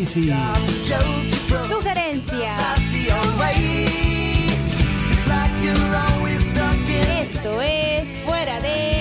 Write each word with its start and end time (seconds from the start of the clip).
análisis. 0.00 0.32
Sugerencia. 1.68 2.56
Esto 7.20 7.60
es 7.60 8.16
Fuera 8.24 8.60
de 8.60 8.99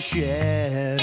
shed. 0.00 1.00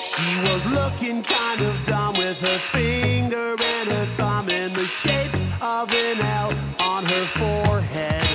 She 0.00 0.40
was 0.48 0.66
looking 0.66 1.22
kind 1.22 1.60
of 1.60 1.84
dumb 1.84 2.14
with 2.14 2.38
her 2.40 2.58
finger 2.72 3.54
and 3.60 3.88
her 3.88 4.06
thumb 4.16 4.48
in 4.48 4.72
the 4.72 4.84
shape 4.84 5.32
of 5.60 5.92
an 5.92 6.20
L 6.20 6.52
on 6.80 7.04
her 7.04 7.24
forehead. 7.38 8.26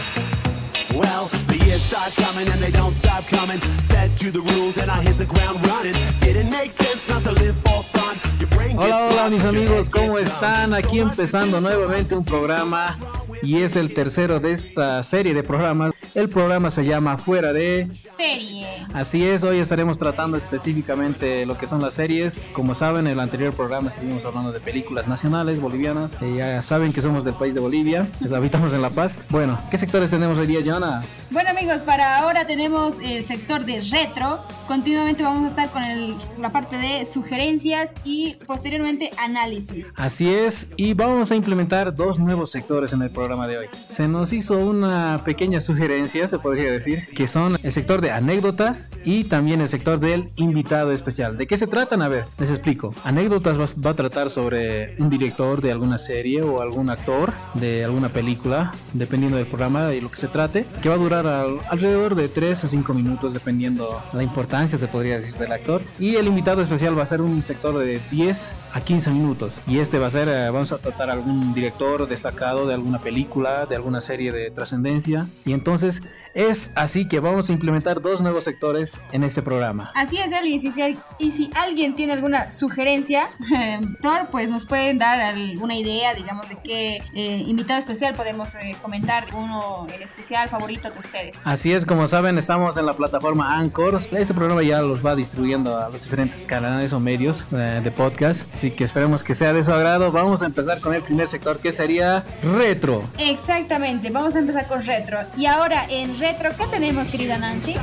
Well, 0.94 1.26
the 1.48 1.58
years 1.66 1.82
start 1.82 2.14
coming 2.14 2.48
and 2.48 2.62
they 2.62 2.72
don't 2.72 2.94
stop 2.94 3.28
coming. 3.28 3.60
Fed 3.90 4.16
to 4.18 4.32
the 4.32 4.42
rules 4.42 4.78
and 4.78 4.90
I 4.90 5.02
hit 5.02 5.18
the 5.18 5.26
ground 5.26 5.66
running. 5.68 5.96
Didn't 6.20 6.50
make 6.50 6.72
sense 6.72 7.10
not 7.10 7.24
to 7.24 7.32
live 7.32 7.56
for 7.58 7.84
fun. 7.94 8.20
Your 8.40 8.50
brain 8.50 8.76
gets 8.76 8.86
Hola, 8.86 9.08
hola 9.10 9.30
mis 9.30 9.44
amigos, 9.44 9.90
¿cómo 9.90 10.18
están? 10.18 10.74
Aquí 10.74 11.00
empezando 11.00 11.60
nuevamente 11.60 12.16
un 12.16 12.24
programa 12.24 12.98
y 13.42 13.62
es 13.62 13.76
el 13.76 13.94
tercero 13.94 14.40
de 14.40 14.54
esta 14.54 15.04
serie 15.04 15.34
de 15.34 15.44
programas. 15.44 15.94
El 16.16 16.30
programa 16.30 16.72
se 16.72 16.84
llama 16.86 17.18
Fuera 17.18 17.54
de... 17.54 17.88
Serie. 18.16 18.66
Así 18.94 19.24
es, 19.24 19.44
hoy 19.44 19.60
estaremos 19.60 19.98
tratando 20.00 20.36
específicamente 20.38 21.46
lo 21.46 21.58
que 21.58 21.68
son 21.68 21.82
las 21.82 21.94
series. 21.94 22.50
Como 22.54 22.74
saben, 22.74 23.06
en 23.06 23.14
el 23.14 23.20
anterior 23.20 23.54
programa 23.54 23.90
estuvimos 23.90 24.26
hablando 24.26 24.52
de 24.52 24.60
películas 24.60 25.08
nacionales 25.08 25.60
bolivianas. 25.62 26.18
Eh, 26.22 26.36
ya 26.38 26.62
saben 26.64 26.92
que 26.94 27.02
somos 27.02 27.24
del 27.24 27.36
país 27.36 27.54
de 27.54 27.60
Bolivia, 27.60 28.08
les 28.20 28.32
habitamos 28.32 28.74
en 28.74 28.82
La 28.82 28.90
Paz. 28.90 29.20
Bueno, 29.30 29.60
¿qué 29.70 29.78
sectores 29.78 30.10
tenemos 30.10 30.40
hoy 30.40 30.48
día, 30.48 30.60
Joana? 30.66 31.04
Bueno 31.30 31.50
amigos, 31.52 31.84
para 31.84 32.20
ahora 32.20 32.48
tenemos 32.48 33.00
el 33.00 33.24
sector 33.26 33.64
de 33.66 33.82
retro. 33.92 34.40
Continuamente 34.68 35.24
vamos 35.24 35.44
a 35.44 35.48
estar 35.48 35.70
con 35.70 35.84
el- 35.84 36.16
la 36.40 36.52
parte 36.52 36.78
de 36.78 37.06
sugerencias 37.06 37.92
y 38.04 38.36
posteriormente 38.48 39.12
análisis. 39.18 39.86
Así 39.96 40.30
es, 40.34 40.70
y 40.78 40.94
vamos 40.94 41.32
a 41.32 41.36
implementar 41.36 41.94
dos 41.96 42.18
nuevos 42.20 42.50
sectores 42.52 42.92
en 42.94 43.02
el 43.02 43.12
programa 43.12 43.48
de 43.48 43.58
hoy. 43.60 43.66
Se 43.86 44.08
nos 44.08 44.34
hizo 44.34 44.58
una 44.58 45.22
pequeña 45.24 45.60
sugerencia, 45.60 45.97
se 46.06 46.40
podría 46.40 46.72
decir, 46.72 47.08
que 47.16 47.28
son 47.28 47.58
el 47.64 47.72
sector 47.72 48.02
de 48.02 48.12
anécdotas 48.12 48.92
y 49.04 49.24
también 49.24 49.62
el 49.62 49.68
sector 49.70 50.00
del 50.00 50.30
invitado 50.36 50.92
especial. 50.92 51.38
¿De 51.38 51.48
qué 51.48 51.58
se 51.58 51.66
tratan? 51.68 52.02
A 52.02 52.08
ver, 52.08 52.26
les 52.38 52.50
explico. 52.52 52.94
Anécdotas 53.04 53.60
va, 53.60 53.66
va 53.86 53.92
a 53.92 53.96
tratar 53.96 54.30
sobre 54.30 54.96
un 55.00 55.10
director 55.10 55.62
de 55.62 55.72
alguna 55.72 55.98
serie 55.98 56.44
o 56.44 56.62
algún 56.62 56.90
actor 56.90 57.34
de 57.56 57.84
alguna 57.84 58.10
película, 58.10 58.74
dependiendo 58.94 59.38
del 59.38 59.48
programa 59.48 59.94
y 59.94 60.02
lo 60.02 60.12
que 60.12 60.18
se 60.18 60.28
trate, 60.28 60.66
que 60.82 60.90
va 60.90 60.96
a 60.96 61.00
durar 61.00 61.26
al- 61.26 61.60
alrededor 61.70 62.16
de 62.16 62.28
3 62.30 62.64
a 62.66 62.68
5 62.68 62.94
minutos, 62.94 63.34
dependiendo 63.34 64.02
la 64.14 64.24
importancia, 64.24 64.78
se 64.78 64.88
podría 64.88 65.16
decir, 65.18 65.34
del 65.36 65.52
actor. 65.52 65.82
Y 66.00 66.16
el 66.16 66.28
invitado 66.28 66.62
especial 66.62 66.98
va 66.98 67.04
a 67.04 67.08
ser 67.08 67.22
un 67.22 67.44
sector 67.44 67.78
de 67.80 68.00
10 68.12 68.56
a 68.74 68.82
15 68.82 69.12
minutos. 69.12 69.62
Y 69.68 69.80
este 69.80 69.98
va 70.00 70.08
a 70.08 70.12
ser, 70.12 70.28
eh, 70.28 70.50
vamos 70.52 70.72
a 70.72 70.78
tratar 70.78 71.10
algún 71.10 71.54
director 71.54 72.08
destacado 72.08 72.68
de 72.68 72.74
alguna 72.76 73.00
película, 73.00 73.66
de 73.66 73.76
alguna 73.76 74.02
serie 74.02 74.32
de 74.32 74.52
trascendencia. 74.52 75.28
Y 75.46 75.54
entonces 75.54 75.87
es 76.34 76.72
así 76.76 77.08
que 77.08 77.20
vamos 77.20 77.50
a 77.50 77.54
implementar 77.54 78.02
dos 78.02 78.22
nuevos 78.22 78.44
sectores 78.44 79.02
en 79.12 79.24
este 79.24 79.42
programa. 79.42 79.92
Así 79.96 80.18
es, 80.18 80.32
Eli, 80.32 80.54
y 80.56 80.60
si, 80.60 80.72
si- 80.72 80.98
y 81.20 81.32
si 81.32 81.50
alguien 81.56 81.96
tiene 81.96 82.14
alguna 82.14 82.52
sugerencia, 82.52 83.28
Thor, 84.02 84.28
pues 84.32 84.50
nos 84.50 84.66
pueden 84.66 84.98
dar 84.98 85.20
alguna 85.20 85.76
idea, 85.76 86.14
digamos, 86.14 86.48
de 86.50 86.58
qué 86.64 86.98
eh, 87.14 87.44
invitado 87.48 87.80
especial 87.80 88.14
podemos 88.16 88.54
eh, 88.56 88.76
comentar, 88.82 89.26
uno 89.34 89.88
en 89.94 90.02
especial 90.02 90.50
favorito 90.50 90.90
de 90.90 91.00
ustedes. 91.00 91.36
Así 91.44 91.74
es, 91.74 91.86
como 91.86 92.08
saben, 92.08 92.38
estamos 92.38 92.78
en 92.78 92.86
la 92.86 92.94
plataforma 92.94 93.58
Anchor. 93.58 93.96
Este 94.12 94.34
programa 94.34 94.64
ya 94.64 94.82
los 94.82 95.06
va 95.06 95.16
distribuyendo 95.16 95.78
a 95.78 95.90
los 95.90 96.04
diferentes 96.04 96.44
canales 96.44 96.94
o 96.94 97.00
medios 97.00 97.46
eh, 97.52 97.82
de 97.84 97.92
podcast. 97.92 98.52
Así 98.54 98.72
que 98.72 98.84
esperemos 98.84 99.24
que 99.24 99.34
sea 99.34 99.54
de 99.54 99.64
su 99.64 99.72
agrado. 99.74 100.12
Vamos 100.12 100.44
a 100.44 100.46
empezar 100.46 100.80
con 100.82 100.94
el 100.94 101.02
primer 101.02 101.28
sector 101.28 101.60
que 101.60 101.72
sería 101.72 102.24
retro. 102.58 103.04
Exactamente, 103.18 104.10
vamos 104.10 104.36
a 104.36 104.40
empezar 104.40 104.68
con 104.68 104.84
retro. 104.86 105.20
Y 105.38 105.46
ahora 105.46 105.77
en 105.90 106.20
retro, 106.20 106.56
¿qué 106.58 106.66
tenemos, 106.68 107.08
querida 107.10 107.38
Nancy? 107.38 107.76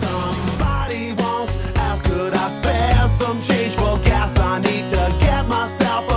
Somebody 0.00 1.12
once 1.12 1.52
asked, 1.76 2.04
could 2.04 2.34
I 2.34 2.48
spare 2.48 3.08
some 3.18 3.40
change 3.40 3.74
for 3.74 3.98
gas? 3.98 4.38
I 4.38 4.60
need 4.60 4.88
to 4.88 5.14
get 5.20 5.46
myself 5.48 6.09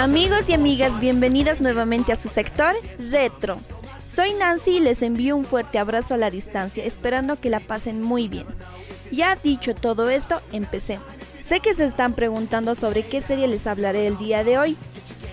Amigos 0.00 0.48
y 0.48 0.54
amigas, 0.54 0.98
bienvenidas 0.98 1.60
nuevamente 1.60 2.10
a 2.10 2.16
su 2.16 2.30
sector 2.30 2.74
Retro. 3.10 3.60
Soy 4.06 4.32
Nancy 4.32 4.78
y 4.78 4.80
les 4.80 5.02
envío 5.02 5.36
un 5.36 5.44
fuerte 5.44 5.78
abrazo 5.78 6.14
a 6.14 6.16
la 6.16 6.30
distancia, 6.30 6.86
esperando 6.86 7.36
que 7.38 7.50
la 7.50 7.60
pasen 7.60 8.00
muy 8.00 8.26
bien. 8.26 8.46
Ya 9.12 9.36
dicho 9.36 9.74
todo 9.74 10.08
esto, 10.08 10.40
empecemos. 10.52 11.06
Sé 11.44 11.60
que 11.60 11.74
se 11.74 11.84
están 11.84 12.14
preguntando 12.14 12.74
sobre 12.74 13.02
qué 13.02 13.20
serie 13.20 13.46
les 13.46 13.66
hablaré 13.66 14.06
el 14.06 14.16
día 14.16 14.42
de 14.42 14.56
hoy. 14.56 14.78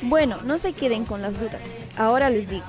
Bueno, 0.02 0.40
no 0.44 0.60
se 0.60 0.74
queden 0.74 1.06
con 1.06 1.22
las 1.22 1.40
dudas. 1.40 1.62
Ahora 1.96 2.30
les 2.30 2.50
digo. 2.50 2.66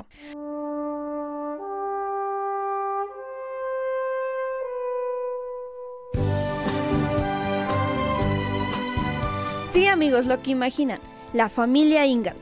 Sí 9.72 9.88
amigos, 9.88 10.26
lo 10.26 10.40
que 10.42 10.52
imaginan, 10.52 11.00
la 11.32 11.48
familia 11.48 12.06
Ingas. 12.06 12.36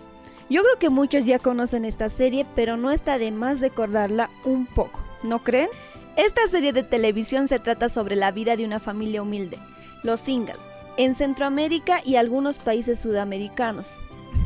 Yo 0.48 0.62
creo 0.62 0.78
que 0.78 0.90
muchos 0.90 1.26
ya 1.26 1.38
conocen 1.38 1.84
esta 1.84 2.08
serie, 2.08 2.46
pero 2.54 2.76
no 2.76 2.90
está 2.92 3.18
de 3.18 3.32
más 3.32 3.60
recordarla 3.60 4.30
un 4.44 4.66
poco, 4.66 5.00
¿no 5.22 5.42
creen? 5.42 5.68
Esta 6.16 6.46
serie 6.48 6.72
de 6.72 6.82
televisión 6.82 7.48
se 7.48 7.58
trata 7.58 7.88
sobre 7.88 8.16
la 8.16 8.30
vida 8.30 8.56
de 8.56 8.64
una 8.64 8.80
familia 8.80 9.22
humilde, 9.22 9.58
los 10.02 10.26
Ingas, 10.28 10.58
en 10.96 11.14
Centroamérica 11.14 12.00
y 12.04 12.16
algunos 12.16 12.58
países 12.58 13.00
sudamericanos. 13.00 13.86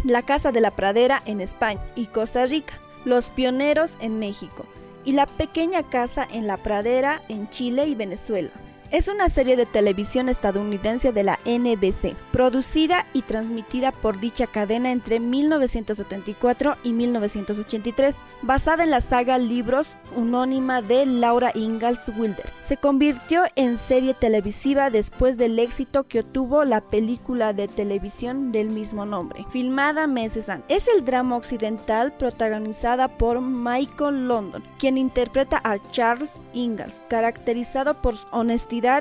La 0.04 0.22
Casa 0.22 0.52
de 0.52 0.60
la 0.60 0.70
Pradera 0.70 1.22
en 1.26 1.40
España 1.40 1.80
y 1.94 2.06
Costa 2.06 2.46
Rica, 2.46 2.74
los 3.04 3.26
Pioneros 3.26 3.96
en 4.00 4.18
México 4.18 4.64
y 5.04 5.12
la 5.12 5.26
Pequeña 5.26 5.82
Casa 5.82 6.26
en 6.30 6.46
la 6.46 6.56
Pradera 6.56 7.22
en 7.28 7.48
Chile 7.50 7.86
y 7.86 7.94
Venezuela. 7.94 8.50
Es 8.90 9.06
una 9.06 9.28
serie 9.28 9.54
de 9.54 9.66
televisión 9.66 10.28
estadounidense 10.28 11.12
de 11.12 11.22
la 11.22 11.38
NBC, 11.44 12.16
producida 12.32 13.06
y 13.12 13.22
transmitida 13.22 13.92
por 13.92 14.18
dicha 14.18 14.48
cadena 14.48 14.90
entre 14.90 15.20
1974 15.20 16.76
y 16.82 16.92
1983, 16.92 18.16
basada 18.42 18.82
en 18.82 18.90
la 18.90 19.00
saga 19.00 19.38
Libros 19.38 19.86
unónima 20.16 20.82
de 20.82 21.06
Laura 21.06 21.52
Ingalls 21.54 22.10
Wilder. 22.16 22.52
Se 22.62 22.76
convirtió 22.76 23.44
en 23.54 23.78
serie 23.78 24.14
televisiva 24.14 24.90
después 24.90 25.36
del 25.36 25.60
éxito 25.60 26.08
que 26.08 26.20
obtuvo 26.20 26.64
la 26.64 26.80
película 26.80 27.52
de 27.52 27.68
televisión 27.68 28.50
del 28.50 28.70
mismo 28.70 29.06
nombre, 29.06 29.46
filmada 29.50 30.08
meses 30.08 30.48
antes. 30.48 30.82
Es 30.82 30.88
el 30.88 31.04
drama 31.04 31.36
occidental 31.36 32.12
protagonizada 32.12 33.06
por 33.06 33.40
Michael 33.40 34.26
London, 34.26 34.64
quien 34.78 34.98
interpreta 34.98 35.60
a 35.62 35.78
Charles 35.90 36.32
Ingalls, 36.52 37.02
caracterizado 37.08 38.00
por 38.00 38.16
su 38.16 38.26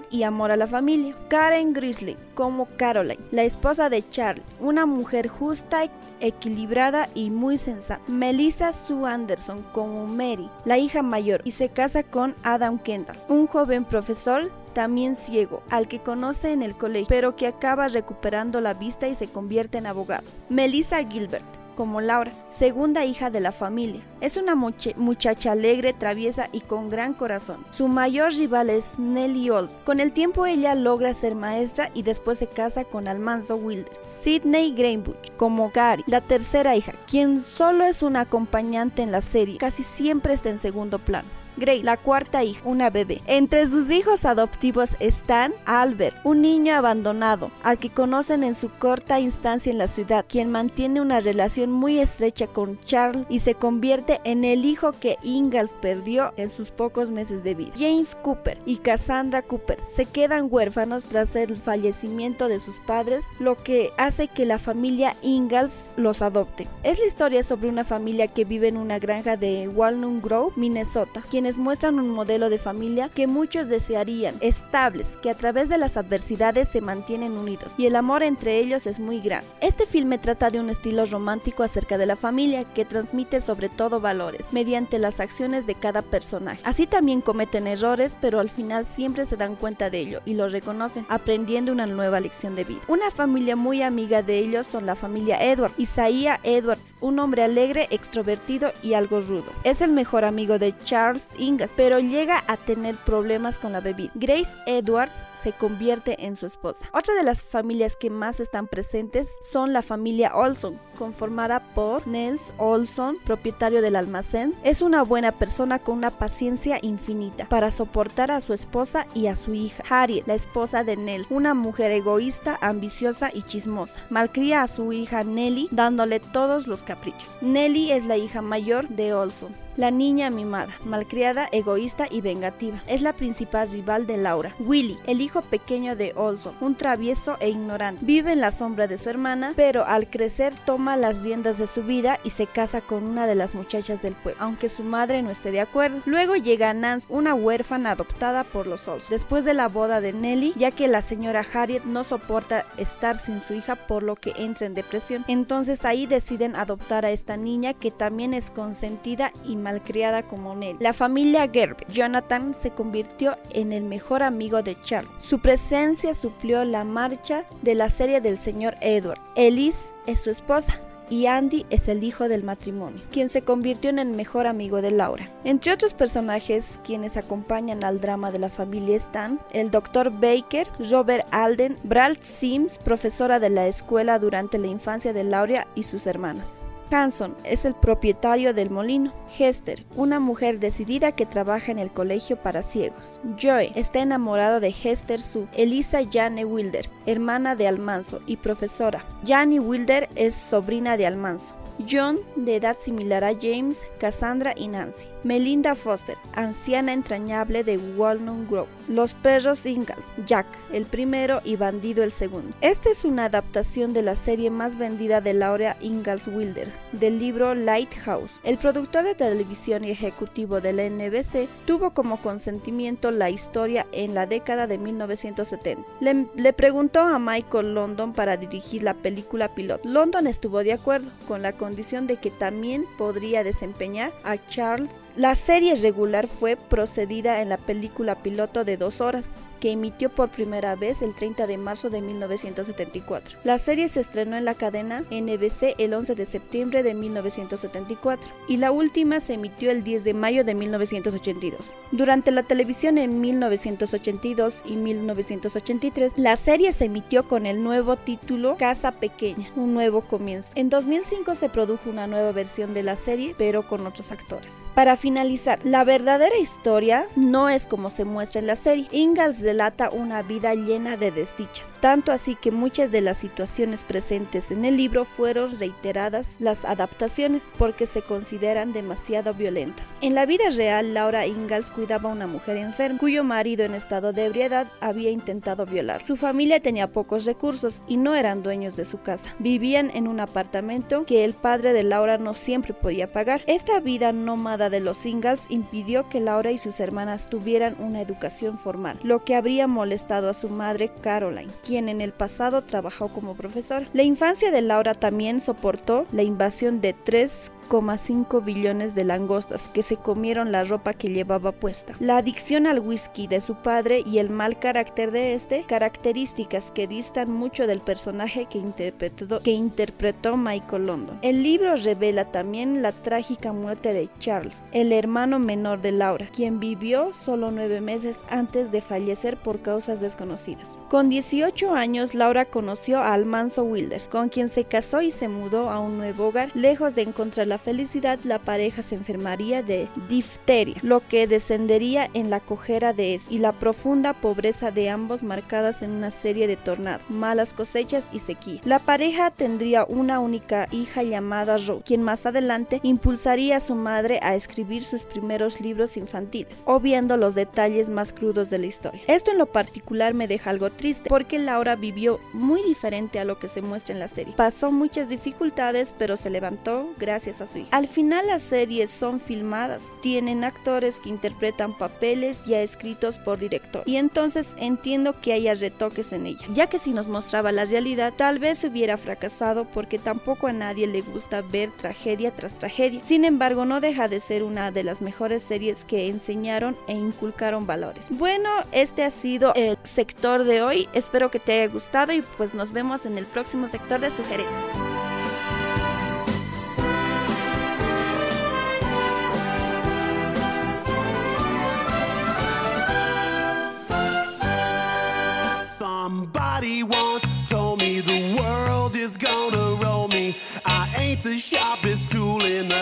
y 0.09 0.23
amor 0.23 0.51
a 0.51 0.57
la 0.57 0.67
familia. 0.67 1.15
Karen 1.29 1.73
Grizzly 1.73 2.17
como 2.35 2.67
Caroline, 2.77 3.23
la 3.31 3.43
esposa 3.43 3.89
de 3.89 4.07
Charlie, 4.09 4.43
una 4.59 4.85
mujer 4.85 5.27
justa, 5.27 5.83
equilibrada 6.19 7.09
y 7.13 7.29
muy 7.29 7.57
sensata. 7.57 8.01
Melissa 8.07 8.73
Sue 8.73 9.09
Anderson 9.09 9.65
como 9.73 10.05
Mary, 10.05 10.49
la 10.65 10.77
hija 10.77 11.01
mayor, 11.01 11.41
y 11.43 11.51
se 11.51 11.69
casa 11.69 12.03
con 12.03 12.35
Adam 12.43 12.79
Kendall, 12.79 13.17
un 13.29 13.47
joven 13.47 13.85
profesor 13.85 14.51
también 14.73 15.15
ciego, 15.15 15.63
al 15.69 15.87
que 15.87 15.99
conoce 15.99 16.51
en 16.51 16.63
el 16.63 16.75
colegio, 16.75 17.07
pero 17.09 17.35
que 17.35 17.47
acaba 17.47 17.87
recuperando 17.87 18.61
la 18.61 18.73
vista 18.73 19.07
y 19.07 19.15
se 19.15 19.27
convierte 19.27 19.77
en 19.77 19.87
abogado. 19.87 20.23
Melissa 20.49 21.03
Gilbert 21.03 21.58
como 21.79 22.01
Laura, 22.01 22.33
segunda 22.49 23.05
hija 23.05 23.29
de 23.29 23.39
la 23.39 23.53
familia. 23.53 24.01
Es 24.19 24.35
una 24.35 24.53
muchacha 24.53 25.53
alegre, 25.53 25.93
traviesa 25.93 26.49
y 26.51 26.59
con 26.59 26.89
gran 26.89 27.13
corazón. 27.13 27.65
Su 27.71 27.87
mayor 27.87 28.33
rival 28.33 28.69
es 28.69 28.99
Nellie 28.99 29.49
Olds. 29.49 29.71
Con 29.85 30.01
el 30.01 30.11
tiempo 30.11 30.45
ella 30.45 30.75
logra 30.75 31.13
ser 31.13 31.35
maestra 31.35 31.89
y 31.93 32.03
después 32.03 32.37
se 32.37 32.47
casa 32.47 32.83
con 32.83 33.07
Almanzo 33.07 33.55
Wilder. 33.55 33.97
Sidney 34.01 34.73
Greenbush 34.73 35.29
como 35.37 35.71
Gary, 35.73 36.03
la 36.05 36.19
tercera 36.19 36.75
hija, 36.75 36.91
quien 37.07 37.45
solo 37.45 37.85
es 37.85 38.03
una 38.03 38.19
acompañante 38.19 39.01
en 39.01 39.13
la 39.13 39.21
serie, 39.21 39.57
casi 39.57 39.83
siempre 39.83 40.33
está 40.33 40.49
en 40.49 40.59
segundo 40.59 40.99
plano. 40.99 41.38
Grace, 41.59 41.83
la 41.83 41.97
cuarta 41.97 42.43
hija, 42.43 42.61
una 42.63 42.89
bebé. 42.89 43.21
Entre 43.27 43.67
sus 43.67 43.91
hijos 43.91 44.25
adoptivos 44.25 44.91
están 44.99 45.53
Albert, 45.65 46.15
un 46.23 46.41
niño 46.41 46.73
abandonado, 46.75 47.51
al 47.63 47.77
que 47.77 47.89
conocen 47.89 48.43
en 48.43 48.55
su 48.55 48.69
corta 48.69 49.19
instancia 49.19 49.71
en 49.71 49.77
la 49.77 49.87
ciudad, 49.87 50.25
quien 50.27 50.49
mantiene 50.51 51.01
una 51.01 51.19
relación 51.19 51.71
muy 51.71 51.99
estrecha 51.99 52.47
con 52.47 52.79
Charles 52.85 53.27
y 53.29 53.39
se 53.39 53.55
convierte 53.55 54.21
en 54.23 54.45
el 54.45 54.65
hijo 54.65 54.93
que 54.93 55.17
Ingalls 55.23 55.73
perdió 55.81 56.33
en 56.37 56.49
sus 56.49 56.71
pocos 56.71 57.09
meses 57.09 57.43
de 57.43 57.55
vida. 57.55 57.73
James 57.77 58.15
Cooper 58.23 58.57
y 58.65 58.77
Cassandra 58.77 59.41
Cooper 59.41 59.79
se 59.79 60.05
quedan 60.05 60.47
huérfanos 60.49 61.05
tras 61.05 61.35
el 61.35 61.57
fallecimiento 61.57 62.47
de 62.47 62.59
sus 62.59 62.75
padres, 62.87 63.25
lo 63.39 63.55
que 63.55 63.91
hace 63.97 64.27
que 64.27 64.45
la 64.45 64.59
familia 64.59 65.15
Ingalls 65.21 65.93
los 65.97 66.21
adopte. 66.21 66.67
Es 66.83 66.99
la 66.99 67.05
historia 67.05 67.43
sobre 67.43 67.69
una 67.69 67.83
familia 67.83 68.27
que 68.27 68.45
vive 68.45 68.67
en 68.67 68.77
una 68.77 68.99
granja 68.99 69.35
de 69.37 69.67
Walnut 69.67 70.23
Grove, 70.23 70.53
Minnesota, 70.55 71.21
quienes 71.29 71.48
muestran 71.57 71.99
un 71.99 72.09
modelo 72.09 72.49
de 72.49 72.57
familia 72.57 73.09
que 73.09 73.27
muchos 73.27 73.67
desearían, 73.67 74.35
estables, 74.41 75.17
que 75.21 75.29
a 75.29 75.35
través 75.35 75.69
de 75.69 75.77
las 75.77 75.97
adversidades 75.97 76.69
se 76.69 76.81
mantienen 76.81 77.33
unidos 77.33 77.73
y 77.77 77.85
el 77.85 77.95
amor 77.95 78.23
entre 78.23 78.57
ellos 78.59 78.87
es 78.87 78.99
muy 78.99 79.19
grande. 79.19 79.47
Este 79.61 79.85
filme 79.85 80.17
trata 80.17 80.49
de 80.49 80.59
un 80.59 80.69
estilo 80.69 81.05
romántico 81.05 81.63
acerca 81.63 81.97
de 81.97 82.05
la 82.05 82.15
familia 82.15 82.63
que 82.63 82.85
transmite 82.85 83.39
sobre 83.39 83.69
todo 83.69 83.99
valores 83.99 84.47
mediante 84.51 84.99
las 84.99 85.19
acciones 85.19 85.65
de 85.65 85.75
cada 85.75 86.01
personaje. 86.01 86.61
Así 86.63 86.87
también 86.87 87.21
cometen 87.21 87.67
errores, 87.67 88.15
pero 88.21 88.39
al 88.39 88.49
final 88.49 88.85
siempre 88.85 89.25
se 89.25 89.37
dan 89.37 89.55
cuenta 89.55 89.89
de 89.89 89.99
ello 89.99 90.21
y 90.25 90.33
lo 90.33 90.49
reconocen, 90.49 91.05
aprendiendo 91.09 91.71
una 91.71 91.85
nueva 91.85 92.19
lección 92.19 92.55
de 92.55 92.63
vida. 92.63 92.81
Una 92.87 93.11
familia 93.11 93.55
muy 93.55 93.81
amiga 93.81 94.21
de 94.21 94.39
ellos 94.39 94.67
son 94.71 94.85
la 94.85 94.95
familia 94.95 95.41
Edward. 95.41 95.73
Isaiah 95.77 96.39
Edwards, 96.43 96.95
un 96.99 97.19
hombre 97.19 97.43
alegre, 97.43 97.87
extrovertido 97.91 98.71
y 98.83 98.93
algo 98.93 99.21
rudo. 99.21 99.51
Es 99.63 99.81
el 99.81 99.91
mejor 99.91 100.25
amigo 100.25 100.59
de 100.59 100.75
Charles 100.83 101.27
Ingas, 101.39 101.71
pero 101.75 101.99
llega 101.99 102.43
a 102.47 102.57
tener 102.57 102.95
problemas 102.97 103.59
con 103.59 103.71
la 103.71 103.81
bebida. 103.81 104.11
Grace 104.15 104.55
Edwards 104.65 105.25
se 105.41 105.53
convierte 105.53 106.25
en 106.25 106.35
su 106.35 106.45
esposa. 106.45 106.89
Otra 106.93 107.15
de 107.15 107.23
las 107.23 107.41
familias 107.41 107.95
que 107.95 108.09
más 108.09 108.39
están 108.39 108.67
presentes 108.67 109.29
son 109.51 109.73
la 109.73 109.81
familia 109.81 110.35
Olson, 110.35 110.79
conformada 110.97 111.73
por 111.73 112.07
Nels 112.07 112.53
Olson, 112.57 113.17
propietario 113.25 113.81
del 113.81 113.95
almacén. 113.95 114.53
Es 114.63 114.81
una 114.81 115.03
buena 115.03 115.31
persona 115.31 115.79
con 115.79 115.97
una 115.97 116.11
paciencia 116.11 116.79
infinita 116.81 117.47
para 117.47 117.71
soportar 117.71 118.31
a 118.31 118.41
su 118.41 118.53
esposa 118.53 119.07
y 119.13 119.27
a 119.27 119.35
su 119.35 119.53
hija. 119.53 119.83
Harriet, 119.89 120.27
la 120.27 120.35
esposa 120.35 120.83
de 120.83 120.97
Nels, 120.97 121.27
una 121.29 121.53
mujer 121.53 121.91
egoísta, 121.91 122.57
ambiciosa 122.61 123.29
y 123.33 123.43
chismosa. 123.43 123.93
Malcría 124.09 124.63
a 124.63 124.67
su 124.67 124.91
hija 124.93 125.23
Nelly 125.23 125.69
dándole 125.71 126.19
todos 126.19 126.67
los 126.67 126.83
caprichos. 126.83 127.41
Nelly 127.41 127.91
es 127.91 128.05
la 128.05 128.17
hija 128.17 128.41
mayor 128.41 128.87
de 128.89 129.13
Olson. 129.13 129.68
La 129.79 129.91
niña 129.91 130.29
mimada, 130.29 130.75
malcriada, 130.83 131.47
egoísta 131.53 132.05
y 132.11 132.19
vengativa. 132.19 132.83
Es 132.85 133.01
la 133.01 133.13
principal 133.13 133.71
rival 133.71 134.07
de 134.07 134.17
Laura. 134.17 134.53
Willy, 134.59 134.97
el 135.07 135.21
hijo 135.21 135.41
pequeño 135.41 135.95
de 135.95 136.11
Olson, 136.17 136.53
un 136.59 136.75
travieso 136.75 137.37
e 137.39 137.47
ignorante. 137.47 138.05
Vive 138.05 138.33
en 138.33 138.41
la 138.41 138.51
sombra 138.51 138.87
de 138.87 138.97
su 138.97 139.09
hermana, 139.09 139.53
pero 139.55 139.85
al 139.85 140.09
crecer 140.09 140.53
toma 140.65 140.97
las 140.97 141.23
riendas 141.23 141.59
de 141.59 141.65
su 141.65 141.83
vida 141.83 142.19
y 142.25 142.31
se 142.31 142.45
casa 142.45 142.81
con 142.81 143.05
una 143.05 143.25
de 143.25 143.35
las 143.35 143.55
muchachas 143.55 144.01
del 144.01 144.15
pueblo, 144.15 144.43
aunque 144.43 144.67
su 144.67 144.83
madre 144.83 145.21
no 145.21 145.29
esté 145.29 145.49
de 145.49 145.61
acuerdo. 145.61 146.01
Luego 146.05 146.35
llega 146.35 146.73
Nance, 146.73 147.07
una 147.07 147.33
huérfana 147.33 147.91
adoptada 147.91 148.43
por 148.43 148.67
los 148.67 148.85
Olson, 148.85 149.07
después 149.09 149.45
de 149.45 149.53
la 149.53 149.69
boda 149.69 150.01
de 150.01 150.11
Nelly, 150.11 150.55
ya 150.57 150.71
que 150.71 150.89
la 150.89 151.01
señora 151.01 151.45
Harriet 151.53 151.85
no 151.85 152.03
soporta 152.03 152.65
estar 152.75 153.17
sin 153.17 153.39
su 153.39 153.53
hija 153.53 153.77
por 153.77 154.03
lo 154.03 154.17
que 154.17 154.33
entra 154.35 154.67
en 154.67 154.73
depresión. 154.73 155.23
Entonces 155.29 155.85
ahí 155.85 156.05
deciden 156.05 156.57
adoptar 156.57 157.05
a 157.05 157.11
esta 157.11 157.37
niña 157.37 157.73
que 157.73 157.91
también 157.91 158.33
es 158.33 158.51
consentida 158.51 159.31
y 159.45 159.55
malcriada 159.69 160.23
como 160.23 160.55
Nelly. 160.55 160.77
La 160.79 160.93
familia 160.93 161.47
Gerber, 161.47 161.87
Jonathan 161.89 162.55
se 162.55 162.71
convirtió 162.71 163.37
en 163.51 163.71
el 163.71 163.83
mejor 163.83 164.23
amigo 164.23 164.63
de 164.63 164.75
Charles. 164.81 165.11
Su 165.19 165.39
presencia 165.39 166.15
suplió 166.15 166.63
la 166.65 166.83
marcha 166.83 167.45
de 167.61 167.75
la 167.75 167.89
serie 167.89 168.19
del 168.19 168.37
señor 168.37 168.75
Edward. 168.81 169.21
Elise 169.35 169.91
es 170.07 170.21
su 170.21 170.31
esposa, 170.31 170.81
y 171.09 171.25
Andy 171.25 171.65
es 171.69 171.87
el 171.87 172.03
hijo 172.03 172.29
del 172.29 172.43
matrimonio, 172.43 173.01
quien 173.11 173.29
se 173.29 173.41
convirtió 173.41 173.89
en 173.89 173.99
el 173.99 174.09
mejor 174.09 174.47
amigo 174.47 174.81
de 174.81 174.91
Laura. 174.91 175.29
Entre 175.43 175.71
otros 175.71 175.93
personajes 175.93 176.79
quienes 176.83 177.17
acompañan 177.17 177.83
al 177.83 177.99
drama 177.99 178.31
de 178.31 178.39
la 178.39 178.49
familia 178.49 178.95
están 178.95 179.39
el 179.51 179.71
Dr. 179.71 180.11
Baker, 180.11 180.67
Robert 180.91 181.27
Alden, 181.31 181.77
Bralt 181.83 182.21
Sims, 182.23 182.77
profesora 182.77 183.39
de 183.39 183.49
la 183.49 183.67
escuela 183.67 184.19
durante 184.19 184.57
la 184.57 184.67
infancia 184.67 185.13
de 185.13 185.23
Laura 185.23 185.67
y 185.75 185.83
sus 185.83 186.05
hermanas. 186.05 186.61
Hanson 186.91 187.35
es 187.43 187.65
el 187.65 187.75
propietario 187.75 188.53
del 188.53 188.69
molino. 188.69 189.13
Hester, 189.37 189.85
una 189.95 190.19
mujer 190.19 190.59
decidida 190.59 191.11
que 191.11 191.25
trabaja 191.25 191.71
en 191.71 191.79
el 191.79 191.91
colegio 191.91 192.37
para 192.37 192.63
ciegos. 192.63 193.19
Joy 193.37 193.71
está 193.75 193.99
enamorado 193.99 194.59
de 194.59 194.69
Hester 194.69 195.21
Sue. 195.21 195.47
Elisa 195.53 195.99
Jane 196.09 196.45
Wilder, 196.45 196.89
hermana 197.05 197.55
de 197.55 197.67
Almanzo 197.67 198.19
y 198.25 198.37
profesora. 198.37 199.05
Janie 199.25 199.59
Wilder 199.59 200.09
es 200.15 200.35
sobrina 200.35 200.97
de 200.97 201.05
Almanzo. 201.05 201.55
John, 201.87 202.19
de 202.35 202.57
edad 202.57 202.77
similar 202.79 203.23
a 203.23 203.33
James, 203.39 203.87
Cassandra 203.99 204.53
y 204.55 204.67
Nancy. 204.67 205.05
Melinda 205.23 205.75
Foster, 205.75 206.17
anciana 206.33 206.93
entrañable 206.93 207.63
de 207.63 207.77
Walnut 207.77 208.49
Grove. 208.49 208.69
Los 208.87 209.13
perros 209.13 209.65
Ingalls, 209.65 210.05
Jack, 210.25 210.47
el 210.71 210.85
primero 210.85 211.41
y 211.43 211.57
Bandido 211.57 212.03
el 212.03 212.11
segundo. 212.11 212.55
Esta 212.61 212.89
es 212.89 213.03
una 213.03 213.25
adaptación 213.25 213.93
de 213.93 214.01
la 214.01 214.15
serie 214.15 214.49
más 214.49 214.77
vendida 214.77 215.19
de 215.19 215.33
Laura 215.33 215.77
Ingalls 215.81 216.27
Wilder, 216.27 216.71
del 216.93 217.19
libro 217.19 217.53
Lighthouse. 217.53 218.31
El 218.43 218.57
productor 218.57 219.03
de 219.03 219.15
televisión 219.15 219.83
y 219.83 219.91
ejecutivo 219.91 220.61
de 220.61 220.73
la 220.73 220.89
NBC 220.89 221.49
tuvo 221.65 221.91
como 221.91 222.21
consentimiento 222.21 223.11
la 223.11 223.29
historia 223.29 223.87
en 223.91 224.15
la 224.15 224.25
década 224.25 224.67
de 224.67 224.77
1970. 224.77 225.85
Le, 225.99 226.27
le 226.35 226.53
preguntó 226.53 227.01
a 227.01 227.19
Michael 227.19 227.73
London 227.73 228.13
para 228.13 228.37
dirigir 228.37 228.83
la 228.83 228.93
película 228.93 229.53
pilot. 229.53 229.83
London 229.83 230.27
estuvo 230.27 230.63
de 230.63 230.73
acuerdo 230.73 231.11
con 231.27 231.41
la 231.41 231.53
condición 231.69 232.07
de 232.07 232.17
que 232.17 232.31
también 232.31 232.85
podría 232.97 233.43
desempeñar 233.43 234.11
a 234.23 234.37
Charles. 234.47 234.89
La 235.15 235.35
serie 235.35 235.75
regular 235.75 236.27
fue 236.27 236.55
procedida 236.55 237.43
en 237.43 237.49
la 237.49 237.57
película 237.57 238.15
piloto 238.23 238.63
de 238.63 238.75
dos 238.75 239.01
horas, 239.01 239.29
que 239.59 239.71
emitió 239.71 240.09
por 240.09 240.29
primera 240.29 240.75
vez 240.75 241.01
el 241.01 241.15
30 241.15 241.47
de 241.47 241.57
marzo 241.57 241.89
de 241.89 242.01
1974. 242.01 243.39
La 243.43 243.59
serie 243.59 243.87
se 243.87 243.99
estrenó 243.99 244.37
en 244.37 244.45
la 244.45 244.55
cadena 244.55 245.01
NBC 245.11 245.75
el 245.77 245.93
11 245.93 246.15
de 246.15 246.25
septiembre 246.25 246.83
de 246.83 246.93
1974 246.93 248.27
y 248.47 248.57
la 248.57 248.71
última 248.71 249.19
se 249.19 249.33
emitió 249.33 249.71
el 249.71 249.83
10 249.83 250.03
de 250.03 250.13
mayo 250.13 250.43
de 250.43 250.55
1982. 250.55 251.71
Durante 251.91 252.31
la 252.31 252.43
televisión 252.43 252.97
en 252.97 253.19
1982 253.21 254.55
y 254.65 254.75
1983, 254.75 256.13
la 256.17 256.35
serie 256.35 256.71
se 256.71 256.85
emitió 256.85 257.27
con 257.27 257.45
el 257.45 257.63
nuevo 257.63 257.95
título 257.97 258.55
Casa 258.57 258.91
Pequeña, 258.91 259.49
un 259.55 259.73
nuevo 259.73 260.01
comienzo. 260.01 260.51
En 260.55 260.69
2005 260.69 261.35
se 261.35 261.49
produjo 261.49 261.89
una 261.89 262.07
nueva 262.07 262.31
versión 262.31 262.73
de 262.73 262.83
la 262.83 262.95
serie, 262.95 263.35
pero 263.37 263.67
con 263.67 263.85
otros 263.85 264.11
actores. 264.11 264.55
Para 264.75 264.95
finalizar, 264.95 265.59
la 265.63 265.83
verdadera 265.83 266.37
historia 266.37 267.05
no 267.15 267.49
es 267.49 267.65
como 267.65 267.89
se 267.89 268.05
muestra 268.05 268.41
en 268.41 268.47
la 268.47 268.55
serie. 268.55 268.87
Ingalls 268.91 269.41
relata 269.49 269.89
una 269.89 270.21
vida 270.21 270.53
llena 270.53 270.95
de 270.95 271.09
desdichas, 271.09 271.73
tanto 271.79 272.11
así 272.11 272.35
que 272.35 272.51
muchas 272.51 272.91
de 272.91 273.01
las 273.01 273.17
situaciones 273.17 273.83
presentes 273.83 274.51
en 274.51 274.63
el 274.63 274.77
libro 274.77 275.05
fueron 275.05 275.59
reiteradas 275.59 276.35
las 276.37 276.65
adaptaciones 276.65 277.41
porque 277.57 277.87
se 277.87 278.03
consideran 278.03 278.73
demasiado 278.73 279.33
violentas. 279.33 279.87
En 280.01 280.13
la 280.13 280.27
vida 280.27 280.51
real, 280.55 280.93
Laura 280.93 281.25
Ingalls 281.25 281.71
cuidaba 281.71 282.11
a 282.11 282.13
una 282.13 282.27
mujer 282.27 282.57
enferma 282.57 282.99
cuyo 282.99 283.23
marido 283.23 283.65
en 283.65 283.73
estado 283.73 284.13
de 284.13 284.25
ebriedad 284.25 284.67
había 284.81 285.09
intentado 285.09 285.65
violar. 285.65 286.05
Su 286.05 286.15
familia 286.15 286.59
tenía 286.59 286.91
pocos 286.91 287.25
recursos 287.25 287.81
y 287.87 287.97
no 287.97 288.13
eran 288.13 288.43
dueños 288.43 288.75
de 288.75 288.85
su 288.85 289.01
casa. 289.01 289.33
Vivían 289.39 289.89
en 289.95 290.07
un 290.07 290.19
apartamento 290.19 291.05
que 291.05 291.25
el 291.25 291.33
padre 291.33 291.73
de 291.73 291.83
Laura 291.83 292.19
no 292.19 292.35
siempre 292.35 292.75
podía 292.75 293.11
pagar. 293.11 293.41
Esta 293.47 293.79
vida 293.79 294.11
nómada 294.11 294.69
de 294.69 294.79
los 294.79 295.07
Ingalls 295.07 295.41
impidió 295.49 296.07
que 296.07 296.19
Laura 296.19 296.51
y 296.51 296.59
sus 296.59 296.79
hermanas 296.79 297.31
tuvieran 297.31 297.75
una 297.79 297.99
educación 298.01 298.59
formal, 298.59 298.99
lo 299.01 299.23
que 299.25 299.38
habría 299.39 299.67
molestado 299.67 300.29
a 300.29 300.33
su 300.33 300.49
madre 300.49 300.91
Caroline, 301.01 301.51
quien 301.65 301.89
en 301.89 302.01
el 302.01 302.11
pasado 302.11 302.63
trabajó 302.63 303.07
como 303.07 303.35
profesora. 303.35 303.87
La 303.93 304.03
infancia 304.03 304.51
de 304.51 304.61
Laura 304.61 304.93
también 304.93 305.41
soportó 305.41 306.05
la 306.11 306.23
invasión 306.23 306.81
de 306.81 306.93
tres 306.93 307.51
1,5 307.69 308.43
billones 308.43 308.95
de 308.95 309.03
langostas 309.03 309.69
que 309.69 309.83
se 309.83 309.97
comieron 309.97 310.51
la 310.51 310.63
ropa 310.63 310.93
que 310.93 311.09
llevaba 311.09 311.51
puesta. 311.51 311.93
La 311.99 312.17
adicción 312.17 312.65
al 312.65 312.79
whisky 312.79 313.27
de 313.27 313.41
su 313.41 313.55
padre 313.55 314.03
y 314.05 314.17
el 314.17 314.29
mal 314.29 314.59
carácter 314.59 315.11
de 315.11 315.33
este, 315.33 315.63
características 315.63 316.71
que 316.71 316.87
distan 316.87 317.31
mucho 317.31 317.67
del 317.67 317.81
personaje 317.81 318.45
que 318.45 318.57
interpretó, 318.57 319.41
que 319.41 319.51
interpretó 319.51 320.35
Michael 320.35 320.87
London. 320.87 321.19
El 321.21 321.43
libro 321.43 321.75
revela 321.75 322.25
también 322.25 322.81
la 322.81 322.91
trágica 322.91 323.53
muerte 323.53 323.93
de 323.93 324.09
Charles, 324.19 324.57
el 324.71 324.91
hermano 324.91 325.39
menor 325.39 325.81
de 325.81 325.91
Laura, 325.91 326.27
quien 326.33 326.59
vivió 326.59 327.13
solo 327.15 327.51
nueve 327.51 327.81
meses 327.81 328.17
antes 328.29 328.71
de 328.71 328.81
fallecer 328.81 329.37
por 329.37 329.61
causas 329.61 330.01
desconocidas. 330.01 330.79
Con 330.89 331.09
18 331.09 331.73
años, 331.73 332.15
Laura 332.15 332.45
conoció 332.45 332.99
a 332.99 333.13
Almanzo 333.13 333.63
Wilder, 333.63 334.01
con 334.09 334.29
quien 334.29 334.49
se 334.49 334.63
casó 334.63 335.01
y 335.01 335.11
se 335.11 335.27
mudó 335.27 335.69
a 335.69 335.79
un 335.79 335.97
nuevo 335.97 336.27
hogar. 336.27 336.51
Lejos 336.55 336.95
de 336.95 337.03
encontrar 337.03 337.47
la 337.47 337.58
felicidad, 337.59 338.19
la 338.23 338.39
pareja 338.39 338.81
se 338.81 338.95
enfermaría 338.95 339.61
de 339.61 339.89
difteria, 340.07 340.77
lo 340.81 341.07
que 341.07 341.27
descendería 341.27 342.09
en 342.13 342.29
la 342.29 342.39
cojera 342.39 342.93
de 342.93 343.15
es 343.15 343.29
y 343.29 343.39
la 343.39 343.53
profunda 343.53 344.13
pobreza 344.13 344.71
de 344.71 344.89
ambos 344.89 345.23
marcadas 345.23 345.81
en 345.81 345.91
una 345.91 346.11
serie 346.11 346.47
de 346.47 346.57
tornados, 346.57 347.07
malas 347.09 347.53
cosechas 347.53 348.09
y 348.11 348.19
sequía. 348.19 348.61
La 348.65 348.79
pareja 348.79 349.31
tendría 349.31 349.85
una 349.85 350.19
única 350.19 350.67
hija 350.71 351.03
llamada 351.03 351.57
Rose, 351.57 351.83
quien 351.85 352.03
más 352.03 352.25
adelante 352.25 352.79
impulsaría 352.83 353.57
a 353.57 353.61
su 353.61 353.75
madre 353.75 354.19
a 354.21 354.35
escribir 354.35 354.83
sus 354.83 355.03
primeros 355.03 355.61
libros 355.61 355.97
infantiles, 355.97 356.57
obviando 356.65 357.17
los 357.17 357.35
detalles 357.35 357.89
más 357.89 358.13
crudos 358.13 358.49
de 358.49 358.57
la 358.57 358.65
historia. 358.65 359.01
Esto 359.07 359.31
en 359.31 359.37
lo 359.37 359.47
particular 359.47 360.13
me 360.13 360.27
deja 360.27 360.49
algo 360.49 360.69
triste, 360.69 361.09
porque 361.09 361.39
Laura 361.39 361.75
vivió 361.75 362.19
muy 362.33 362.63
diferente 362.63 363.19
a 363.19 363.25
lo 363.25 363.39
que 363.39 363.47
se 363.47 363.61
muestra 363.61 363.93
en 363.93 363.99
la 363.99 364.07
serie. 364.07 364.33
Pasó 364.35 364.71
muchas 364.71 365.09
dificultades, 365.09 365.93
pero 365.97 366.17
se 366.17 366.29
levantó 366.29 366.89
gracias 366.97 367.41
a 367.41 367.47
Al 367.71 367.87
final 367.87 368.27
las 368.27 368.41
series 368.41 368.89
son 368.89 369.19
filmadas, 369.19 369.81
tienen 370.01 370.43
actores 370.43 370.99
que 370.99 371.09
interpretan 371.09 371.77
papeles 371.77 372.45
ya 372.45 372.61
escritos 372.61 373.17
por 373.17 373.39
director, 373.39 373.83
y 373.85 373.97
entonces 373.97 374.47
entiendo 374.57 375.19
que 375.19 375.33
haya 375.33 375.53
retoques 375.55 376.11
en 376.11 376.25
ella, 376.25 376.45
ya 376.51 376.67
que 376.67 376.79
si 376.79 376.91
nos 376.91 377.07
mostraba 377.07 377.51
la 377.51 377.65
realidad, 377.65 378.13
tal 378.15 378.39
vez 378.39 378.63
hubiera 378.63 378.97
fracasado 378.97 379.65
porque 379.65 379.99
tampoco 379.99 380.47
a 380.47 380.53
nadie 380.53 380.87
le 380.87 381.01
gusta 381.01 381.41
ver 381.41 381.71
tragedia 381.71 382.31
tras 382.31 382.57
tragedia. 382.57 383.01
Sin 383.03 383.25
embargo, 383.25 383.65
no 383.65 383.81
deja 383.81 384.07
de 384.07 384.19
ser 384.19 384.43
una 384.43 384.71
de 384.71 384.83
las 384.83 385.01
mejores 385.01 385.43
series 385.43 385.83
que 385.83 386.07
enseñaron 386.07 386.75
e 386.87 386.93
inculcaron 386.93 387.65
valores. 387.65 388.05
Bueno, 388.09 388.49
este 388.71 389.03
ha 389.03 389.11
sido 389.11 389.53
el 389.55 389.77
sector 389.83 390.43
de 390.43 390.61
hoy. 390.61 390.87
Espero 390.93 391.31
que 391.31 391.39
te 391.39 391.53
haya 391.53 391.71
gustado 391.71 392.13
y 392.13 392.21
pues 392.37 392.53
nos 392.53 392.71
vemos 392.71 393.05
en 393.05 393.17
el 393.17 393.25
próximo 393.25 393.67
sector 393.67 393.99
de 393.99 394.11
sugerencias. 394.11 394.68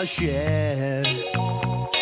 Shed. 0.08 1.06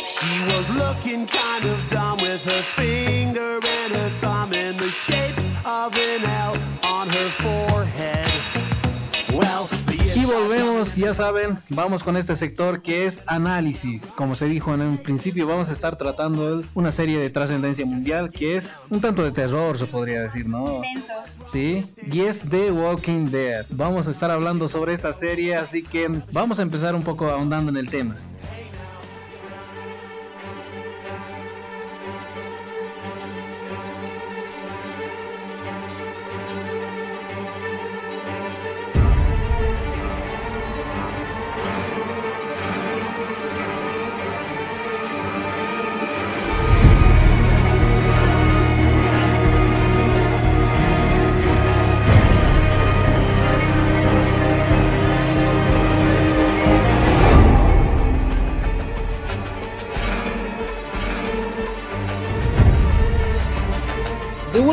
She 0.04 0.32
was 0.52 0.70
looking 0.70 1.26
kind 1.26 1.64
of 1.64 1.88
dumb 1.88 2.18
with 2.18 2.40
her 2.44 2.62
finger 2.62 3.58
and 3.64 3.92
her 3.92 4.10
thumb 4.20 4.52
in 4.52 4.76
the 4.76 4.88
shape 4.88 5.36
of 5.64 5.96
an 5.96 6.15
volvemos, 10.96 11.16
ya 11.16 11.24
saben, 11.24 11.58
vamos 11.68 12.02
con 12.02 12.16
este 12.16 12.34
sector 12.34 12.82
que 12.82 13.06
es 13.06 13.22
análisis. 13.26 14.12
Como 14.16 14.34
se 14.34 14.46
dijo 14.46 14.74
en 14.74 14.82
un 14.82 14.98
principio, 14.98 15.46
vamos 15.46 15.68
a 15.68 15.72
estar 15.72 15.96
tratando 15.96 16.62
una 16.74 16.90
serie 16.90 17.18
de 17.18 17.30
trascendencia 17.30 17.84
mundial 17.86 18.30
que 18.30 18.56
es 18.56 18.80
un 18.90 19.00
tanto 19.00 19.22
de 19.22 19.32
terror, 19.32 19.78
se 19.78 19.86
podría 19.86 20.22
decir, 20.22 20.46
¿no? 20.46 20.76
Inmenso. 20.76 21.12
Sí, 21.40 21.84
y 22.10 22.20
es 22.20 22.40
The 22.40 22.72
Walking 22.72 23.26
Dead. 23.30 23.66
Vamos 23.70 24.08
a 24.08 24.10
estar 24.10 24.30
hablando 24.30 24.68
sobre 24.68 24.92
esta 24.92 25.12
serie, 25.12 25.56
así 25.56 25.82
que 25.82 26.08
vamos 26.32 26.58
a 26.58 26.62
empezar 26.62 26.94
un 26.94 27.02
poco 27.02 27.28
ahondando 27.28 27.70
en 27.70 27.76
el 27.76 27.90
tema. 27.90 28.16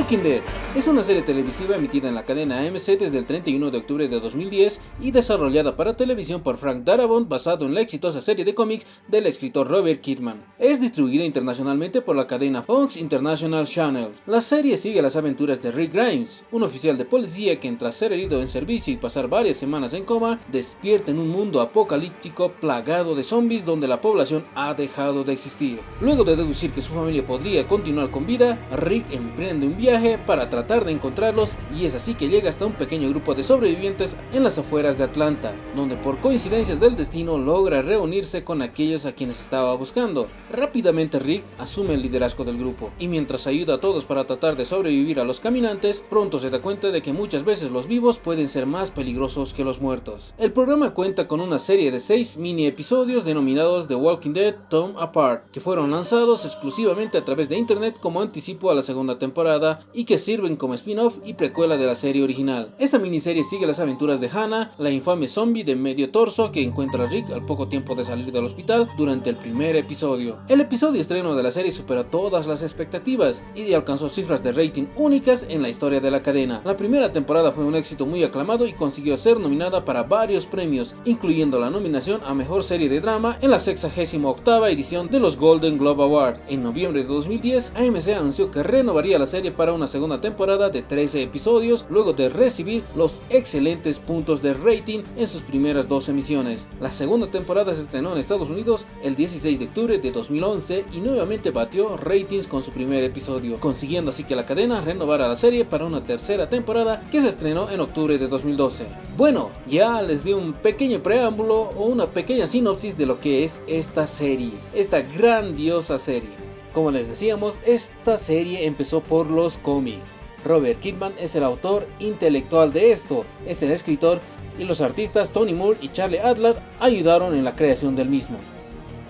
The 0.04 0.18
Walking 0.18 0.24
Dead 0.24 0.63
es 0.76 0.88
una 0.88 1.04
serie 1.04 1.22
televisiva 1.22 1.76
emitida 1.76 2.10
en 2.10 2.16
la 2.16 2.26
cadena 2.26 2.58
AMC 2.62 2.98
desde 2.98 3.20
el 3.20 3.28
31 3.28 3.70
de 3.70 3.78
octubre 3.78 4.08
de 4.08 4.20
2010 4.20 4.82
y 5.02 5.12
desarrollada 5.12 5.76
para 5.76 5.96
televisión 5.96 6.42
por 6.42 6.58
Frank 6.58 6.84
Darabont 6.84 7.30
basado 7.30 7.68
en 7.68 7.76
la 7.76 7.82
exitosa 7.82 8.22
serie 8.22 8.44
de 8.44 8.56
cómics 8.56 8.88
del 9.08 9.28
escritor 9.28 9.68
Robert 9.68 10.02
Kirkman. 10.02 10.44
Es 10.58 10.82
distribuida 10.82 11.26
internacionalmente 11.26 12.02
por 12.02 12.16
la 12.16 12.26
cadena 12.26 12.64
Fox 12.64 12.98
International 12.98 13.68
Channel. 13.68 14.14
La 14.26 14.42
serie 14.42 14.76
sigue 14.78 15.04
las 15.04 15.16
aventuras 15.16 15.62
de 15.62 15.70
Rick 15.70 15.94
Grimes, 15.94 16.44
un 16.52 16.64
oficial 16.64 16.98
de 16.98 17.06
policía 17.06 17.60
que 17.60 17.72
tras 17.74 17.94
ser 17.94 18.12
herido 18.12 18.42
en 18.42 18.48
servicio 18.48 18.92
y 18.92 18.98
pasar 18.98 19.28
varias 19.28 19.58
semanas 19.58 19.94
en 19.94 20.06
coma, 20.06 20.40
despierta 20.52 21.12
en 21.12 21.20
un 21.20 21.30
mundo 21.30 21.62
apocalíptico 21.62 22.52
plagado 22.52 23.14
de 23.14 23.24
zombies 23.24 23.64
donde 23.64 23.88
la 23.88 24.02
población 24.02 24.44
ha 24.56 24.74
dejado 24.74 25.24
de 25.24 25.34
existir. 25.34 25.80
Luego 26.02 26.24
de 26.24 26.36
deducir 26.36 26.72
que 26.72 26.82
su 26.82 26.94
familia 26.94 27.24
podría 27.24 27.68
continuar 27.68 28.10
con 28.10 28.26
vida, 28.26 28.58
Rick 28.76 29.12
emprende 29.12 29.68
un 29.68 29.78
viaje 29.78 30.18
para 30.18 30.50
tratar 30.50 30.64
de 30.82 30.92
encontrarlos 30.92 31.56
y 31.78 31.86
es 31.86 31.94
así 31.94 32.16
que 32.16 32.30
llega 32.30 32.50
hasta 32.50 32.66
un 32.66 32.74
pequeño 32.74 33.08
grupo 33.10 33.36
de 33.36 33.44
sobrevivientes 33.44 34.16
en 34.34 34.44
las 34.44 34.58
afueras 34.58 34.98
de 34.98 35.04
Atlanta, 35.04 35.54
donde 35.76 35.96
por 35.96 36.18
coincidencias 36.20 36.80
del 36.80 36.96
destino 36.96 37.38
logra 37.38 37.84
reunirse 37.84 38.44
con 38.44 38.64
aquellos 38.64 39.06
a 39.06 39.14
quienes 39.14 39.40
estaba 39.40 39.76
buscando. 39.76 40.28
Rápidamente 40.52 41.20
Rick 41.20 41.46
asume 41.60 41.94
el 41.94 42.02
liderazgo 42.02 42.44
del 42.44 42.58
grupo 42.58 42.92
y 42.98 43.08
mientras 43.08 43.46
ayuda 43.46 43.76
a 43.76 43.82
todos 43.82 44.06
para 44.06 44.26
tratar 44.26 44.56
de 44.56 44.66
sobrevivir 44.66 45.20
a 45.20 45.24
los 45.24 45.40
caminantes, 45.40 46.04
pronto 46.10 46.40
se 46.40 46.50
da 46.50 46.62
cuenta 46.62 46.90
de 46.90 47.04
que 47.04 47.14
muchas 47.14 47.44
veces 47.44 47.70
los 47.70 47.88
vivos 47.88 48.18
pueden 48.18 48.50
ser 48.50 48.66
más 48.66 48.90
peligrosos 48.90 49.54
que 49.54 49.64
los 49.64 49.80
muertos. 49.80 50.34
El 50.40 50.52
programa 50.52 50.96
cuenta 50.96 51.28
con 51.28 51.40
una 51.40 51.60
serie 51.60 51.92
de 51.92 52.00
6 52.00 52.38
mini 52.38 52.66
episodios 52.66 53.26
denominados 53.26 53.88
The 53.88 53.96
Walking 53.96 54.34
Dead 54.34 54.56
Tom 54.70 54.98
Apart, 54.98 55.52
que 55.52 55.62
fueron 55.62 55.92
lanzados 55.92 56.46
exclusivamente 56.46 57.18
a 57.18 57.26
través 57.26 57.50
de 57.50 57.58
internet 57.58 57.98
como 58.00 58.22
anticipo 58.22 58.72
a 58.72 58.76
la 58.76 58.82
segunda 58.82 59.20
temporada 59.20 59.82
y 59.94 60.06
que 60.06 60.18
sirven 60.18 60.53
como 60.56 60.74
spin-off 60.74 61.18
y 61.26 61.34
precuela 61.34 61.78
de 61.78 61.86
la 61.86 61.96
serie 61.96 62.24
original. 62.24 62.74
Esta 62.80 63.00
miniserie 63.00 63.44
sigue 63.44 63.68
las 63.68 63.80
aventuras 63.80 64.22
de 64.22 64.30
Hannah, 64.30 64.72
la 64.78 64.92
infame 64.92 65.28
zombie 65.28 65.64
de 65.64 65.76
medio 65.76 66.12
torso 66.12 66.52
que 66.52 66.64
encuentra 66.64 67.04
a 67.04 67.08
Rick 67.08 67.32
al 67.32 67.46
poco 67.46 67.68
tiempo 67.68 67.96
de 67.96 68.04
salir 68.04 68.32
del 68.32 68.46
hospital 68.46 68.90
durante 68.98 69.30
el 69.30 69.38
primer 69.38 69.76
episodio. 69.76 70.40
El 70.48 70.62
episodio 70.62 71.02
estreno 71.02 71.36
de 71.36 71.44
la 71.44 71.52
serie 71.52 71.72
superó 71.72 72.06
todas 72.06 72.48
las 72.48 72.62
expectativas 72.62 73.44
y 73.56 73.74
alcanzó 73.74 74.10
cifras 74.10 74.44
de 74.44 74.52
rating 74.52 74.88
únicas 74.96 75.46
en 75.50 75.62
la 75.62 75.70
historia 75.70 76.00
de 76.00 76.12
la 76.12 76.22
cadena. 76.22 76.62
La 76.64 76.78
primera 76.78 77.12
temporada 77.12 77.52
fue 77.52 77.64
un 77.64 77.76
éxito 77.76 78.06
muy 78.06 78.24
aclamado 78.24 78.68
y 78.68 78.74
consiguió 78.74 79.18
ser 79.18 79.40
nominada 79.40 79.86
para 79.86 80.04
varios 80.04 80.48
premios, 80.48 80.96
incluyendo 81.06 81.60
la 81.60 81.70
nominación 81.70 82.22
a 82.26 82.34
Mejor 82.34 82.64
Serie 82.64 82.90
de 82.90 83.02
Drama 83.02 83.38
en 83.42 83.52
la 83.52 83.60
68 83.60 84.68
edición 84.70 85.10
de 85.10 85.20
los 85.20 85.38
Golden 85.38 85.78
Globe 85.78 86.04
Award. 86.04 86.40
En 86.48 86.64
noviembre 86.64 87.02
de 87.02 87.08
2010, 87.08 87.74
AMC 87.76 88.10
anunció 88.10 88.52
que 88.52 88.64
renovaría 88.64 89.20
la 89.20 89.26
serie 89.26 89.52
para 89.52 89.74
una 89.74 89.88
segunda 89.88 90.20
temporada 90.20 90.43
de 90.44 90.82
13 90.82 91.22
episodios 91.22 91.86
luego 91.90 92.12
de 92.12 92.28
recibir 92.28 92.84
los 92.98 93.24
excelentes 93.30 94.00
puntos 94.00 94.42
de 94.42 94.54
rating 94.54 95.00
en 95.16 95.26
sus 95.26 95.42
primeras 95.42 95.88
dos 95.88 96.10
emisiones. 96.10 96.68
La 96.82 96.92
segunda 96.92 97.32
temporada 97.32 97.74
se 97.74 97.80
estrenó 97.80 98.12
en 98.12 98.18
Estados 98.18 98.50
Unidos 98.50 98.86
el 99.04 99.16
16 99.16 99.58
de 99.58 99.66
octubre 99.66 99.98
de 100.00 100.12
2011 100.12 100.86
y 100.92 101.00
nuevamente 101.00 101.52
batió 101.52 101.96
ratings 101.96 102.48
con 102.48 102.62
su 102.62 102.72
primer 102.72 103.06
episodio, 103.06 103.58
consiguiendo 103.62 104.10
así 104.10 104.26
que 104.26 104.36
la 104.36 104.46
cadena 104.46 104.82
renovara 104.82 105.30
la 105.30 105.38
serie 105.38 105.64
para 105.64 105.86
una 105.86 106.06
tercera 106.06 106.50
temporada 106.50 107.08
que 107.10 107.22
se 107.22 107.30
estrenó 107.30 107.70
en 107.70 107.80
octubre 107.80 108.18
de 108.18 108.28
2012. 108.28 108.86
Bueno, 109.16 109.50
ya 109.66 110.02
les 110.02 110.26
di 110.26 110.34
un 110.34 110.52
pequeño 110.52 111.02
preámbulo 111.02 111.72
o 111.78 111.86
una 111.86 112.12
pequeña 112.12 112.48
sinopsis 112.48 112.98
de 112.98 113.06
lo 113.06 113.22
que 113.22 113.46
es 113.46 113.62
esta 113.68 114.08
serie, 114.08 114.52
esta 114.74 115.00
grandiosa 115.04 115.98
serie. 115.98 116.44
Como 116.74 116.90
les 116.90 117.08
decíamos, 117.08 117.60
esta 117.66 118.18
serie 118.18 118.66
empezó 118.66 119.02
por 119.02 119.30
los 119.30 119.60
cómics. 119.60 120.14
Robert 120.44 120.80
Kirkman 120.80 121.14
es 121.20 121.36
el 121.36 121.44
autor 121.44 121.88
intelectual 122.00 122.74
de 122.74 122.92
esto, 122.92 123.26
es 123.46 123.64
el 123.64 123.72
escritor 123.72 124.20
y 124.60 124.66
los 124.66 124.82
artistas 124.82 125.32
Tony 125.32 125.54
Moore 125.54 125.80
y 125.82 125.90
Charlie 125.90 126.20
Adler 126.20 126.62
ayudaron 126.80 127.34
en 127.36 127.44
la 127.44 127.56
creación 127.56 127.96
del 127.96 128.10
mismo. 128.10 128.38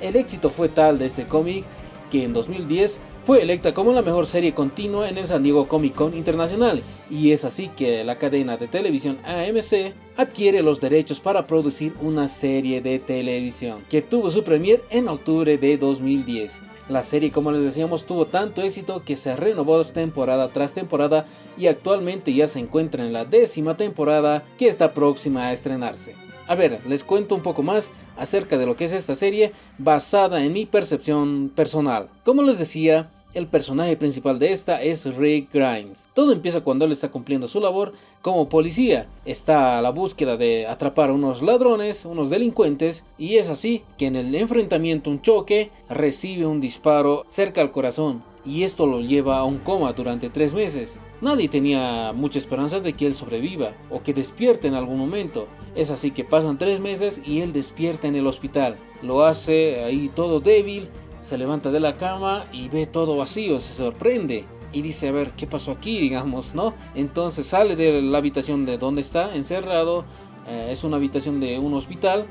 El 0.01 0.15
éxito 0.15 0.49
fue 0.49 0.69
tal 0.69 0.99
de 0.99 1.05
este 1.05 1.27
cómic 1.27 1.65
que 2.11 2.23
en 2.23 2.33
2010 2.33 2.99
fue 3.25 3.41
electa 3.41 3.73
como 3.73 3.93
la 3.93 4.01
mejor 4.01 4.25
serie 4.25 4.53
continua 4.53 5.07
en 5.07 5.17
el 5.17 5.27
San 5.27 5.43
Diego 5.43 5.67
Comic 5.67 5.95
Con 5.95 6.13
Internacional 6.13 6.83
y 7.09 7.31
es 7.31 7.45
así 7.45 7.69
que 7.69 8.03
la 8.03 8.17
cadena 8.17 8.57
de 8.57 8.67
televisión 8.67 9.17
AMC 9.23 9.93
adquiere 10.17 10.61
los 10.61 10.81
derechos 10.81 11.19
para 11.19 11.47
producir 11.47 11.93
una 12.01 12.27
serie 12.27 12.81
de 12.81 12.99
televisión 12.99 13.83
que 13.89 14.01
tuvo 14.01 14.29
su 14.29 14.43
premier 14.43 14.83
en 14.89 15.07
octubre 15.07 15.57
de 15.57 15.77
2010. 15.77 16.61
La 16.89 17.01
serie, 17.01 17.31
como 17.31 17.51
les 17.53 17.61
decíamos, 17.61 18.05
tuvo 18.05 18.25
tanto 18.25 18.61
éxito 18.61 19.03
que 19.05 19.15
se 19.15 19.37
renovó 19.37 19.81
temporada 19.85 20.51
tras 20.51 20.73
temporada 20.73 21.25
y 21.57 21.67
actualmente 21.67 22.33
ya 22.33 22.45
se 22.45 22.59
encuentra 22.59 23.05
en 23.05 23.13
la 23.13 23.23
décima 23.23 23.77
temporada 23.77 24.43
que 24.57 24.67
está 24.67 24.93
próxima 24.93 25.47
a 25.47 25.53
estrenarse. 25.53 26.15
A 26.45 26.55
ver, 26.55 26.81
les 26.85 27.05
cuento 27.05 27.35
un 27.35 27.41
poco 27.41 27.63
más 27.63 27.91
acerca 28.17 28.57
de 28.57 28.65
lo 28.65 28.75
que 28.75 28.83
es 28.83 28.91
esta 28.91 29.15
serie 29.15 29.53
basada 29.77 30.43
en 30.43 30.51
mi 30.51 30.65
percepción 30.65 31.49
personal. 31.55 32.09
Como 32.25 32.43
les 32.43 32.59
decía, 32.59 33.09
el 33.33 33.47
personaje 33.47 33.97
principal 33.97 34.39
de 34.39 34.51
esta 34.51 34.81
es 34.81 35.05
Rick 35.15 35.51
Grimes. 35.53 36.07
Todo 36.13 36.31
empieza 36.31 36.61
cuando 36.61 36.85
él 36.85 36.91
está 36.91 37.09
cumpliendo 37.09 37.47
su 37.47 37.59
labor 37.59 37.93
como 38.21 38.49
policía. 38.49 39.07
Está 39.25 39.79
a 39.79 39.81
la 39.81 39.89
búsqueda 39.89 40.37
de 40.37 40.67
atrapar 40.67 41.09
a 41.09 41.13
unos 41.13 41.41
ladrones, 41.41 42.05
unos 42.05 42.29
delincuentes, 42.29 43.05
y 43.17 43.37
es 43.37 43.49
así 43.49 43.83
que 43.97 44.07
en 44.07 44.15
el 44.15 44.33
enfrentamiento, 44.35 45.09
un 45.09 45.21
choque, 45.21 45.71
recibe 45.89 46.45
un 46.45 46.61
disparo 46.61 47.25
cerca 47.27 47.61
al 47.61 47.71
corazón. 47.71 48.23
Y 48.45 48.63
esto 48.63 48.85
lo 48.85 48.99
lleva 48.99 49.37
a 49.37 49.45
un 49.45 49.59
coma 49.59 49.93
durante 49.93 50.29
tres 50.29 50.53
meses. 50.53 50.99
Nadie 51.21 51.47
tenía 51.47 52.11
mucha 52.13 52.37
esperanza 52.37 52.81
de 52.81 52.91
que 52.91 53.07
él 53.07 53.15
sobreviva 53.15 53.73
o 53.89 54.03
que 54.03 54.13
despierte 54.13 54.67
en 54.67 54.73
algún 54.73 54.97
momento. 54.97 55.47
Es 55.75 55.89
así 55.89 56.11
que 56.11 56.25
pasan 56.25 56.57
tres 56.57 56.81
meses 56.81 57.21
y 57.25 57.39
él 57.39 57.53
despierta 57.53 58.07
en 58.07 58.15
el 58.15 58.27
hospital. 58.27 58.77
Lo 59.01 59.23
hace 59.23 59.83
ahí 59.85 60.11
todo 60.13 60.41
débil, 60.41 60.89
se 61.24 61.38
levanta 61.38 61.72
de 61.72 61.80
la 61.80 61.94
cama 61.94 62.44
y 62.51 62.68
ve 62.68 62.86
todo 62.86 63.15
vacío, 63.15 63.58
se 63.60 63.74
sorprende 63.74 64.46
y 64.74 64.82
dice, 64.82 65.08
a 65.08 65.12
ver, 65.13 65.32
¿qué 65.32 65.48
pasó 65.48 65.72
aquí? 65.72 66.00
Digamos, 66.01 66.53
¿no? 66.53 66.74
Entonces 66.96 67.48
sale 67.48 67.75
de 67.75 68.01
la 68.01 68.18
habitación 68.18 68.65
de 68.65 68.77
donde 68.77 69.01
está 69.01 69.34
encerrado, 69.34 70.03
eh, 70.48 70.68
es 70.70 70.84
una 70.84 70.98
habitación 70.98 71.39
de 71.39 71.58
un 71.60 71.74
hospital, 71.74 72.25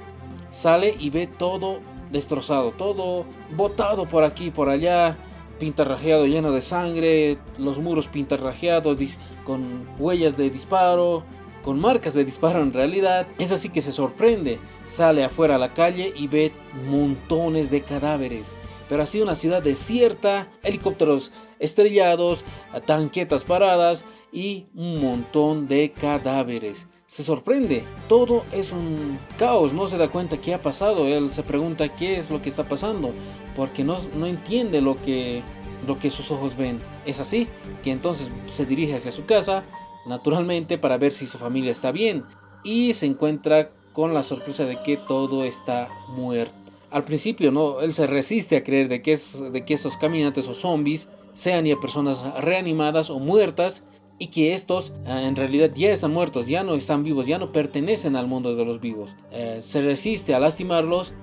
sale 0.51 0.95
y 0.99 1.09
ve 1.09 1.27
todo 1.27 1.81
destrozado, 2.11 2.73
todo 2.73 3.25
botado 3.57 4.07
por 4.07 4.25
aquí, 4.25 4.51
por 4.51 4.69
allá, 4.69 5.17
pintarrajeado 5.59 6.27
lleno 6.27 6.53
de 6.53 6.61
sangre, 6.61 7.39
los 7.57 7.79
muros 7.79 8.09
pintarrajeados 8.09 8.99
con 9.45 9.89
huellas 9.99 10.37
de 10.37 10.51
disparo, 10.51 11.25
con 11.65 11.81
marcas 11.81 12.13
de 12.13 12.25
disparo 12.27 12.61
en 12.61 12.75
realidad. 12.75 13.27
Es 13.39 13.53
así 13.53 13.71
que 13.71 13.81
se 13.81 13.93
sorprende, 13.93 14.59
sale 14.85 15.25
afuera 15.25 15.55
a 15.55 15.59
la 15.59 15.73
calle 15.73 16.13
y 16.15 16.27
ve 16.27 16.53
montones 16.91 17.71
de 17.71 17.81
cadáveres 17.81 18.59
pero 18.93 19.05
así 19.05 19.23
una 19.23 19.35
ciudad 19.35 19.63
desierta, 19.63 20.51
helicópteros 20.63 21.33
estrellados, 21.59 22.45
tanquetas 22.85 23.43
paradas 23.43 24.05
y 24.31 24.67
un 24.75 25.01
montón 25.01 25.67
de 25.67 25.93
cadáveres. 25.93 26.89
Se 27.07 27.23
sorprende, 27.23 27.87
todo 28.07 28.45
es 28.53 28.71
un 28.71 29.19
caos, 29.39 29.73
no 29.73 29.87
se 29.87 29.97
da 29.97 30.11
cuenta 30.11 30.43
qué 30.43 30.53
ha 30.53 30.61
pasado, 30.61 31.07
él 31.07 31.33
se 31.33 31.43
pregunta 31.43 31.97
qué 31.97 32.19
es 32.19 32.31
lo 32.31 32.43
que 32.43 32.51
está 32.51 32.69
pasando, 32.69 33.15
porque 33.57 33.83
no, 33.83 33.97
no 34.15 34.27
entiende 34.27 34.83
lo 34.83 34.95
que, 34.97 35.43
lo 35.87 35.99
que 35.99 36.11
sus 36.11 36.31
ojos 36.31 36.55
ven. 36.55 36.79
Es 37.07 37.19
así 37.19 37.49
que 37.83 37.93
entonces 37.93 38.31
se 38.49 38.67
dirige 38.67 38.97
hacia 38.97 39.11
su 39.11 39.25
casa, 39.25 39.65
naturalmente 40.05 40.77
para 40.77 40.99
ver 40.99 41.13
si 41.13 41.27
su 41.27 41.39
familia 41.39 41.71
está 41.71 41.93
bien, 41.93 42.25
y 42.63 42.93
se 42.93 43.07
encuentra 43.07 43.71
con 43.95 44.13
la 44.13 44.23
sorpresa 44.23 44.67
de 44.67 44.83
que 44.83 44.99
todo 44.99 45.45
está 45.45 45.89
muerto 46.09 46.62
al 46.93 47.05
principio 47.05 47.51
no, 47.51 47.81
él 47.81 47.93
se 47.93 48.07
resiste 48.07 48.57
a 48.57 48.63
creer 48.63 48.89
de 48.89 49.03
que, 49.03 49.13
esos 49.13 49.97
caminantes 49.97 50.49
o 50.49 50.55
zombies 50.55 51.09
sean 51.33 51.65
ya 51.65 51.81
personas 51.81 52.25
reanimadas 52.43 53.11
o 53.11 53.19
muertas 53.19 53.85
y 54.19 54.29
que 54.29 54.53
estos 54.53 54.93
eh, 55.07 55.25
en 55.27 55.35
realidad 55.35 55.71
ya 55.75 55.91
están 55.91 56.13
muertos, 56.13 56.47
ya 56.47 56.63
no 56.63 56.75
están 56.75 57.03
vivos, 57.03 57.27
ya 57.27 57.39
no 57.39 57.51
pertenecen 57.51 58.15
al 58.15 58.27
mundo 58.27 58.55
de 58.55 58.65
los 58.65 58.81
vivos. 58.81 59.17
Eh, 59.33 59.59
se 59.61 59.81
resiste 59.81 60.35
a 60.35 60.41
lastimarlos, 60.41 61.15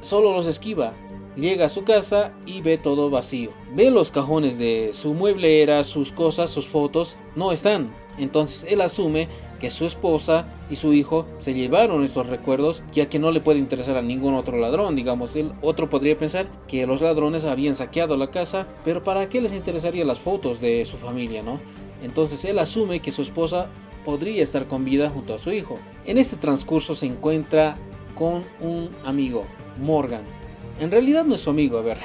solo 0.00 0.32
los 0.32 0.46
esquiva. 0.46 0.94
Llega 1.36 1.66
a 1.66 1.68
su 1.68 1.84
casa 1.84 2.34
y 2.46 2.62
ve 2.62 2.78
todo 2.78 3.10
vacío. 3.10 3.50
Ve 3.72 3.92
los 3.92 4.10
cajones 4.10 4.58
de 4.58 4.90
su 4.92 5.14
mueblera, 5.14 5.84
sus 5.84 6.10
cosas, 6.10 6.50
sus 6.50 6.66
fotos, 6.66 7.16
no 7.36 7.52
están. 7.52 7.94
Entonces 8.18 8.66
él 8.68 8.80
asume 8.80 9.28
que 9.58 9.70
su 9.70 9.86
esposa 9.86 10.46
y 10.70 10.76
su 10.76 10.92
hijo 10.92 11.26
se 11.36 11.54
llevaron 11.54 12.04
estos 12.04 12.26
recuerdos 12.26 12.82
ya 12.92 13.08
que 13.08 13.18
no 13.18 13.30
le 13.30 13.40
puede 13.40 13.58
interesar 13.58 13.96
a 13.96 14.02
ningún 14.02 14.34
otro 14.34 14.58
ladrón. 14.58 14.96
Digamos, 14.96 15.36
el 15.36 15.52
otro 15.62 15.88
podría 15.88 16.16
pensar 16.16 16.48
que 16.66 16.86
los 16.86 17.00
ladrones 17.00 17.44
habían 17.44 17.74
saqueado 17.74 18.16
la 18.16 18.30
casa, 18.30 18.68
pero 18.84 19.02
¿para 19.02 19.28
qué 19.28 19.40
les 19.40 19.52
interesaría 19.52 20.04
las 20.04 20.20
fotos 20.20 20.60
de 20.60 20.84
su 20.84 20.96
familia, 20.96 21.42
no? 21.42 21.60
Entonces 22.02 22.44
él 22.44 22.58
asume 22.58 23.00
que 23.00 23.10
su 23.10 23.22
esposa 23.22 23.68
podría 24.04 24.42
estar 24.42 24.66
con 24.66 24.84
vida 24.84 25.10
junto 25.10 25.34
a 25.34 25.38
su 25.38 25.52
hijo. 25.52 25.78
En 26.04 26.18
este 26.18 26.36
transcurso 26.36 26.94
se 26.94 27.06
encuentra 27.06 27.76
con 28.14 28.44
un 28.60 28.90
amigo, 29.04 29.44
Morgan. 29.80 30.22
En 30.80 30.90
realidad 30.90 31.24
no 31.24 31.34
es 31.34 31.40
su 31.40 31.50
amigo, 31.50 31.78
a 31.78 31.82
ver, 31.82 31.98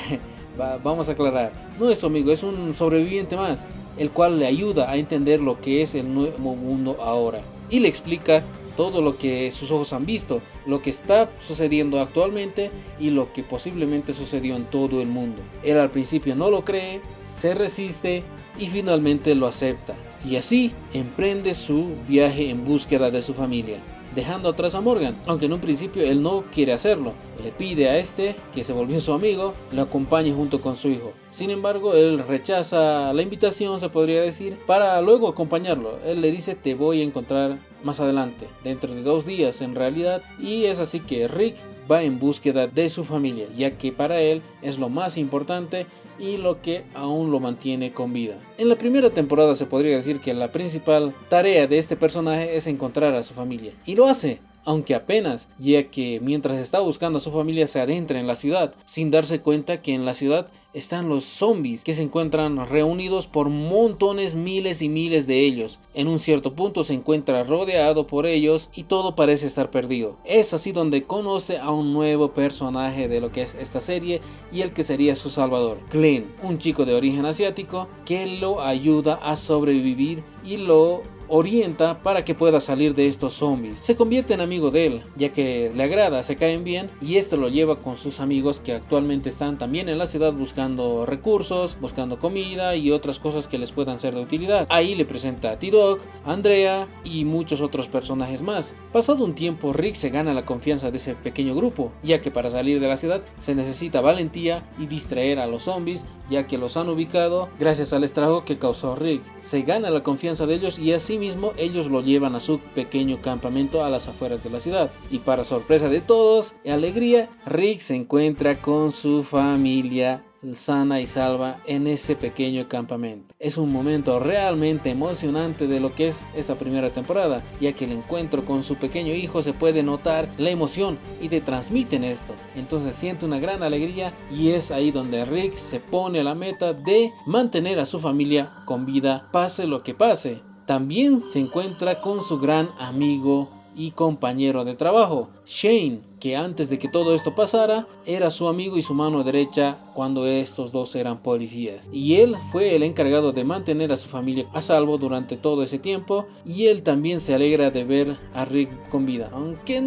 vamos 0.83 1.09
a 1.09 1.11
aclarar. 1.11 1.73
No 1.79 1.89
es 1.89 1.99
su 1.99 2.07
amigo, 2.07 2.31
es 2.31 2.43
un 2.43 2.73
sobreviviente 2.73 3.35
más 3.35 3.67
el 3.97 4.11
cual 4.11 4.39
le 4.39 4.47
ayuda 4.47 4.89
a 4.89 4.97
entender 4.97 5.39
lo 5.39 5.59
que 5.59 5.81
es 5.81 5.95
el 5.95 6.13
nuevo 6.13 6.55
mundo 6.55 6.97
ahora 7.01 7.41
y 7.69 7.79
le 7.79 7.87
explica 7.87 8.43
todo 8.75 9.01
lo 9.01 9.17
que 9.17 9.51
sus 9.51 9.71
ojos 9.71 9.93
han 9.93 10.05
visto, 10.05 10.41
lo 10.65 10.79
que 10.79 10.89
está 10.89 11.29
sucediendo 11.39 11.99
actualmente 11.99 12.71
y 12.99 13.11
lo 13.11 13.31
que 13.31 13.43
posiblemente 13.43 14.13
sucedió 14.13 14.55
en 14.55 14.65
todo 14.65 15.01
el 15.01 15.07
mundo. 15.07 15.43
Él 15.63 15.77
al 15.77 15.91
principio 15.91 16.35
no 16.35 16.49
lo 16.49 16.63
cree, 16.63 17.01
se 17.35 17.53
resiste 17.53 18.23
y 18.57 18.67
finalmente 18.67 19.35
lo 19.35 19.47
acepta. 19.47 19.93
Y 20.25 20.37
así 20.37 20.71
emprende 20.93 21.53
su 21.53 21.95
viaje 22.07 22.49
en 22.49 22.65
búsqueda 22.65 23.11
de 23.11 23.21
su 23.21 23.33
familia 23.33 23.81
dejando 24.15 24.49
atrás 24.49 24.75
a 24.75 24.81
Morgan, 24.81 25.17
aunque 25.25 25.45
en 25.45 25.53
un 25.53 25.59
principio 25.59 26.03
él 26.03 26.21
no 26.21 26.43
quiere 26.51 26.73
hacerlo. 26.73 27.13
Le 27.43 27.51
pide 27.51 27.89
a 27.89 27.97
este, 27.97 28.35
que 28.53 28.63
se 28.63 28.73
volvió 28.73 28.99
su 28.99 29.13
amigo, 29.13 29.53
le 29.71 29.81
acompañe 29.81 30.31
junto 30.31 30.61
con 30.61 30.75
su 30.75 30.89
hijo. 30.89 31.13
Sin 31.29 31.49
embargo, 31.49 31.93
él 31.93 32.23
rechaza 32.27 33.13
la 33.13 33.21
invitación, 33.21 33.79
se 33.79 33.89
podría 33.89 34.21
decir, 34.21 34.57
para 34.65 35.01
luego 35.01 35.27
acompañarlo. 35.27 35.99
Él 36.05 36.21
le 36.21 36.31
dice, 36.31 36.55
te 36.55 36.75
voy 36.75 37.01
a 37.01 37.03
encontrar 37.03 37.57
más 37.83 37.99
adelante, 37.99 38.47
dentro 38.63 38.93
de 38.93 39.03
dos 39.03 39.25
días 39.25 39.61
en 39.61 39.75
realidad, 39.75 40.21
y 40.39 40.65
es 40.65 40.79
así 40.79 40.99
que 40.99 41.27
Rick 41.27 41.57
va 41.91 42.03
en 42.03 42.19
búsqueda 42.19 42.67
de 42.67 42.89
su 42.89 43.03
familia, 43.03 43.47
ya 43.55 43.77
que 43.77 43.91
para 43.91 44.19
él 44.21 44.41
es 44.61 44.79
lo 44.79 44.89
más 44.89 45.17
importante 45.17 45.85
y 46.19 46.37
lo 46.37 46.61
que 46.61 46.83
aún 46.93 47.31
lo 47.31 47.39
mantiene 47.39 47.91
con 47.91 48.13
vida. 48.13 48.37
En 48.57 48.69
la 48.69 48.77
primera 48.77 49.09
temporada 49.09 49.55
se 49.55 49.65
podría 49.65 49.95
decir 49.95 50.19
que 50.19 50.33
la 50.33 50.51
principal 50.51 51.13
tarea 51.29 51.67
de 51.67 51.77
este 51.77 51.95
personaje 51.95 52.55
es 52.55 52.67
encontrar 52.67 53.15
a 53.15 53.23
su 53.23 53.33
familia, 53.33 53.73
y 53.85 53.95
lo 53.95 54.07
hace, 54.07 54.39
aunque 54.65 54.95
apenas, 54.95 55.49
ya 55.57 55.89
que 55.89 56.19
mientras 56.21 56.57
está 56.57 56.79
buscando 56.79 57.17
a 57.17 57.21
su 57.21 57.31
familia 57.31 57.67
se 57.67 57.81
adentra 57.81 58.19
en 58.19 58.27
la 58.27 58.35
ciudad, 58.35 58.73
sin 58.85 59.11
darse 59.11 59.39
cuenta 59.39 59.81
que 59.81 59.93
en 59.93 60.05
la 60.05 60.13
ciudad 60.13 60.47
están 60.73 61.07
los 61.07 61.23
zombies 61.23 61.83
que 61.83 61.93
se 61.93 62.01
encuentran 62.01 62.67
reunidos 62.67 63.27
por 63.27 63.49
montones, 63.49 64.35
miles 64.35 64.81
y 64.81 64.89
miles 64.89 65.27
de 65.27 65.41
ellos. 65.41 65.79
En 65.93 66.07
un 66.07 66.17
cierto 66.17 66.53
punto 66.55 66.83
se 66.83 66.95
encuentra 66.95 67.43
rodeado 67.43 68.07
por 68.07 68.25
ellos 68.25 68.69
y 68.73 68.83
todo 68.83 69.15
parece 69.15 69.47
estar 69.47 69.69
perdido. 69.69 70.17
Es 70.25 70.53
así 70.53 70.71
donde 70.71 71.03
conoce 71.03 71.59
a 71.59 71.69
un 71.71 71.93
nuevo 71.93 72.33
personaje 72.33 73.07
de 73.07 73.21
lo 73.21 73.31
que 73.31 73.43
es 73.43 73.55
esta 73.55 73.81
serie 73.81 74.21
y 74.51 74.61
el 74.61 74.73
que 74.73 74.83
sería 74.83 75.15
su 75.15 75.29
salvador, 75.29 75.77
Glenn, 75.91 76.33
un 76.41 76.57
chico 76.57 76.85
de 76.85 76.95
origen 76.95 77.25
asiático 77.25 77.87
que 78.05 78.25
lo 78.25 78.61
ayuda 78.61 79.15
a 79.15 79.35
sobrevivir 79.35 80.23
y 80.43 80.57
lo 80.57 81.03
orienta 81.35 82.03
para 82.03 82.23
que 82.23 82.35
pueda 82.35 82.59
salir 82.59 82.93
de 82.93 83.07
estos 83.07 83.33
zombies. 83.33 83.79
Se 83.79 83.95
convierte 83.95 84.35
en 84.35 84.41
amigo 84.41 84.69
de 84.69 84.85
él, 84.85 85.01
ya 85.15 85.33
que 85.33 85.71
le 85.75 85.81
agrada, 85.81 86.21
se 86.21 86.35
caen 86.35 86.63
bien 86.63 86.91
y 87.01 87.17
esto 87.17 87.37
lo 87.37 87.49
lleva 87.49 87.79
con 87.79 87.97
sus 87.97 88.19
amigos 88.19 88.59
que 88.59 88.73
actualmente 88.73 89.29
están 89.29 89.57
también 89.57 89.89
en 89.89 89.97
la 89.97 90.05
ciudad 90.05 90.31
buscando 90.31 91.07
recursos, 91.07 91.75
buscando 91.81 92.19
comida 92.19 92.75
y 92.75 92.91
otras 92.91 93.17
cosas 93.17 93.47
que 93.47 93.57
les 93.57 93.71
puedan 93.71 93.97
ser 93.97 94.13
de 94.13 94.21
utilidad. 94.21 94.67
Ahí 94.69 94.93
le 94.93 95.05
presenta 95.05 95.49
a 95.49 95.57
T-Dog, 95.57 96.01
Andrea 96.23 96.87
y 97.03 97.25
muchos 97.25 97.61
otros 97.61 97.87
personajes 97.87 98.43
más. 98.43 98.75
Pasado 98.91 99.25
un 99.25 99.33
tiempo, 99.33 99.73
Rick 99.73 99.95
se 99.95 100.11
gana 100.11 100.35
la 100.35 100.45
confianza 100.45 100.91
de 100.91 100.97
ese 100.97 101.15
pequeño 101.15 101.55
grupo, 101.55 101.91
ya 102.03 102.21
que 102.21 102.29
para 102.29 102.51
salir 102.51 102.79
de 102.79 102.87
la 102.87 102.97
ciudad 102.97 103.23
se 103.39 103.55
necesita 103.55 104.01
valentía 104.01 104.69
y 104.77 104.85
distraer 104.85 105.39
a 105.39 105.47
los 105.47 105.63
zombies, 105.63 106.05
ya 106.29 106.45
que 106.45 106.59
los 106.59 106.77
han 106.77 106.89
ubicado 106.89 107.49
gracias 107.59 107.91
al 107.91 108.03
estrago 108.03 108.45
que 108.45 108.59
causó 108.59 108.95
Rick. 108.95 109.23
Se 109.41 109.63
gana 109.63 109.89
la 109.89 110.03
confianza 110.03 110.45
de 110.45 110.53
ellos 110.53 110.77
y 110.77 110.93
así 110.93 111.22
mismo 111.23 111.53
ellos 111.57 111.87
lo 111.87 112.01
llevan 112.01 112.35
a 112.35 112.41
su 112.41 112.59
pequeño 112.59 113.21
campamento 113.21 113.85
a 113.85 113.89
las 113.89 114.09
afueras 114.09 114.43
de 114.43 114.49
la 114.49 114.59
ciudad. 114.59 114.91
Y 115.09 115.19
para 115.19 115.45
sorpresa 115.45 115.87
de 115.87 116.01
todos 116.01 116.55
y 116.65 116.69
alegría, 116.69 117.29
Rick 117.45 117.79
se 117.79 117.95
encuentra 117.95 118.61
con 118.61 118.91
su 118.91 119.23
familia 119.23 120.25
sana 120.53 120.99
y 120.99 121.07
salva 121.07 121.61
en 121.65 121.87
ese 121.87 122.17
pequeño 122.17 122.67
campamento. 122.67 123.33
Es 123.39 123.57
un 123.57 123.71
momento 123.71 124.19
realmente 124.19 124.89
emocionante 124.89 125.67
de 125.67 125.79
lo 125.79 125.93
que 125.93 126.07
es 126.07 126.27
esa 126.35 126.55
primera 126.55 126.89
temporada, 126.91 127.41
ya 127.61 127.71
que 127.71 127.85
el 127.85 127.93
encuentro 127.93 128.43
con 128.43 128.63
su 128.63 128.75
pequeño 128.75 129.13
hijo 129.13 129.41
se 129.41 129.53
puede 129.53 129.81
notar 129.81 130.29
la 130.37 130.49
emoción 130.49 130.99
y 131.21 131.29
te 131.29 131.39
transmiten 131.39 132.03
esto. 132.03 132.33
Entonces 132.55 132.95
siente 132.95 133.25
una 133.25 133.39
gran 133.39 133.63
alegría 133.63 134.13
y 134.29 134.49
es 134.49 134.71
ahí 134.71 134.91
donde 134.91 135.23
Rick 135.23 135.53
se 135.53 135.79
pone 135.79 136.19
a 136.19 136.23
la 136.23 136.35
meta 136.35 136.73
de 136.73 137.13
mantener 137.25 137.79
a 137.79 137.85
su 137.85 137.99
familia 137.99 138.51
con 138.65 138.85
vida 138.85 139.29
pase 139.31 139.65
lo 139.65 139.83
que 139.83 139.93
pase. 139.93 140.41
También 140.65 141.21
se 141.21 141.39
encuentra 141.39 141.99
con 141.99 142.21
su 142.21 142.39
gran 142.39 142.69
amigo 142.79 143.49
y 143.75 143.91
compañero 143.91 144.65
de 144.65 144.75
trabajo, 144.75 145.29
Shane, 145.45 146.01
que 146.19 146.35
antes 146.35 146.69
de 146.69 146.77
que 146.77 146.87
todo 146.87 147.13
esto 147.13 147.35
pasara 147.35 147.87
era 148.05 148.31
su 148.31 148.47
amigo 148.47 148.77
y 148.77 148.81
su 148.81 148.93
mano 148.93 149.23
derecha 149.23 149.77
cuando 149.93 150.25
estos 150.27 150.71
dos 150.71 150.95
eran 150.95 151.17
policías. 151.21 151.89
Y 151.91 152.15
él 152.15 152.35
fue 152.51 152.75
el 152.75 152.83
encargado 152.83 153.31
de 153.31 153.43
mantener 153.43 153.91
a 153.91 153.97
su 153.97 154.07
familia 154.07 154.47
a 154.53 154.61
salvo 154.61 154.97
durante 154.97 155.37
todo 155.37 155.63
ese 155.63 155.79
tiempo 155.79 156.27
y 156.45 156.67
él 156.67 156.83
también 156.83 157.19
se 157.19 157.33
alegra 157.33 157.71
de 157.71 157.83
ver 157.83 158.17
a 158.33 158.45
Rick 158.45 158.89
con 158.89 159.05
vida, 159.05 159.29
aunque 159.33 159.83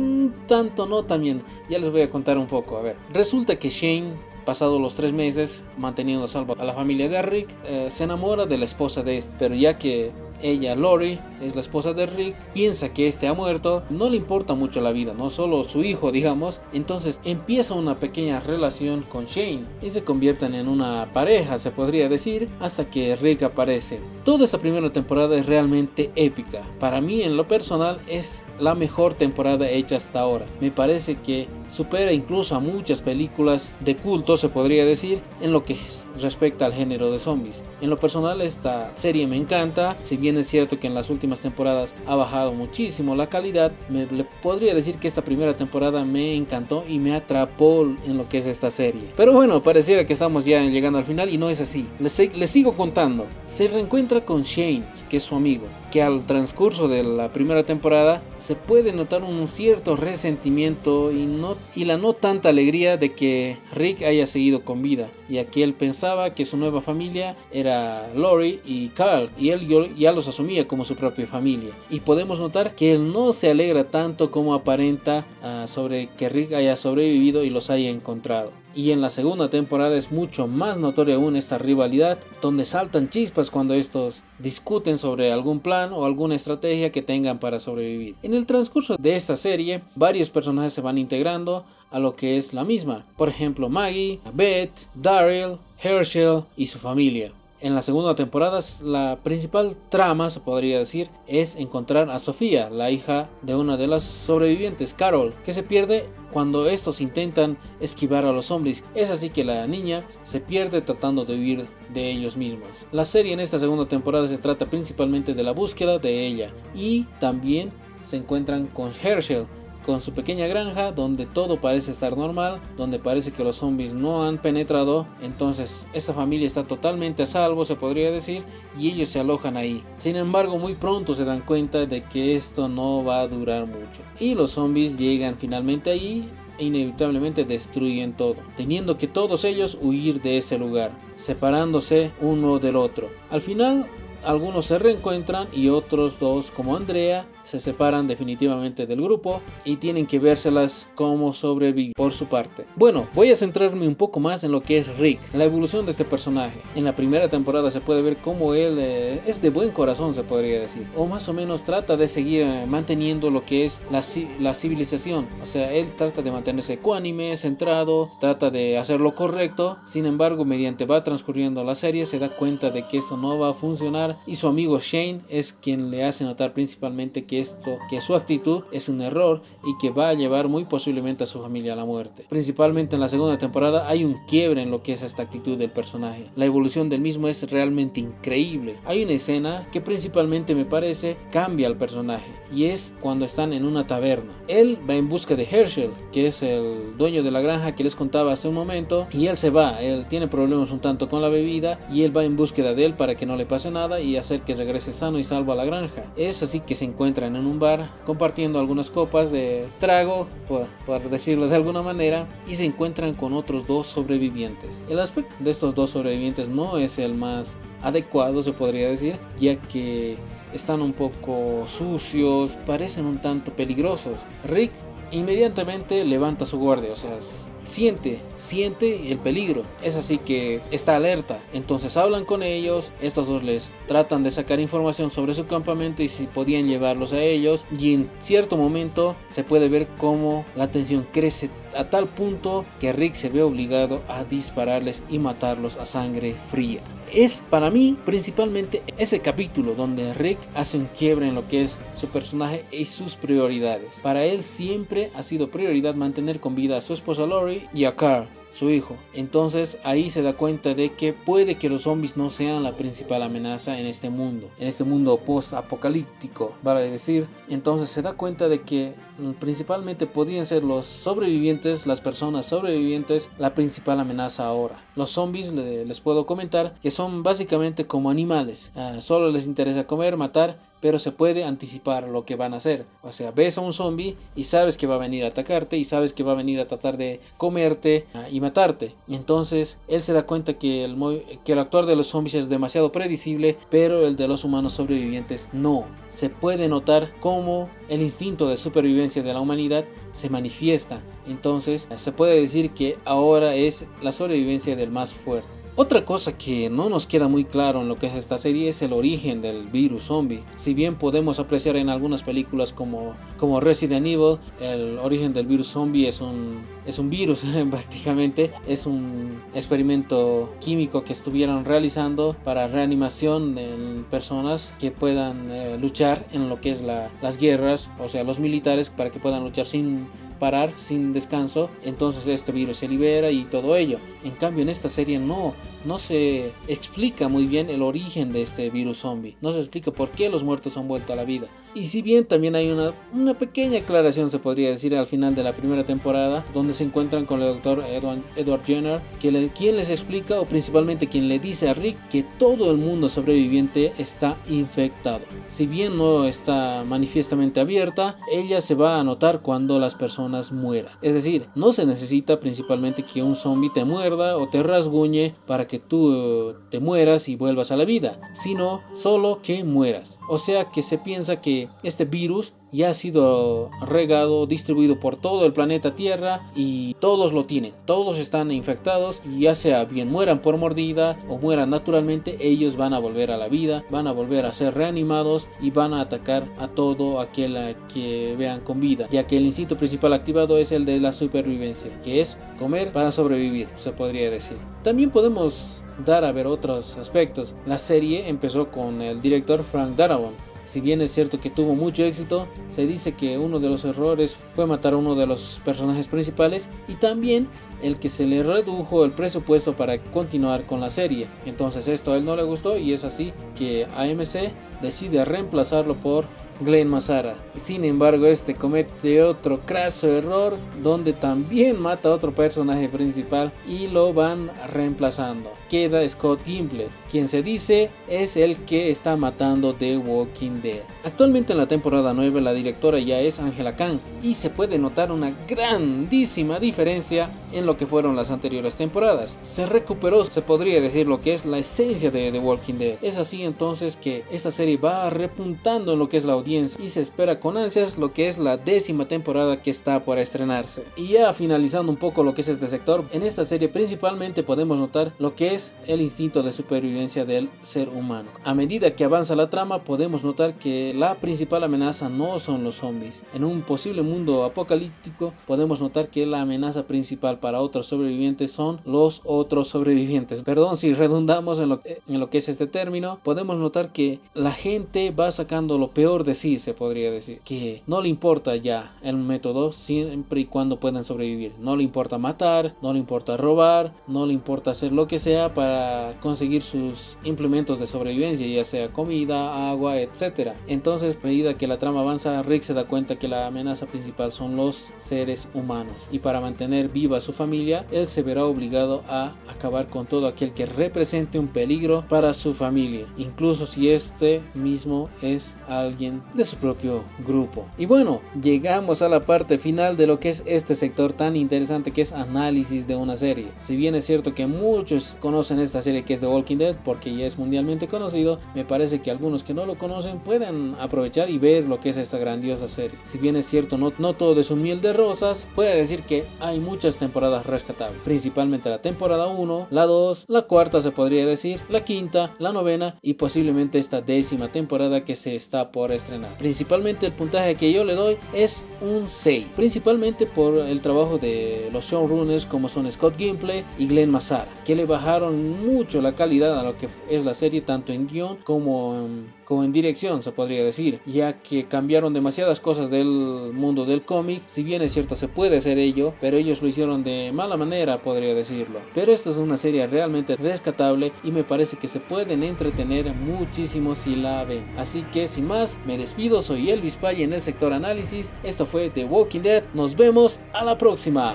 tanto 0.47 0.87
no 0.87 1.05
también. 1.05 1.43
Ya 1.71 1.79
les 1.79 1.91
voy 1.91 2.03
a 2.03 2.11
contar 2.11 2.39
un 2.39 2.47
poco, 2.47 2.77
a 2.77 2.83
ver. 2.83 2.97
Resulta 3.13 3.57
que 3.59 3.71
Shane 3.71 4.37
Pasados 4.47 4.81
los 4.81 4.95
tres 4.95 5.13
meses 5.13 5.65
manteniendo 5.77 6.25
a 6.25 6.29
salvo 6.29 6.55
a 6.57 6.65
la 6.65 6.73
familia 6.73 7.09
de 7.09 7.21
Rick, 7.21 7.49
eh, 7.65 7.87
se 7.91 8.05
enamora 8.05 8.47
de 8.47 8.57
la 8.57 8.65
esposa 8.65 9.03
de 9.03 9.17
este, 9.17 9.35
pero 9.41 9.57
ya 9.57 9.77
que 9.77 10.13
ella, 10.43 10.75
Lori, 10.75 11.19
es 11.41 11.55
la 11.55 11.61
esposa 11.61 11.93
de 11.93 12.07
Rick, 12.07 12.37
piensa 12.53 12.93
que 12.93 13.07
este 13.07 13.29
ha 13.29 13.35
muerto, 13.35 13.83
no 13.91 14.09
le 14.09 14.17
importa 14.17 14.55
mucho 14.55 14.81
la 14.81 14.93
vida, 14.93 15.15
no 15.15 15.31
solo 15.31 15.65
su 15.65 15.83
hijo, 15.83 16.13
digamos. 16.13 16.61
Entonces 16.73 17.21
empieza 17.25 17.75
una 17.75 17.99
pequeña 17.99 18.41
relación 18.41 19.03
con 19.03 19.25
Shane 19.27 19.65
y 19.83 19.91
se 19.91 20.05
convierten 20.05 20.55
en 20.55 20.69
una 20.69 21.13
pareja, 21.13 21.59
se 21.59 21.71
podría 21.71 22.09
decir, 22.09 22.49
hasta 22.61 22.91
que 22.91 23.17
Rick 23.17 23.43
aparece. 23.43 24.01
Toda 24.25 24.45
esta 24.45 24.59
primera 24.59 24.93
temporada 24.93 25.37
es 25.37 25.47
realmente 25.47 26.11
épica. 26.17 26.63
Para 26.81 27.01
mí, 27.01 27.23
en 27.23 27.37
lo 27.37 27.47
personal, 27.47 28.01
es 28.09 28.45
la 28.59 28.75
mejor 28.75 29.15
temporada 29.15 29.69
hecha 29.69 29.97
hasta 29.97 30.21
ahora. 30.21 30.47
Me 30.61 30.71
parece 30.71 31.17
que 31.17 31.49
supera 31.69 32.13
incluso 32.13 32.55
a 32.55 32.61
muchas 32.61 33.03
películas 33.03 33.77
de 33.81 33.97
culto, 33.97 34.37
se 34.37 34.49
podría 34.49 34.85
decir, 34.85 35.23
en 35.41 35.53
lo 35.53 35.65
que 35.65 35.77
respecta 36.21 36.67
al 36.67 36.73
género 36.73 37.11
de 37.11 37.19
zombies. 37.19 37.63
En 37.81 37.91
lo 37.91 37.99
personal, 37.99 38.41
esta 38.41 38.91
serie 38.97 39.27
me 39.27 39.37
encanta, 39.37 39.97
si 40.03 40.17
bien 40.17 40.26
bien 40.27 40.39
es 40.39 40.49
cierto 40.49 40.81
que 40.81 40.89
en 40.89 40.95
las 40.95 41.09
últimas 41.09 41.39
temporadas 41.39 41.95
ha 42.05 42.17
bajado 42.17 42.53
muchísimo 42.53 43.15
la 43.15 43.29
calidad, 43.29 43.71
me 43.89 44.07
le 44.07 44.25
podría 44.25 44.75
decir 44.75 44.99
que 44.99 45.07
esta 45.07 45.23
primera 45.23 45.57
temporada 45.57 46.05
me 46.05 46.35
encantó 46.35 46.83
y 46.89 46.99
me 46.99 47.15
atrapó 47.15 47.83
en 48.05 48.19
lo 48.19 48.29
que 48.29 48.39
es 48.39 48.47
esta 48.47 48.73
serie. 48.73 49.03
Pero 49.17 49.33
bueno, 49.33 49.63
pareciera 49.63 50.05
que 50.05 50.15
estamos 50.15 50.45
ya 50.45 50.61
llegando 50.63 50.99
al 50.99 51.05
final 51.05 51.31
y 51.31 51.39
no 51.39 51.49
es 51.49 51.61
así. 51.61 51.87
Les, 52.01 52.37
les 52.37 52.51
sigo 52.51 52.77
contando. 52.77 53.29
Se 53.45 53.69
reencuentra 53.69 54.25
con 54.25 54.43
Shane, 54.43 54.85
que 55.09 55.19
es 55.19 55.23
su 55.23 55.37
amigo 55.37 55.67
que 55.97 56.03
al 56.03 56.27
transcurso 56.27 56.89
de 56.89 57.03
la 57.05 57.33
primera 57.33 57.63
temporada 57.63 58.23
se 58.37 58.55
puede 58.55 58.93
notar 58.93 59.23
un 59.23 59.49
cierto 59.49 59.97
resentimiento 59.97 61.11
y, 61.11 61.85
la 61.87 61.97
no 61.97 62.13
tanta 62.13 62.51
alegría 62.51 62.99
de 62.99 63.15
que 63.15 63.57
Rick 63.73 64.03
haya 64.03 64.27
seguido 64.27 64.63
con 64.63 64.83
vida, 64.83 65.11
ya 65.31 65.47
que 65.47 65.63
él 65.63 65.73
pensaba 65.73 66.35
que 66.35 66.45
su 66.45 66.59
nueva 66.59 66.83
familia 66.83 67.35
era 67.51 68.13
Lori 68.15 68.61
y 68.67 68.91
Carl, 68.91 69.31
y 69.39 69.49
él 69.53 69.95
ya 69.97 70.13
los 70.13 70.29
asumía 70.29 70.69
como 70.69 70.85
su 70.85 70.97
propia 70.97 71.27
familia. 71.27 71.71
Y 71.89 72.01
podemos 72.01 72.41
notar 72.41 72.75
que 72.75 72.93
él 72.93 73.11
no 73.11 73.33
se 73.33 73.51
alegra 73.51 73.85
tanto 73.85 74.31
como 74.31 74.53
aparenta 74.53 75.25
uh, 75.43 75.67
sobre 75.67 76.09
que 76.09 76.29
Rick 76.29 76.53
haya 76.53 76.77
sobrevivido 76.77 77.43
y 77.43 77.49
los 77.49 77.71
haya 77.71 77.89
encontrado 77.89 78.53
y 78.77 78.93
en 78.93 79.01
la 79.01 79.09
segunda 79.11 79.49
temporada 79.49 79.97
es 79.97 80.13
mucho 80.13 80.47
más 80.47 80.77
notoria 80.77 81.17
aún 81.17 81.35
esta 81.35 81.57
rivalidad, 81.57 82.19
donde 82.43 82.67
saltan 82.67 83.09
chispas 83.09 83.51
cuando 83.51 83.73
estos 83.75 84.23
discuten 84.39 84.99
sobre 84.99 85.33
algún 85.33 85.61
plan 85.61 85.93
o 85.95 86.05
alguna 86.05 86.35
estrategia 86.35 86.93
que 86.93 87.03
tengan 87.03 87.39
para 87.39 87.59
sobrevivir. 87.59 88.17
En 88.23 88.35
el 88.35 88.45
transcurso 88.45 88.97
de 88.99 89.17
esta 89.17 89.35
serie, 89.35 89.83
varios 89.95 90.31
personajes 90.31 90.75
se 90.75 90.83
van 90.83 90.99
integrando 90.99 91.65
a 91.91 91.99
lo 91.99 92.15
que 92.15 92.37
es 92.37 92.53
la 92.53 92.65
misma, 92.65 93.07
por 93.17 93.31
ejemplo 93.31 93.71
Maggie, 93.71 94.21
Beth, 94.35 94.89
Daryl, 94.95 95.59
Herschel 95.83 96.45
y 96.57 96.67
su 96.67 96.79
familia. 96.79 97.33
En 97.59 97.75
la 97.75 97.81
segunda 97.81 98.15
temporada 98.15 98.61
la 98.83 99.19
principal 99.23 99.79
trama, 99.89 100.29
se 100.29 100.41
podría 100.41 100.79
decir, 100.79 101.09
es 101.27 101.57
encontrar 101.57 102.11
a 102.11 102.19
Sofía, 102.19 102.69
la 102.69 102.91
hija 102.91 103.31
de 103.41 103.55
una 103.55 103.79
de 103.79 103.87
las 103.87 104.03
sobrevivientes, 104.03 104.93
Carol, 104.93 105.35
que 105.43 105.55
se 105.55 105.63
pierde 105.63 106.07
cuando 106.33 106.69
estos 106.69 107.01
intentan 107.01 107.57
esquivar 107.81 108.27
a 108.27 108.33
los 108.33 108.47
zombies. 108.47 108.85
Es 108.95 109.09
así 109.09 109.31
que 109.31 109.43
la 109.43 109.67
niña 109.67 110.07
se 110.23 110.41
pierde 110.41 110.83
tratando 110.83 111.25
de 111.25 111.35
huir 111.35 111.67
de 111.95 112.11
ellos 112.11 112.37
mismos. 112.37 112.87
La 112.93 113.07
serie 113.07 113.33
en 113.33 113.41
esta 113.41 113.59
segunda 113.59 113.89
temporada 113.89 114.27
se 114.27 114.37
trata 114.37 114.67
principalmente 114.67 115.33
de 115.33 115.43
la 115.43 115.53
búsqueda 115.53 115.99
de 115.99 116.27
ella 116.27 116.53
y 116.75 117.05
también 117.19 117.73
se 118.03 118.19
encuentran 118.19 118.67
con 118.67 118.91
Herschel, 119.03 119.47
con 119.87 120.01
su 120.01 120.13
pequeña 120.13 120.49
granja 120.49 120.91
donde 120.91 121.27
todo 121.27 121.61
parece 121.61 121.93
estar 121.93 122.17
normal, 122.17 122.61
donde 122.77 122.99
parece 122.99 123.31
que 123.31 123.45
los 123.45 123.57
zombies 123.57 123.95
no 123.95 124.27
han 124.27 124.39
penetrado, 124.39 125.07
entonces 125.23 125.87
esta 125.93 126.13
familia 126.13 126.49
está 126.49 126.65
totalmente 126.65 127.23
a 127.23 127.27
salvo 127.27 127.65
se 127.65 127.77
podría 127.77 128.11
decir 128.11 128.43
y 128.77 128.89
ellos 128.89 129.09
se 129.09 129.21
alojan 129.21 129.57
ahí. 129.57 129.85
Sin 129.97 130.17
embargo 130.17 130.59
muy 130.59 130.75
pronto 130.75 131.15
se 131.15 131.25
dan 131.25 131.41
cuenta 131.41 131.87
de 131.87 132.03
que 132.03 132.35
esto 132.35 132.69
no 132.69 133.05
va 133.05 133.21
a 133.21 133.29
durar 133.29 133.67
mucho 133.67 134.03
y 134.19 134.35
los 134.35 134.51
zombies 134.51 134.99
llegan 134.99 135.37
finalmente 135.37 135.91
ahí 135.91 136.29
e 136.59 136.65
inevitablemente 136.65 137.45
destruyen 137.45 138.13
todo, 138.15 138.37
teniendo 138.57 138.99
que 138.99 139.07
todos 139.07 139.45
ellos 139.45 139.79
huir 139.81 140.21
de 140.21 140.39
ese 140.39 140.59
lugar, 140.59 140.91
separándose 141.15 142.13
uno 142.21 142.59
del 142.59 142.77
otro. 142.77 143.11
Al 143.31 143.43
final 143.43 143.87
algunos 144.25 144.67
se 144.67 144.79
reencuentran 144.79 145.49
y 145.53 145.69
otros 145.69 146.19
dos, 146.19 146.51
como 146.51 146.77
Andrea, 146.77 147.27
se 147.43 147.61
separan 147.61 148.07
definitivamente 148.07 148.87
del 148.87 149.01
grupo 149.01 149.41
y 149.65 149.77
tienen 149.77 150.07
que 150.07 150.19
vérselas 150.19 150.89
como 150.95 151.33
sobrevivir 151.33 151.93
por 151.95 152.13
su 152.13 152.27
parte. 152.27 152.67
Bueno, 152.75 153.07
voy 153.15 153.31
a 153.31 153.37
centrarme 153.37 153.87
un 153.87 153.95
poco 153.95 154.21
más 154.21 154.45
en 154.45 154.53
lo 154.53 154.63
que 154.63 154.79
es 154.79 154.99
Rick, 154.99 155.21
la 155.33 155.45
evolución 155.45 155.85
de 155.85 155.93
este 155.93 156.05
personaje. 156.05 156.61
En 156.75 156.85
la 156.85 156.95
primera 156.95 157.29
temporada 157.29 157.71
se 157.71 157.81
puede 157.81 158.03
ver 158.03 158.17
cómo 158.19 158.55
él 158.55 158.77
eh, 158.79 159.21
es 159.27 159.41
de 159.41 159.51
buen 159.51 159.71
corazón, 159.71 160.15
se 160.15 160.25
podría 160.25 160.61
decir, 160.61 160.87
o 160.97 161.07
más 161.07 161.29
o 161.29 161.33
menos 161.33 161.65
trata 161.65 161.97
de 161.97 162.09
seguir 162.09 162.43
eh, 162.43 162.67
manteniendo 162.67 163.31
lo 163.31 163.45
que 163.45 163.65
es 163.65 163.81
la, 163.91 164.03
la 164.41 164.55
civilización. 164.55 165.29
O 165.43 165.47
sea, 165.47 165.73
él 165.73 165.95
trata 165.95 166.23
de 166.23 166.33
mantenerse 166.33 166.75
ecuánime, 166.75 167.37
centrado, 167.37 168.11
trata 168.19 168.51
de 168.51 168.79
hacer 168.79 169.01
lo 169.01 169.15
correcto. 169.15 169.79
Sin 169.87 170.07
embargo, 170.07 170.45
mediante 170.45 170.87
va 170.87 171.05
transcurriendo 171.05 171.65
la 171.65 171.75
serie, 171.75 172.07
se 172.07 172.19
da 172.19 172.29
cuenta 172.29 172.71
de 172.71 172.87
que 172.87 172.99
esto 172.99 173.17
no 173.17 173.39
va 173.39 173.51
a 173.51 173.55
funcionar 173.55 174.16
y 174.27 174.37
su 174.37 174.49
amigo 174.49 174.79
Shane 174.81 175.21
es 175.29 175.53
quien 175.53 175.91
le 175.91 176.05
hace 176.05 176.25
notar 176.25 176.53
principalmente 176.53 177.25
que 177.25 177.41
esto, 177.41 177.79
que 177.91 178.01
su 178.01 178.15
actitud 178.15 178.65
es 178.73 178.89
un 178.89 179.01
error 179.01 179.43
y 179.65 179.77
que 179.79 179.91
va 179.91 180.09
a 180.09 180.15
llevar 180.15 180.49
muy 180.49 180.65
posiblemente 180.65 181.25
a 181.25 181.27
su 181.27 181.41
familia 181.41 181.73
a 181.73 181.77
la 181.77 181.85
muerte. 181.85 182.25
Principalmente 182.29 182.97
en 182.97 183.01
la 183.01 183.09
segunda 183.09 183.39
temporada 183.39 183.89
hay 183.89 184.05
un 184.05 184.17
quiebre 184.27 184.63
en 184.63 184.71
lo 184.71 184.83
que 184.83 184.93
es 184.93 185.03
esta 185.03 185.23
actitud 185.23 185.59
del 185.59 185.71
personaje. 185.71 186.27
La 186.37 186.45
evolución 186.45 186.89
del 186.89 187.01
mismo 187.01 187.29
es 187.29 187.51
realmente 187.51 188.01
increíble. 188.01 188.79
Hay 188.85 189.03
una 189.03 189.13
escena 189.13 189.69
que 189.73 189.81
principalmente 189.81 190.55
me 190.55 190.65
parece 190.65 191.17
cambia 191.31 191.67
al 191.67 191.77
personaje 191.77 192.31
y 192.55 192.65
es 192.65 192.95
cuando 193.01 193.25
están 193.25 193.53
en 193.53 193.65
una 193.65 193.87
taberna. 193.87 194.33
Él 194.49 194.79
va 194.89 194.95
en 194.95 195.09
busca 195.09 195.35
de 195.35 195.47
Herschel, 195.51 195.91
que 196.13 196.27
es 196.27 196.43
el 196.43 196.97
dueño 196.97 197.23
de 197.23 197.31
la 197.31 197.41
granja 197.41 197.75
que 197.75 197.85
les 197.85 197.95
contaba 197.95 198.33
hace 198.33 198.49
un 198.49 198.55
momento, 198.55 199.07
y 199.13 199.27
él 199.27 199.37
se 199.37 199.51
va. 199.51 199.81
Él 199.81 200.07
tiene 200.07 200.29
problemas 200.29 200.71
un 200.71 200.81
tanto 200.81 201.09
con 201.09 201.23
la 201.23 201.29
bebida 201.29 201.87
y 201.91 202.03
él 202.03 202.17
va 202.17 202.25
en 202.25 202.37
búsqueda 202.37 202.75
de 202.75 202.85
él 202.85 202.95
para 202.95 203.17
que 203.17 203.27
no 203.27 203.37
le 203.37 203.47
pase 203.47 203.71
nada 203.71 203.96
y 204.01 204.17
hacer 204.17 204.43
que 204.43 204.55
regrese 204.55 204.93
sano 204.93 205.19
y 205.19 205.25
salvo 205.25 205.53
a 205.53 205.57
la 205.57 205.65
granja. 205.65 206.05
Es 206.17 206.43
así 206.43 206.61
que 206.61 206.75
se 206.75 206.85
encuentran 206.85 207.37
en 207.37 207.47
un 207.47 207.59
bar 207.59 207.89
compartiendo 208.05 208.59
algunas 208.59 208.91
copas 208.91 209.31
de 209.31 209.67
trago, 209.79 210.27
por, 210.49 210.67
por 210.85 211.09
decirlo 211.09 211.49
de 211.49 211.57
alguna 211.57 211.83
manera, 211.83 212.27
y 212.47 212.55
se 212.55 212.65
encuentran 212.65 213.15
con 213.15 213.33
otros 213.33 213.67
dos 213.67 213.87
sobrevivientes. 213.87 214.83
El 214.89 214.99
aspecto 214.99 215.35
de 215.41 215.51
estos 215.51 215.75
dos 215.75 215.91
sobrevivientes 215.91 216.49
no 216.49 216.79
es 216.79 216.99
el 216.99 217.15
más 217.15 217.59
adecuado, 217.83 218.43
se 218.43 218.53
podría 218.53 218.89
decir, 218.89 219.17
ya 219.39 219.57
que 219.57 220.17
están 220.53 220.83
un 220.83 220.93
poco 220.93 221.65
sucios, 221.67 222.59
parecen 222.67 223.05
un 223.05 223.21
tanto 223.21 223.53
peligrosos. 223.53 224.27
Rick 224.45 224.73
inmediatamente 225.11 226.05
levanta 226.05 226.45
su 226.45 226.59
guardia, 226.59 226.93
o 226.93 226.97
sea, 226.97 227.19
siente, 227.67 228.21
siente 228.37 229.13
el 229.13 229.19
peligro. 229.19 229.63
Es 229.83 229.97
así 229.97 230.19
que 230.19 230.61
está 230.71 230.97
alerta. 230.97 231.39
Entonces 231.53 231.97
hablan 231.97 232.25
con 232.25 232.43
ellos, 232.43 232.93
estos 233.01 233.27
dos 233.29 233.43
les 233.43 233.75
tratan 233.87 234.23
de 234.23 234.31
sacar 234.31 234.61
información 234.61 235.11
sobre 235.11 235.35
su 235.35 235.47
campamento 235.47 236.03
y 236.03 236.09
si 236.09 236.27
podían 236.27 236.69
llevarlos 236.69 237.13
a 237.13 237.21
ellos. 237.21 237.67
Y 237.79 237.95
en 237.95 238.11
cierto 238.19 238.57
momento 238.57 239.17
se 239.29 239.45
puede 239.45 239.69
ver 239.69 239.89
cómo 239.99 240.45
la 240.55 240.71
tensión 240.71 241.07
crece 241.13 241.51
a 241.77 241.91
tal 241.91 242.09
punto 242.09 242.65
que 242.81 242.93
Rick 242.93 243.15
se 243.15 243.29
ve 243.29 243.43
obligado 243.43 244.03
a 244.09 244.25
dispararles 244.25 245.05
y 245.09 245.19
matarlos 245.19 245.77
a 245.77 245.87
sangre 245.87 246.35
fría. 246.51 246.81
Es 247.13 247.45
para 247.49 247.71
mí 247.71 247.97
principalmente 248.05 248.83
ese 248.99 249.21
capítulo 249.21 249.75
donde 249.75 250.13
Rick 250.15 250.39
hace 250.55 250.77
un 250.79 250.87
quiebre 250.87 251.29
en 251.29 251.37
lo 251.37 251.47
que 251.47 251.63
es 251.63 251.79
su 251.95 252.09
personaje 252.09 252.65
y 252.73 252.87
sus 252.87 253.15
prioridades. 253.15 254.01
Para 254.03 254.25
él 254.25 254.43
siempre 254.43 255.11
ha 255.15 255.23
sido 255.23 255.51
prioridad 255.51 255.95
mantener 255.95 256.41
con 256.41 256.57
vida 256.57 256.77
a 256.77 256.81
su 256.81 256.95
esposa 256.95 257.27
Lori 257.27 257.56
y 257.73 257.85
a 257.85 257.97
Carl 257.97 258.29
su 258.57 258.71
hijo. 258.71 258.97
Entonces 259.13 259.79
ahí 259.85 260.09
se 260.09 260.23
da 260.23 260.33
cuenta 260.33 260.75
de 260.75 260.95
que 260.95 261.13
puede 261.13 261.57
que 261.57 261.69
los 261.69 261.83
zombies 261.83 262.17
no 262.17 262.31
sean 262.31 262.63
la 262.63 262.73
principal 262.73 263.23
amenaza 263.23 263.79
en 263.79 263.87
este 263.87 264.09
mundo, 264.09 264.51
en 264.59 264.69
este 264.69 264.85
mundo 264.85 265.19
post-apocalíptico, 265.19 266.55
vale 266.63 266.91
decir. 266.91 267.27
Entonces 267.49 267.91
se 267.91 268.03
da 268.03 268.15
cuenta 268.15 268.49
de 268.49 268.63
que 268.63 268.95
mm, 269.19 269.33
principalmente 269.33 270.07
podrían 270.07 270.47
ser 270.47 270.65
los 270.65 270.87
sobrevivientes, 270.87 271.87
las 271.87 272.01
personas 272.01 272.47
sobrevivientes, 272.47 273.29
la 273.39 273.55
principal 273.55 274.01
amenaza 274.01 274.47
ahora. 274.47 274.83
Los 274.97 275.11
zombies 275.11 275.53
les 275.53 276.01
puedo 276.01 276.25
comentar 276.25 276.75
que 276.81 276.91
son 276.91 277.23
básicamente 277.23 277.87
como 277.87 278.11
animales, 278.11 278.73
ah, 278.75 279.01
solo 279.01 279.31
les 279.31 279.47
interesa 279.47 279.87
comer, 279.87 280.17
matar 280.17 280.59
pero 280.87 281.01
se 281.01 281.11
puede 281.11 281.43
anticipar 281.43 282.07
lo 282.07 282.25
que 282.25 282.37
van 282.37 282.55
a 282.55 282.59
hacer. 282.59 282.87
O 283.03 283.11
sea, 283.11 283.33
ves 283.33 283.59
a 283.59 283.61
un 283.61 283.73
zombie 283.73 284.15
y 284.37 284.45
sabes 284.45 284.77
que 284.77 284.87
va 284.87 284.95
a 284.95 284.99
venir 284.99 285.25
a 285.25 285.29
atacarte 285.31 285.77
y 285.77 285.85
sabes 285.85 286.13
que 286.13 286.23
va 286.23 286.31
a 286.31 286.37
venir 286.37 286.61
a 286.61 286.69
tratar 286.69 286.97
de 286.97 287.19
comerte 287.39 288.07
ah, 288.15 288.29
y 288.31 288.41
matarte. 288.41 288.95
Entonces, 289.09 289.79
él 289.89 290.05
se 290.05 290.13
da 290.13 290.29
cuenta 290.29 290.61
que 290.61 290.85
el, 290.85 290.97
que 291.45 291.55
el 291.55 291.59
actuar 291.59 291.87
de 291.87 291.97
los 291.97 292.07
zombies 292.07 292.37
es 292.37 292.49
demasiado 292.49 292.93
predecible, 292.93 293.59
pero 293.69 294.07
el 294.07 294.15
de 294.15 294.29
los 294.29 294.45
humanos 294.45 294.75
sobrevivientes 294.75 295.51
no. 295.53 295.87
Se 296.09 296.31
puede 296.31 296.69
notar 296.69 297.13
cómo 297.19 297.69
el 297.89 298.01
instinto 298.01 298.49
de 298.49 298.57
supervivencia 298.57 299.25
de 299.25 299.33
la 299.33 299.41
humanidad 299.41 299.87
se 300.13 300.31
manifiesta. 300.31 301.01
Entonces, 301.27 301.89
se 301.97 302.13
puede 302.13 302.41
decir 302.41 302.71
que 302.71 302.97
ahora 303.05 303.57
es 303.57 303.87
la 304.03 304.13
sobrevivencia 304.13 304.77
del 304.77 304.93
más 304.93 305.15
fuerte. 305.15 305.49
Otra 305.79 306.07
cosa 306.07 306.39
que 306.39 306.71
no 306.71 306.89
nos 306.89 307.05
queda 307.05 307.29
muy 307.29 307.45
claro 307.45 307.83
en 307.83 307.89
lo 307.89 307.97
que 307.97 308.07
es 308.07 308.15
esta 308.15 308.39
serie 308.39 308.71
es 308.71 308.81
el 308.81 308.95
origen 308.95 309.43
del 309.43 309.67
virus 309.67 310.05
zombie. 310.05 310.43
Si 310.57 310.73
bien 310.73 310.97
podemos 310.97 311.39
apreciar 311.39 311.77
en 311.77 311.91
algunas 311.91 312.23
películas 312.23 312.73
como, 312.73 313.15
como 313.37 313.61
Resident 313.61 314.07
Evil, 314.07 314.39
el 314.59 314.99
origen 314.99 315.35
del 315.35 315.47
virus 315.47 315.69
zombie 315.69 316.09
es 316.09 316.23
un, 316.23 316.63
es 316.87 316.99
un 316.99 317.11
virus 317.11 317.45
prácticamente, 317.71 318.53
es 318.67 318.87
un 318.87 319.41
experimento 319.55 320.55
químico 320.61 321.05
que 321.05 321.13
estuvieron 321.13 321.65
realizando 321.65 322.37
para 322.45 322.69
reanimación 322.69 323.59
en 323.59 324.05
personas 324.11 324.75
que 324.79 324.91
puedan 324.91 325.51
eh, 325.51 325.79
luchar 325.81 326.27
en 326.33 326.49
lo 326.49 326.61
que 326.61 326.71
es 326.71 326.83
la, 326.83 327.11
las 327.23 327.39
guerras, 327.39 327.91
o 327.99 328.09
sea, 328.09 328.25
los 328.25 328.39
militares 328.39 328.91
para 328.91 329.11
que 329.11 329.19
puedan 329.19 329.43
luchar 329.43 329.67
sin 329.67 330.07
parar 330.39 330.71
sin 330.77 331.13
descanso, 331.13 331.71
entonces 331.83 332.27
este 332.27 332.53
virus 332.53 332.79
se 332.79 332.89
libera 332.89 333.31
y 333.31 333.45
todo 333.45 333.77
ello. 333.77 333.99
En 334.25 334.33
cambio 334.33 334.63
en 334.63 334.69
esta 334.69 334.89
serie 334.89 335.19
no, 335.19 335.55
no 335.85 335.99
se 335.99 336.53
explica 336.69 337.29
muy 337.29 337.47
bien 337.47 337.71
el 337.71 337.83
origen 337.83 338.33
de 338.33 338.43
este 338.43 338.71
virus 338.71 338.99
zombie, 338.99 339.37
no 339.41 339.53
se 339.53 339.61
explica 339.61 339.91
por 339.91 340.11
qué 340.11 340.29
los 340.29 340.45
muertos 340.45 340.77
han 340.77 340.89
vuelto 340.89 341.13
a 341.13 341.17
la 341.17 341.25
vida. 341.25 341.47
Y 341.77 341.85
si 341.85 342.01
bien 342.01 342.25
también 342.25 342.57
hay 342.57 342.71
una, 342.71 342.95
una 343.13 343.35
pequeña 343.35 343.81
aclaración, 343.81 344.31
se 344.31 344.39
podría 344.39 344.71
decir, 344.71 344.97
al 344.97 345.07
final 345.07 345.35
de 345.35 345.43
la 345.43 345.55
primera 345.55 345.85
temporada, 345.85 346.43
donde 346.55 346.73
se 346.73 346.85
encuentran 346.85 347.27
con 347.27 347.43
el 347.43 347.49
doctor 347.49 347.85
Edward, 347.87 348.65
Jenner, 348.65 349.03
que 349.21 349.31
le, 349.31 349.51
quien 349.51 349.77
les 349.77 349.91
explica, 349.91 350.41
o 350.41 350.49
principalmente 350.49 351.07
quien 351.07 351.29
le 351.29 351.39
dice 351.39 351.69
a 351.69 351.75
Rick, 351.75 351.99
que 352.09 352.23
todo 352.23 352.71
el 352.71 352.79
mundo 352.79 353.11
sobreviviente 353.11 353.93
está 353.99 354.39
infectado. 354.49 355.21
Si 355.49 355.67
bien 355.67 355.99
no 355.99 356.25
está 356.25 356.83
manifiestamente 356.89 357.61
abierta, 357.61 358.17
ella 358.33 358.63
se 358.63 358.75
va 358.75 358.99
a 358.99 359.05
notar 359.05 359.43
cuando 359.43 359.79
las 359.79 359.97
personas 359.97 360.53
mueran. 360.53 360.95
Es 361.03 361.13
decir, 361.13 361.47
no 361.55 361.73
se 361.73 361.85
necesita 361.85 362.41
principalmente 362.41 363.03
que 363.03 363.23
un 363.23 363.37
zombie 363.37 363.69
te 363.69 363.85
muerda 363.85 364.39
o 364.39 364.49
te 364.49 364.63
rasguñe 364.63 365.35
para 365.47 365.67
que 365.67 365.79
tú 365.79 366.15
eh, 366.15 366.55
te 366.71 366.81
mueras 366.81 367.29
y 367.29 367.37
vuelvas 367.37 367.71
a 367.71 367.77
la 367.77 367.85
vida, 367.85 368.19
sino 368.33 368.81
solo 368.95 369.41
que 369.43 369.63
mueras. 369.63 370.19
O 370.31 370.39
sea 370.39 370.71
que 370.71 370.81
se 370.81 370.97
piensa 370.97 371.43
que 371.43 371.66
este 371.83 372.05
virus 372.05 372.53
ya 372.73 372.91
ha 372.91 372.95
sido 372.95 373.71
regado, 373.81 374.47
distribuido 374.47 374.99
por 375.01 375.17
todo 375.17 375.47
el 375.47 375.53
planeta 375.53 375.95
Tierra 375.95 376.51
y 376.55 376.95
todos 376.95 377.33
lo 377.33 377.45
tienen, 377.47 377.73
todos 377.85 378.19
están 378.19 378.51
infectados 378.51 379.23
y 379.25 379.41
ya 379.41 379.55
sea 379.55 379.85
bien 379.85 380.11
mueran 380.11 380.43
por 380.43 380.57
mordida 380.57 381.19
o 381.29 381.39
mueran 381.39 381.71
naturalmente, 381.71 382.37
ellos 382.41 382.77
van 382.77 382.93
a 382.93 382.99
volver 382.99 383.31
a 383.31 383.37
la 383.37 383.49
vida, 383.49 383.85
van 383.91 384.07
a 384.07 384.13
volver 384.13 384.47
a 384.47 384.53
ser 384.53 384.75
reanimados 384.75 385.49
y 385.61 385.71
van 385.71 385.95
a 385.95 386.01
atacar 386.01 386.53
a 386.59 386.69
todo 386.69 387.21
aquel 387.21 387.77
que 387.93 388.35
vean 388.37 388.61
con 388.61 388.81
vida, 388.81 389.07
ya 389.11 389.27
que 389.27 389.37
el 389.37 389.47
instinto 389.47 389.77
principal 389.77 390.13
activado 390.13 390.59
es 390.59 390.73
el 390.73 390.85
de 390.85 391.01
la 391.01 391.13
supervivencia, 391.13 391.91
que 392.03 392.21
es 392.21 392.39
comer 392.59 392.93
para 392.93 393.11
sobrevivir, 393.11 393.69
se 393.77 393.93
podría 393.93 394.31
decir. 394.31 394.57
También 394.83 395.11
podemos 395.11 395.83
dar 396.05 396.25
a 396.25 396.33
ver 396.33 396.47
otros 396.47 396.97
aspectos. 396.97 397.55
La 397.65 397.79
serie 397.79 398.29
empezó 398.29 398.71
con 398.71 399.01
el 399.03 399.21
director 399.23 399.63
Frank 399.63 399.97
Darabont, 399.97 400.37
si 400.67 400.81
bien 400.81 401.01
es 401.01 401.13
cierto 401.13 401.41
que 401.41 401.49
tuvo 401.49 401.75
mucho 401.75 402.03
éxito, 402.03 402.49
se 402.67 402.87
dice 402.87 403.13
que 403.13 403.39
uno 403.39 403.61
de 403.61 403.69
los 403.69 403.85
errores 403.85 404.37
fue 404.55 404.67
matar 404.67 404.95
a 404.95 404.97
uno 404.97 405.15
de 405.15 405.27
los 405.27 405.63
personajes 405.65 406.09
principales 406.09 406.71
y 406.89 406.97
también 406.97 407.49
el 407.83 407.99
que 407.99 408.09
se 408.09 408.27
le 408.27 408.43
redujo 408.43 409.05
el 409.05 409.13
presupuesto 409.13 409.75
para 409.75 410.03
continuar 410.03 410.67
con 410.67 410.81
la 410.81 410.91
serie. 410.91 411.29
Entonces 411.47 411.87
esto 411.87 412.13
a 412.13 412.17
él 412.17 412.25
no 412.25 412.35
le 412.35 412.43
gustó 412.43 412.77
y 412.77 412.93
es 412.93 413.05
así 413.05 413.33
que 413.57 413.87
AMC 413.97 414.53
decide 414.83 415.25
reemplazarlo 415.25 415.95
por 415.95 416.27
Glenn 416.61 416.89
Mazara. 416.89 417.37
Sin 417.55 417.85
embargo, 417.85 418.27
este 418.27 418.55
comete 418.55 419.23
otro 419.23 419.61
craso 419.61 420.17
error 420.17 420.59
donde 420.83 421.13
también 421.13 421.81
mata 421.81 422.09
a 422.09 422.13
otro 422.13 422.35
personaje 422.35 422.89
principal 422.89 423.53
y 423.67 423.89
lo 423.89 424.13
van 424.13 424.51
reemplazando. 424.73 425.51
Queda 425.69 426.09
Scott 426.09 426.45
Gimple, 426.45 426.89
quien 427.11 427.29
se 427.29 427.43
dice 427.43 427.91
es 428.09 428.37
el 428.37 428.59
que 428.65 428.91
está 428.91 429.17
matando 429.17 429.75
The 429.75 429.99
Walking 429.99 430.63
Dead. 430.63 430.83
Actualmente 431.05 431.53
en 431.53 431.59
la 431.59 431.69
temporada 431.69 432.13
9 432.13 432.41
la 432.41 432.53
directora 432.53 432.99
ya 432.99 433.21
es 433.21 433.39
Angela 433.39 433.77
Kang 433.77 433.99
y 434.23 434.35
se 434.35 434.51
puede 434.51 434.79
notar 434.79 435.13
una 435.13 435.33
grandísima 435.47 436.59
diferencia 436.59 437.31
en 437.53 437.67
lo 437.67 437.77
que 437.77 437.87
fueron 437.87 438.17
las 438.17 438.31
anteriores 438.31 438.75
temporadas. 438.75 439.39
Se 439.43 439.67
recuperó, 439.67 440.25
se 440.25 440.43
podría 440.43 440.81
decir 440.81 441.07
lo 441.07 441.21
que 441.21 441.35
es 441.35 441.45
la 441.45 441.59
esencia 441.59 442.11
de 442.11 442.33
The 442.33 442.39
Walking 442.39 442.75
Dead. 442.75 442.99
Es 443.03 443.19
así 443.19 443.43
entonces 443.43 443.97
que 443.97 444.25
esta 444.31 444.51
serie 444.51 444.77
va 444.77 445.11
repuntando 445.11 445.93
en 445.93 445.99
lo 445.99 446.09
que 446.09 446.17
es 446.17 446.25
la 446.25 446.33
audiencia 446.33 446.83
y 446.83 446.89
se 446.89 447.01
espera 447.01 447.41
con 447.41 447.57
ansias 447.57 447.99
lo 447.99 448.13
que 448.13 448.29
es 448.29 448.39
la 448.39 448.57
décima 448.57 449.09
temporada 449.09 449.63
que 449.63 449.71
está 449.71 450.05
por 450.05 450.19
estrenarse. 450.19 450.85
Y 450.97 451.09
ya 451.09 451.33
finalizando 451.33 451.91
un 451.91 451.99
poco 451.99 452.23
lo 452.23 452.35
que 452.35 452.41
es 452.41 452.49
este 452.49 452.67
sector, 452.67 453.05
en 453.13 453.23
esta 453.23 453.45
serie 453.45 453.69
principalmente 453.69 454.43
podemos 454.43 454.79
notar 454.79 455.13
lo 455.19 455.35
que 455.35 455.55
es 455.55 455.56
el 455.87 456.01
instinto 456.01 456.43
de 456.43 456.53
supervivencia 456.53 457.25
del 457.25 457.51
ser 457.63 457.89
humano. 457.89 458.31
A 458.45 458.55
medida 458.55 458.95
que 458.95 459.05
avanza 459.05 459.37
la 459.37 459.51
trama 459.51 459.85
podemos 459.85 460.25
notar 460.25 460.59
que 460.59 460.93
la 460.95 461.17
principal 461.17 461.65
amenaza 461.65 462.09
no 462.09 462.39
son 462.39 462.65
los 462.65 462.77
zombies. 462.77 463.25
En 463.35 463.45
un 463.45 463.63
posible 463.63 464.03
mundo 464.03 464.45
apocalíptico 464.45 465.33
podemos 465.47 465.81
notar 465.81 466.09
que 466.09 466.27
la 466.27 466.43
amenaza 466.43 466.87
principal 466.87 467.39
para 467.39 467.61
otros 467.61 467.87
sobrevivientes 467.87 468.53
son 468.53 468.81
los 468.85 469.23
otros 469.25 469.69
sobrevivientes. 469.69 470.43
Perdón 470.43 470.77
si 470.77 470.95
redundamos 470.95 471.59
en 471.59 471.71
lo, 471.71 471.81
en 471.85 472.21
lo 472.21 472.31
que 472.31 472.39
es 472.39 472.49
este 472.49 472.67
término, 472.67 473.21
podemos 473.23 473.59
notar 473.59 473.93
que 473.93 474.21
la 474.35 474.53
gente 474.53 475.11
va 475.11 475.31
sacando 475.31 475.79
lo 475.79 475.91
peor 475.91 476.25
de 476.25 476.35
sí, 476.35 476.59
se 476.59 476.75
podría 476.75 477.11
decir. 477.11 477.41
Que 477.45 477.83
no 477.87 478.01
le 478.01 478.09
importa 478.09 478.57
ya 478.57 478.97
el 479.03 479.17
método 479.17 479.73
siempre 479.73 480.41
y 480.41 480.45
cuando 480.47 480.79
puedan 480.79 481.05
sobrevivir. 481.05 481.53
No 481.59 481.77
le 481.77 481.83
importa 481.83 482.19
matar, 482.19 482.75
no 482.83 482.93
le 482.93 482.99
importa 482.99 483.37
robar, 483.37 483.95
no 484.07 484.27
le 484.27 484.33
importa 484.33 484.71
hacer 484.71 484.93
lo 484.93 485.07
que 485.07 485.19
sea 485.19 485.46
para 485.55 486.15
conseguir 486.21 486.63
sus 486.63 487.19
implementos 487.25 487.79
de 487.79 487.87
sobrevivencia, 487.87 488.47
ya 488.47 488.65
sea 488.65 488.89
comida, 488.89 489.71
agua, 489.71 490.01
etc. 490.01 490.53
Entonces, 490.67 491.19
a 491.23 491.27
medida 491.27 491.55
que 491.55 491.67
la 491.67 491.79
trama 491.79 492.01
avanza, 492.01 492.43
Rick 492.43 492.63
se 492.63 492.75
da 492.75 492.85
cuenta 492.85 493.17
que 493.17 493.29
la 493.29 493.47
amenaza 493.47 493.87
principal 493.87 494.33
son 494.33 494.57
los 494.57 494.93
seres 494.97 495.49
humanos. 495.55 496.09
Y 496.11 496.21
para 496.21 496.41
mantener 496.41 496.89
viva 496.89 497.21
su 497.21 497.33
familia, 497.33 497.87
él 497.91 498.07
se 498.07 498.23
verá 498.23 498.45
obligado 498.45 499.03
a 499.09 499.35
acabar 499.49 499.87
con 499.87 500.07
todo 500.07 500.27
aquel 500.27 500.53
que 500.53 500.67
represente 500.67 501.39
un 501.39 501.49
peligro 501.49 502.05
para 502.09 502.33
su 502.33 502.53
familia, 502.53 503.07
incluso 503.17 503.67
si 503.67 503.91
este 503.91 504.43
mismo 504.55 505.09
es 505.23 505.57
alguien 505.69 506.23
de 506.35 506.45
su 506.45 506.57
propio 506.57 507.05
grupo. 507.27 507.67
Y 507.79 507.87
bueno, 507.87 508.21
llegamos 508.41 509.03
a 509.03 509.09
la 509.09 509.25
parte 509.25 509.59
final 509.59 509.97
de 509.97 510.07
lo 510.07 510.21
que 510.21 510.29
es 510.29 510.43
este 510.47 510.75
sector 510.75 511.13
tan 511.13 511.37
interesante 511.37 511.93
que 511.93 512.03
es 512.03 512.13
análisis 512.13 512.87
de 512.87 512.97
una 512.97 513.17
serie. 513.17 513.49
Si 513.59 513.77
bien 513.77 513.95
es 513.95 514.05
cierto 514.05 514.35
que 514.35 514.47
muchos 514.47 515.17
conocen 515.21 515.36
esta 515.41 515.83
serie 515.83 516.05
que 516.05 516.15
es 516.15 516.21
The 516.21 516.27
Walking 516.27 516.57
Dead 516.57 516.77
porque 516.85 517.15
ya 517.15 517.27
es 517.27 517.39
mundialmente 517.39 517.89
conocido, 517.89 518.39
me 518.55 518.65
parece 518.65 519.01
que 519.01 519.11
algunos 519.11 519.43
que 519.43 519.55
no 519.55 519.67
lo 519.67 519.79
conocen 519.79 520.21
pueden 520.21 520.75
aprovechar 520.81 521.31
y 521.31 521.39
ver 521.39 521.65
lo 521.65 521.81
que 521.81 521.91
es 521.91 521.97
esta 521.97 522.19
grandiosa 522.19 522.69
serie. 522.69 522.99
Si 523.03 523.19
bien 523.19 523.37
es 523.37 523.47
cierto, 523.47 523.79
no, 523.79 523.93
no 523.99 524.15
todo 524.15 524.41
es 524.41 524.51
un 524.51 524.63
miel 524.63 524.81
de 524.81 524.93
rosas, 524.93 525.49
puede 525.55 525.77
decir 525.77 526.03
que 526.03 526.27
hay 526.41 526.61
muchas 526.61 526.99
temporadas 526.99 527.47
rescatables, 527.47 528.03
principalmente 528.03 528.71
la 528.71 528.83
temporada 528.83 529.27
1, 529.27 529.69
la 529.71 529.87
2, 529.87 530.27
la 530.29 530.43
cuarta 530.43 530.81
se 530.81 530.93
podría 530.93 531.27
decir, 531.27 531.61
la 531.69 531.85
quinta, 531.85 532.35
la 532.39 532.53
novena 532.53 532.99
y 533.03 533.15
posiblemente 533.15 533.79
esta 533.79 534.01
décima 534.01 534.51
temporada 534.51 535.05
que 535.05 535.15
se 535.15 535.37
está 535.37 535.73
por 535.73 535.93
estrenar 535.93 536.17
Principalmente 536.39 537.07
el 537.07 537.13
puntaje 537.13 537.55
que 537.55 537.73
yo 537.73 537.85
le 537.85 537.95
doy 537.95 538.19
es 538.33 538.65
un 538.81 539.09
6, 539.09 539.49
principalmente 539.57 540.27
por 540.27 540.59
el 540.59 540.81
trabajo 540.81 541.19
de 541.19 541.71
los 541.73 541.91
showrunners 541.91 542.47
como 542.47 542.69
son 542.69 542.91
Scott 542.91 543.17
Gimple 543.17 543.65
y 543.79 543.89
Glenn 543.89 544.11
Massara, 544.11 544.49
que 544.65 544.75
le 544.75 544.85
bajaron 544.85 545.26
mucho 545.33 546.01
la 546.01 546.15
calidad 546.15 546.59
a 546.59 546.63
lo 546.63 546.77
que 546.77 546.89
es 547.09 547.25
la 547.25 547.35
serie 547.35 547.61
tanto 547.61 547.93
en 547.93 548.07
guion 548.07 548.39
como 548.45 548.97
en, 548.97 549.35
como 549.45 549.65
en 549.65 549.73
dirección, 549.73 550.23
se 550.23 550.33
podría 550.33 550.65
decir, 550.65 551.01
ya 551.07 551.41
que 551.41 551.65
cambiaron 551.65 552.13
demasiadas 552.13 552.61
cosas 552.61 552.91
del 552.91 553.53
mundo 553.53 553.85
del 553.85 554.05
cómic. 554.05 554.43
Si 554.47 554.63
bien 554.63 554.83
es 554.83 554.93
cierto, 554.93 555.15
se 555.15 555.29
puede 555.29 555.57
hacer 555.57 555.79
ello, 555.79 556.15
pero 556.21 556.37
ellos 556.37 556.63
lo 556.63 556.69
hicieron 556.69 557.05
de 557.05 557.31
mala 557.33 557.57
manera, 557.57 558.03
podría 558.03 558.35
decirlo. 558.35 558.81
Pero 558.95 559.13
esta 559.13 559.31
es 559.31 559.37
una 559.37 559.57
serie 559.57 559.87
realmente 559.87 560.37
rescatable 560.37 561.13
y 561.23 561.31
me 561.31 561.45
parece 561.45 561.77
que 561.77 561.89
se 561.89 562.01
pueden 562.01 562.43
entretener 562.43 563.15
muchísimo 563.15 563.95
si 563.95 564.17
la 564.17 564.45
ven. 564.45 564.65
Así 564.77 565.03
que 565.05 565.29
sin 565.29 565.47
más, 565.47 565.79
me 565.87 565.97
despido, 565.97 566.43
soy 566.43 566.71
Elvis 566.71 566.97
Pay 566.97 567.23
en 567.23 567.33
el 567.33 567.41
sector 567.41 567.73
análisis. 567.73 568.33
Esto 568.43 568.67
fue 568.67 568.91
The 568.91 569.05
Walking 569.05 569.41
Dead. 569.41 569.65
Nos 569.75 569.97
vemos 569.97 570.41
a 570.53 570.65
la 570.65 570.77
próxima. 570.77 571.35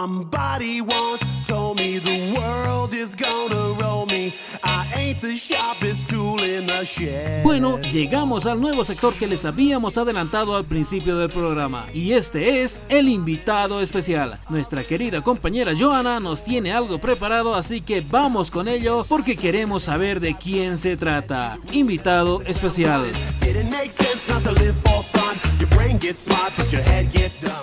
Somebody 0.00 0.80
once 0.80 1.24
told 1.44 1.76
me 1.76 1.98
the 1.98 2.32
world 2.32 2.94
is 2.94 3.16
gonna 3.16 3.74
roll 3.82 4.06
me. 4.06 4.32
I 4.62 4.86
ain't 4.94 5.20
the 5.20 5.34
sharpest 5.34 6.08
tool 6.08 6.40
in 6.40 6.68
the 6.68 6.84
shed. 6.84 7.42
Bueno, 7.42 7.80
llegamos 7.80 8.46
al 8.46 8.60
nuevo 8.60 8.84
sector 8.84 9.14
que 9.14 9.26
les 9.26 9.44
habíamos 9.44 9.98
adelantado 9.98 10.54
al 10.54 10.66
principio 10.66 11.18
del 11.18 11.30
programa. 11.30 11.86
Y 11.92 12.12
este 12.12 12.62
es 12.62 12.80
el 12.88 13.08
invitado 13.08 13.80
especial. 13.80 14.38
Nuestra 14.48 14.84
querida 14.84 15.20
compañera 15.20 15.72
Joana 15.76 16.20
nos 16.20 16.44
tiene 16.44 16.72
algo 16.72 17.00
preparado, 17.00 17.56
así 17.56 17.80
que 17.80 18.00
vamos 18.00 18.52
con 18.52 18.68
ello 18.68 19.04
porque 19.08 19.36
queremos 19.36 19.82
saber 19.82 20.20
de 20.20 20.36
quién 20.36 20.78
se 20.78 20.96
trata. 20.96 21.58
Invitado 21.72 22.40
especial. 22.42 23.10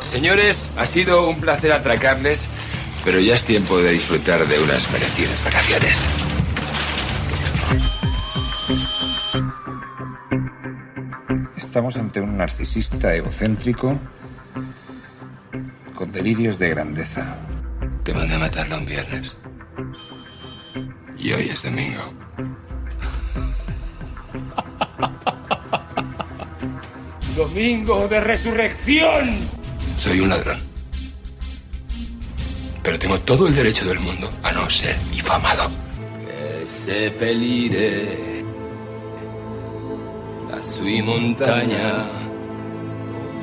Señores, 0.02 0.66
ha 0.78 0.86
sido 0.86 1.30
un 1.30 1.40
placer 1.40 1.72
atracarles, 1.72 2.50
pero 3.04 3.20
ya 3.20 3.36
es 3.36 3.44
tiempo 3.44 3.78
de 3.78 3.92
disfrutar 3.92 4.48
de 4.48 4.60
unas 4.60 4.92
merecidas 4.92 5.44
vacaciones. 5.44 5.98
Estamos 11.58 11.96
ante 11.98 12.22
un 12.22 12.38
narcisista 12.38 13.14
egocéntrico 13.14 14.00
con 15.94 16.12
delirios 16.12 16.58
de 16.58 16.70
grandeza. 16.70 17.36
Te 18.04 18.14
mandé 18.14 18.36
a 18.36 18.40
matarlo 18.40 18.78
un 18.78 18.86
viernes. 18.86 19.34
Y 21.18 21.32
hoy 21.34 21.50
es 21.50 21.64
domingo. 21.64 22.02
Domingo 27.36 28.08
de 28.08 28.22
resurrección. 28.22 29.36
Soy 29.98 30.22
un 30.22 30.30
ladrón. 30.30 30.58
Pero 32.82 32.98
tengo 32.98 33.20
todo 33.20 33.48
el 33.48 33.56
derecho 33.56 33.86
del 33.86 34.00
mundo 34.00 34.30
a 34.42 34.54
no 34.54 34.70
ser 34.70 34.96
difamado. 35.12 35.70
Que 36.26 36.66
seppellire 36.66 38.44
la 40.50 40.64
sui 40.64 41.02
montagna. 41.02 42.06
Oh, 42.22 42.26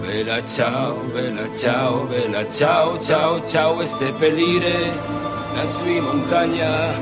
Bella 0.03 0.43
ciao, 0.45 0.97
bella 1.15 1.49
ciao, 1.55 2.07
bella 2.07 2.51
ciao, 2.51 2.99
ciao, 2.99 3.47
ciao 3.47 3.83
e 3.83 3.87
seppellire 3.87 4.91
la 5.55 5.67
sui 5.67 6.01
montagna 6.01 6.93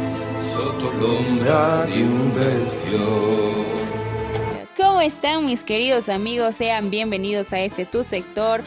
sotto 0.53 0.93
l'ombra 0.99 1.87
di 1.87 2.03
un 2.03 2.33
bel 2.35 2.69
fiore. 2.85 3.90
¿Cómo 5.01 5.09
están 5.09 5.47
mis 5.47 5.65
queridos 5.65 6.11
amigos? 6.11 6.57
Sean 6.57 6.91
bienvenidos 6.91 7.55
a 7.55 7.61
este 7.61 7.87
tu 7.87 8.05
sector 8.05 8.61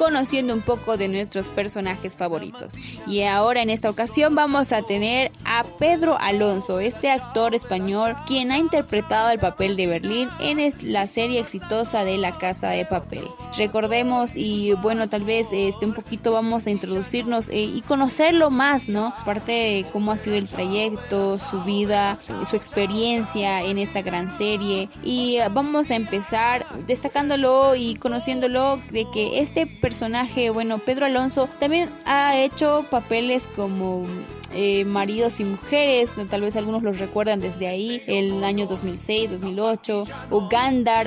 conociendo 0.00 0.54
un 0.54 0.62
poco 0.62 0.96
de 0.96 1.08
nuestros 1.08 1.50
personajes 1.50 2.16
favoritos. 2.16 2.72
Y 3.06 3.24
ahora 3.24 3.60
en 3.60 3.68
esta 3.68 3.90
ocasión 3.90 4.34
vamos 4.34 4.72
a 4.72 4.80
tener 4.80 5.30
a 5.44 5.62
Pedro 5.78 6.16
Alonso, 6.18 6.80
este 6.80 7.10
actor 7.10 7.54
español 7.54 8.16
quien 8.26 8.50
ha 8.50 8.56
interpretado 8.56 9.28
el 9.28 9.38
papel 9.38 9.76
de 9.76 9.86
Berlín 9.88 10.30
en 10.40 10.72
la 10.90 11.06
serie 11.06 11.38
exitosa 11.38 12.02
de 12.04 12.16
La 12.16 12.38
Casa 12.38 12.70
de 12.70 12.86
Papel. 12.86 13.24
Recordemos 13.58 14.36
y 14.36 14.72
bueno, 14.72 15.06
tal 15.06 15.24
vez 15.24 15.48
este 15.52 15.84
un 15.84 15.92
poquito 15.92 16.32
vamos 16.32 16.66
a 16.66 16.70
introducirnos 16.70 17.50
eh, 17.50 17.60
y 17.60 17.82
conocerlo 17.82 18.50
más, 18.50 18.88
¿no? 18.88 19.08
Aparte 19.18 19.52
de 19.52 19.86
cómo 19.92 20.12
ha 20.12 20.16
sido 20.16 20.36
el 20.36 20.48
trayecto, 20.48 21.36
su 21.36 21.60
vida, 21.62 22.16
su 22.48 22.56
experiencia 22.56 23.62
en 23.62 23.76
esta 23.76 24.00
gran 24.00 24.30
serie 24.30 24.88
y 25.04 25.36
vamos 25.52 25.90
a 25.90 25.96
empezar 25.96 26.64
destacándolo 26.86 27.74
y 27.74 27.96
conociéndolo 27.96 28.80
de 28.92 29.04
que 29.12 29.40
este 29.40 29.66
personaje, 29.90 30.50
bueno, 30.50 30.78
Pedro 30.78 31.06
Alonso 31.06 31.48
también 31.58 31.90
ha 32.06 32.36
hecho 32.36 32.86
papeles 32.90 33.48
como 33.48 34.06
eh, 34.52 34.84
maridos 34.84 35.40
y 35.40 35.44
mujeres, 35.44 36.14
tal 36.28 36.42
vez 36.42 36.54
algunos 36.54 36.84
los 36.84 37.00
recuerdan 37.00 37.40
desde 37.40 37.66
ahí, 37.66 38.00
el 38.06 38.44
año 38.44 38.68
2006, 38.68 39.32
2008, 39.32 40.04
o 40.30 40.48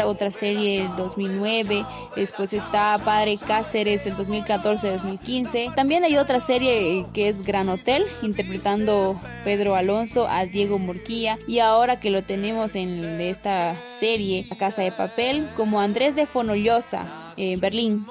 otra 0.05 0.31
serie 0.31 0.81
del 0.81 0.95
2009, 0.97 1.85
después 2.17 2.51
está 2.51 2.97
Padre 3.05 3.37
Cáceres 3.37 4.03
del 4.03 4.17
2014, 4.17 4.91
2015, 4.91 5.71
también 5.75 6.03
hay 6.03 6.17
otra 6.17 6.41
serie 6.41 6.99
eh, 6.99 7.05
que 7.13 7.29
es 7.29 7.43
Gran 7.43 7.69
Hotel, 7.69 8.03
interpretando 8.21 9.17
Pedro 9.45 9.75
Alonso 9.75 10.27
a 10.27 10.45
Diego 10.45 10.77
Morquilla, 10.77 11.39
y 11.47 11.59
ahora 11.59 12.01
que 12.01 12.09
lo 12.09 12.21
tenemos 12.21 12.75
en 12.75 13.21
esta 13.21 13.77
serie, 13.89 14.45
La 14.49 14.57
Casa 14.57 14.81
de 14.81 14.91
Papel, 14.91 15.49
como 15.55 15.79
Andrés 15.79 16.17
de 16.17 16.25
Fonollosa, 16.25 17.22
Berlín, 17.37 18.05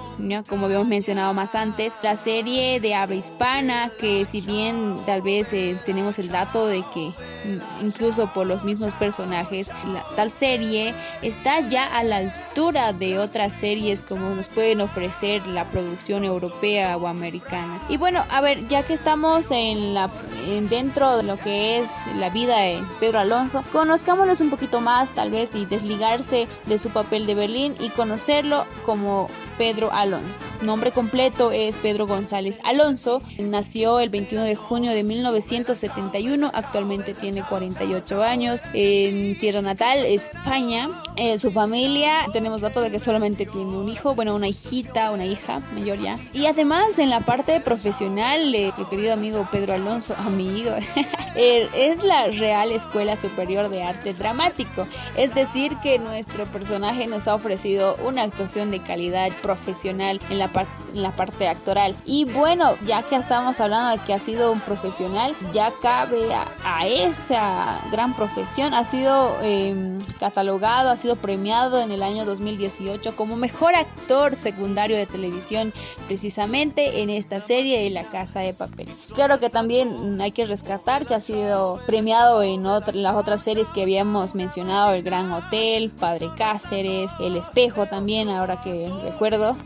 como 0.49 0.67
habíamos 0.67 0.89
mencionado 0.89 1.35
más 1.35 1.55
antes, 1.55 1.95
la 2.03 2.17
serie 2.17 2.81
de 2.81 2.95
habla 2.95 3.17
hispana, 3.17 3.91
que 4.01 4.27
si 4.27 4.41
bien 4.41 4.97
tal 5.07 5.23
vez 5.23 5.53
eh, 5.53 5.77
tenemos 5.85 6.19
el 6.19 6.31
dato 6.31 6.67
de 6.67 6.83
que 6.95 7.09
mm, 7.09 7.87
incluso 7.87 8.33
por 8.33 8.47
los 8.47 8.65
mismos 8.65 8.93
personajes, 8.95 9.71
la, 9.93 10.05
tal 10.17 10.31
serie 10.31 10.95
está 11.23 11.61
ya 11.69 11.97
a 11.97 12.03
la 12.03 12.17
altura 12.19 12.93
de 12.93 13.19
otras 13.19 13.53
series 13.53 14.03
como 14.03 14.35
nos 14.35 14.49
pueden 14.49 14.81
ofrecer 14.81 15.47
la 15.47 15.65
producción 15.71 16.25
europea 16.25 16.97
o 16.97 17.07
americana. 17.07 17.81
Y 17.89 17.97
bueno, 17.97 18.25
a 18.31 18.41
ver, 18.41 18.67
ya 18.69 18.83
que 18.83 18.95
estamos 18.95 19.51
en 19.51 19.95
la 19.95 20.11
en 20.49 20.69
dentro 20.69 21.19
de 21.19 21.23
lo 21.23 21.37
que 21.37 21.79
es 21.79 22.05
la 22.19 22.29
vida 22.29 22.59
de 22.59 22.83
Pedro 22.99 23.21
Alonso, 23.21 23.63
conozcámoslos 23.73 24.41
un 24.41 24.51
poquito 24.51 24.81
más 24.81 25.13
tal 25.13 25.31
vez 25.31 25.55
y 25.55 25.67
desligarse 25.67 26.49
de 26.67 26.79
su 26.79 26.91
papel 26.91 27.27
de 27.27 27.35
Berlín 27.35 27.75
y 27.81 27.91
conocerlo 27.91 28.65
como 28.85 29.12
Pedro 29.59 29.93
Alonso. 29.93 30.45
Nombre 30.63 30.91
completo 30.91 31.53
es 31.53 31.79
Pedro 31.79 32.07
González 32.07 32.59
Alonso. 32.65 33.23
Nació 33.39 34.01
el 34.01 34.11
21 34.11 34.45
de 34.45 34.57
junio 34.57 34.93
de 34.93 35.05
1971. 35.05 36.51
Actualmente 36.53 37.15
tiene 37.15 37.45
48 37.47 38.23
años. 38.23 38.63
En 38.73 39.39
tierra 39.39 39.63
natal, 39.63 40.05
España. 40.07 40.89
Eh, 41.17 41.39
su 41.39 41.51
familia, 41.51 42.13
tenemos 42.33 42.63
dato 42.63 42.81
de 42.81 42.91
que 42.91 42.99
solamente 42.99 43.45
tiene 43.45 43.77
un 43.77 43.89
hijo, 43.89 44.15
bueno, 44.15 44.35
una 44.35 44.49
hijita, 44.49 45.11
una 45.11 45.27
hija 45.27 45.61
mayor 45.75 46.01
ya. 46.01 46.19
Y 46.33 46.47
además 46.47 46.99
en 46.99 47.11
la 47.11 47.21
parte 47.21 47.61
profesional, 47.61 48.55
eh, 48.55 48.73
querido 48.89 49.13
amigo 49.13 49.47
Pedro 49.53 49.75
Alonso, 49.75 50.15
amigo, 50.17 50.71
es 51.37 52.03
la 52.03 52.29
Real 52.29 52.73
Escuela 52.73 53.17
Superior 53.17 53.69
de 53.69 53.83
Arte 53.83 54.15
Dramático. 54.15 54.87
Es 55.17 55.35
decir, 55.35 55.77
que 55.83 55.99
nuestro 55.99 56.47
personaje 56.47 57.07
nos 57.07 57.29
ha 57.29 57.35
ofrecido 57.35 57.97
una 58.05 58.23
actuación 58.23 58.71
de 58.71 58.81
calidad 58.81 59.02
profesional 59.43 60.21
en 60.31 60.39
la, 60.39 60.49
par- 60.49 60.67
en 60.95 61.03
la 61.03 61.13
parte 61.13 61.49
actoral. 61.49 61.95
Y 62.07 62.25
bueno, 62.27 62.75
ya 62.87 63.03
que 63.03 63.17
estamos 63.17 63.59
hablando 63.61 63.91
de 63.99 64.05
que 64.05 64.15
ha 64.15 64.19
sido 64.19 64.53
un 64.53 64.61
profesional, 64.61 65.35
ya 65.53 65.73
cabe 65.83 66.33
a, 66.35 66.47
a 66.65 66.87
esa 66.87 67.81
gran 67.91 68.15
profesión. 68.15 68.75
Ha 68.75 68.85
sido 68.85 69.37
eh, 69.43 69.99
catalogado, 70.19 70.91
ha 70.91 70.97
sido 70.97 71.17
premiado 71.17 71.81
en 71.81 71.91
el 71.93 72.03
año 72.03 72.25
2018 72.25 73.17
como 73.17 73.37
mejor 73.37 73.75
actor 73.75 74.37
secundario 74.37 74.97
de 74.97 75.07
televisión, 75.07 75.73
precisamente 76.07 77.03
en 77.03 77.11
esta 77.11 77.41
serie 77.41 77.83
de 77.83 77.91
La 77.91 78.05
Casa 78.05 78.41
de 78.41 78.55
Papel. 78.55 78.89
Claro 79.15 79.39
que 79.39 79.51
también 79.51 80.21
hay 80.21 80.31
que 80.33 80.45
rescatar 80.45 81.07
que 81.07 81.15
ha 81.15 81.21
sido 81.21 81.81
premiado 81.87 82.43
en 82.43 82.67
otra- 82.67 82.95
las 82.95 83.15
otras 83.17 83.43
series 83.43 83.71
que 83.71 83.83
habíamos 83.83 84.35
mencionado, 84.35 84.93
El 84.93 85.03
Gran 85.03 85.33
Hotel, 85.33 85.91
Padre 85.91 86.31
Cáceres, 86.37 87.11
El 87.21 87.37
Espejo 87.37 87.87
también, 87.87 88.29
ahora 88.29 88.61
que 88.61 88.92
recuerdo. 89.03 89.57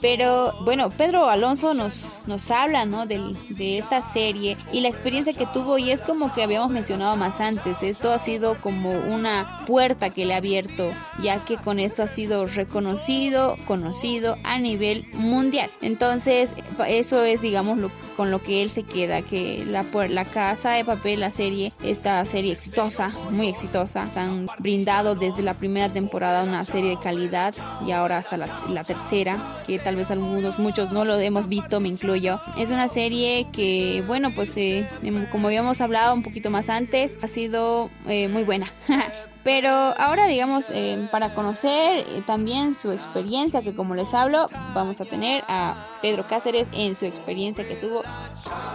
Pero 0.00 0.52
bueno, 0.64 0.90
Pedro 0.90 1.28
Alonso 1.30 1.74
nos, 1.74 2.06
nos 2.26 2.50
habla 2.50 2.84
¿no? 2.84 3.06
del- 3.06 3.36
de 3.56 3.78
esta 3.78 4.02
serie 4.02 4.56
y 4.72 4.80
la 4.80 4.88
experiencia 4.88 5.32
que 5.32 5.46
tuvo 5.46 5.78
y 5.78 5.90
es 5.90 6.02
como 6.02 6.32
que 6.32 6.42
habíamos 6.42 6.70
mencionado 6.70 7.16
más 7.16 7.40
antes. 7.40 7.82
Esto 7.82 8.12
ha 8.12 8.18
sido 8.18 8.60
como 8.60 8.90
una 8.92 9.60
puerta 9.66 10.10
que 10.10 10.26
le 10.26 10.34
ha 10.34 10.38
abierto 10.38 10.90
ya 11.22 11.44
que 11.44 11.56
con 11.56 11.78
esto 11.80 12.02
ha 12.02 12.08
sido 12.08 12.46
reconocido, 12.46 13.56
conocido 13.66 14.36
a 14.44 14.58
nivel 14.58 15.04
mundial. 15.14 15.70
Entonces, 15.80 16.54
eso 16.86 17.24
es, 17.24 17.40
digamos, 17.40 17.78
lo, 17.78 17.90
con 18.16 18.30
lo 18.30 18.42
que 18.42 18.62
él 18.62 18.70
se 18.70 18.82
queda, 18.82 19.22
que 19.22 19.64
la, 19.66 19.84
la 20.08 20.24
Casa 20.24 20.72
de 20.72 20.84
Papel, 20.84 21.20
la 21.20 21.30
serie, 21.30 21.72
esta 21.82 22.24
serie 22.24 22.52
exitosa, 22.52 23.10
muy 23.30 23.48
exitosa, 23.48 24.10
se 24.12 24.20
han 24.20 24.48
brindado 24.58 25.14
desde 25.14 25.42
la 25.42 25.54
primera 25.54 25.88
temporada 25.88 26.42
una 26.44 26.64
serie 26.64 26.90
de 26.90 26.98
calidad 26.98 27.54
y 27.86 27.92
ahora 27.92 28.18
hasta 28.18 28.36
la, 28.36 28.48
la 28.68 28.84
tercera, 28.84 29.38
que 29.66 29.78
tal 29.78 29.96
vez 29.96 30.10
algunos, 30.10 30.58
muchos 30.58 30.92
no 30.92 31.04
lo 31.04 31.18
hemos 31.18 31.48
visto, 31.48 31.80
me 31.80 31.88
incluyo. 31.88 32.40
Es 32.58 32.70
una 32.70 32.88
serie 32.88 33.46
que, 33.52 34.02
bueno, 34.06 34.30
pues 34.34 34.56
eh, 34.56 34.88
em, 35.02 35.26
como 35.30 35.48
habíamos 35.48 35.80
hablado 35.80 36.14
un 36.14 36.22
poquito 36.22 36.50
más 36.50 36.68
antes, 36.68 37.18
ha 37.22 37.26
sido 37.26 37.90
eh, 38.06 38.28
muy 38.28 38.44
buena. 38.44 38.66
Pero 39.44 39.68
ahora, 39.68 40.26
digamos, 40.26 40.70
eh, 40.70 41.06
para 41.12 41.34
conocer 41.34 42.06
también 42.24 42.74
su 42.74 42.90
experiencia, 42.92 43.60
que 43.60 43.74
como 43.74 43.94
les 43.94 44.14
hablo, 44.14 44.48
vamos 44.74 45.02
a 45.02 45.04
tener 45.04 45.44
a 45.48 45.98
Pedro 46.00 46.26
Cáceres 46.26 46.68
en 46.72 46.94
su 46.94 47.04
experiencia 47.04 47.68
que 47.68 47.74
tuvo. 47.74 48.02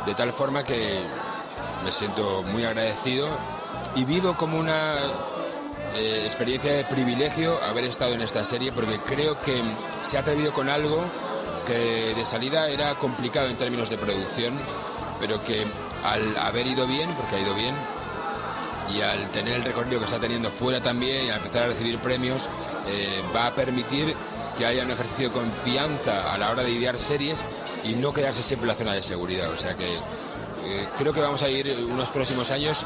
De 0.05 0.13
tal 0.13 0.31
forma 0.31 0.63
que 0.63 0.99
me 1.83 1.91
siento 1.91 2.43
muy 2.43 2.65
agradecido 2.65 3.27
y 3.95 4.05
vivo 4.05 4.37
como 4.37 4.59
una 4.59 4.93
experiencia 5.95 6.73
de 6.73 6.83
privilegio 6.85 7.61
haber 7.63 7.85
estado 7.85 8.13
en 8.13 8.21
esta 8.21 8.43
serie 8.43 8.71
porque 8.71 8.97
creo 8.99 9.39
que 9.41 9.61
se 10.03 10.17
ha 10.17 10.21
atrevido 10.21 10.53
con 10.53 10.69
algo 10.69 11.03
que 11.65 12.15
de 12.15 12.25
salida 12.25 12.69
era 12.69 12.95
complicado 12.95 13.47
en 13.47 13.55
términos 13.55 13.89
de 13.89 13.97
producción, 13.97 14.57
pero 15.19 15.43
que 15.43 15.65
al 16.03 16.37
haber 16.37 16.67
ido 16.67 16.87
bien, 16.87 17.09
porque 17.13 17.35
ha 17.35 17.39
ido 17.39 17.53
bien, 17.53 17.75
y 18.95 19.01
al 19.01 19.29
tener 19.31 19.53
el 19.55 19.63
recorrido 19.63 19.99
que 19.99 20.05
está 20.05 20.19
teniendo 20.19 20.49
fuera 20.49 20.81
también 20.81 21.27
y 21.27 21.29
al 21.29 21.37
empezar 21.37 21.63
a 21.63 21.67
recibir 21.67 21.99
premios, 21.99 22.49
eh, 22.87 23.21
va 23.35 23.47
a 23.47 23.51
permitir 23.55 24.15
que 24.57 24.65
haya 24.65 24.83
un 24.83 24.91
ejercicio 24.91 25.29
de 25.29 25.35
confianza 25.35 26.33
a 26.33 26.37
la 26.37 26.49
hora 26.49 26.63
de 26.63 26.71
idear 26.71 26.99
series 26.99 27.45
y 27.83 27.93
no 27.93 28.13
quedarse 28.13 28.43
siempre 28.43 28.65
en 28.65 28.69
la 28.69 28.75
zona 28.75 28.93
de 28.93 29.01
seguridad. 29.01 29.49
O 29.51 29.57
sea 29.57 29.75
que 29.75 29.87
eh, 30.65 30.87
creo 30.97 31.13
que 31.13 31.21
vamos 31.21 31.41
a 31.43 31.49
ir 31.49 31.85
unos 31.89 32.09
próximos 32.09 32.51
años 32.51 32.85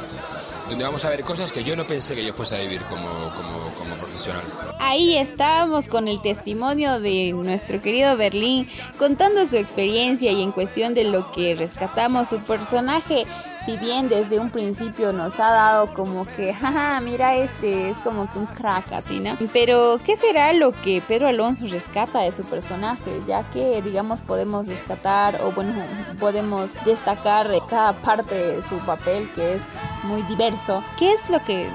donde 0.70 0.84
vamos 0.84 1.04
a 1.06 1.10
ver 1.10 1.24
cosas 1.24 1.52
que 1.52 1.64
yo 1.64 1.76
no 1.76 1.86
pensé 1.86 2.16
que 2.16 2.26
yo 2.26 2.34
fuese 2.34 2.56
a 2.56 2.60
vivir 2.60 2.82
como, 2.84 3.08
como, 3.36 3.64
profesional. 3.98 4.44
Ahí 4.80 5.18
estábamos 5.18 5.88
con 5.88 6.08
el 6.08 6.22
testimonio 6.22 7.00
de 7.00 7.32
nuestro 7.34 7.82
querido 7.82 8.16
Berlín, 8.18 8.68
contando 8.98 9.46
su 9.46 9.58
experiencia 9.58 10.32
y 10.32 10.42
en 10.42 10.52
cuestión 10.52 10.94
de 10.94 11.06
lo 11.06 11.32
que 11.32 11.56
rescatamos 11.56 12.30
su 12.30 12.40
personaje, 12.40 13.26
si 13.58 13.78
bien 13.78 14.10
desde 14.10 14.40
un 14.40 14.52
principio 14.52 15.14
nos 15.14 15.40
ha 15.40 15.50
dado 15.52 15.94
como 15.94 16.26
que, 16.26 16.54
jaja, 16.54 17.00
mira 17.02 17.36
este, 17.36 17.90
es 17.90 17.98
como 18.00 18.32
que 18.32 18.40
un 18.40 18.46
crack 18.46 18.92
así, 18.94 19.20
¿no? 19.20 19.38
Pero, 19.52 20.00
¿qué 20.06 20.16
será 20.16 20.54
lo 20.54 20.72
que 20.72 21.02
Pedro 21.08 21.28
Alonso 21.28 21.66
rescata 21.68 22.20
de 22.20 22.32
su 22.32 22.44
personaje? 22.44 23.22
Ya 23.26 23.50
que, 23.52 23.82
digamos, 23.82 24.22
podemos 24.22 24.68
rescatar 24.68 25.42
o, 25.44 25.52
bueno, 25.52 25.74
podemos 26.20 26.76
destacar 26.86 27.50
cada 27.70 27.94
parte 27.94 28.36
de 28.36 28.62
su 28.62 28.76
papel 28.80 29.32
que 29.34 29.54
es 29.54 29.78
muy 30.04 30.22
diverso. 30.24 30.53
¿Qué 31.00 31.12
es 31.12 31.32
lo 31.32 31.42
que 31.44 31.68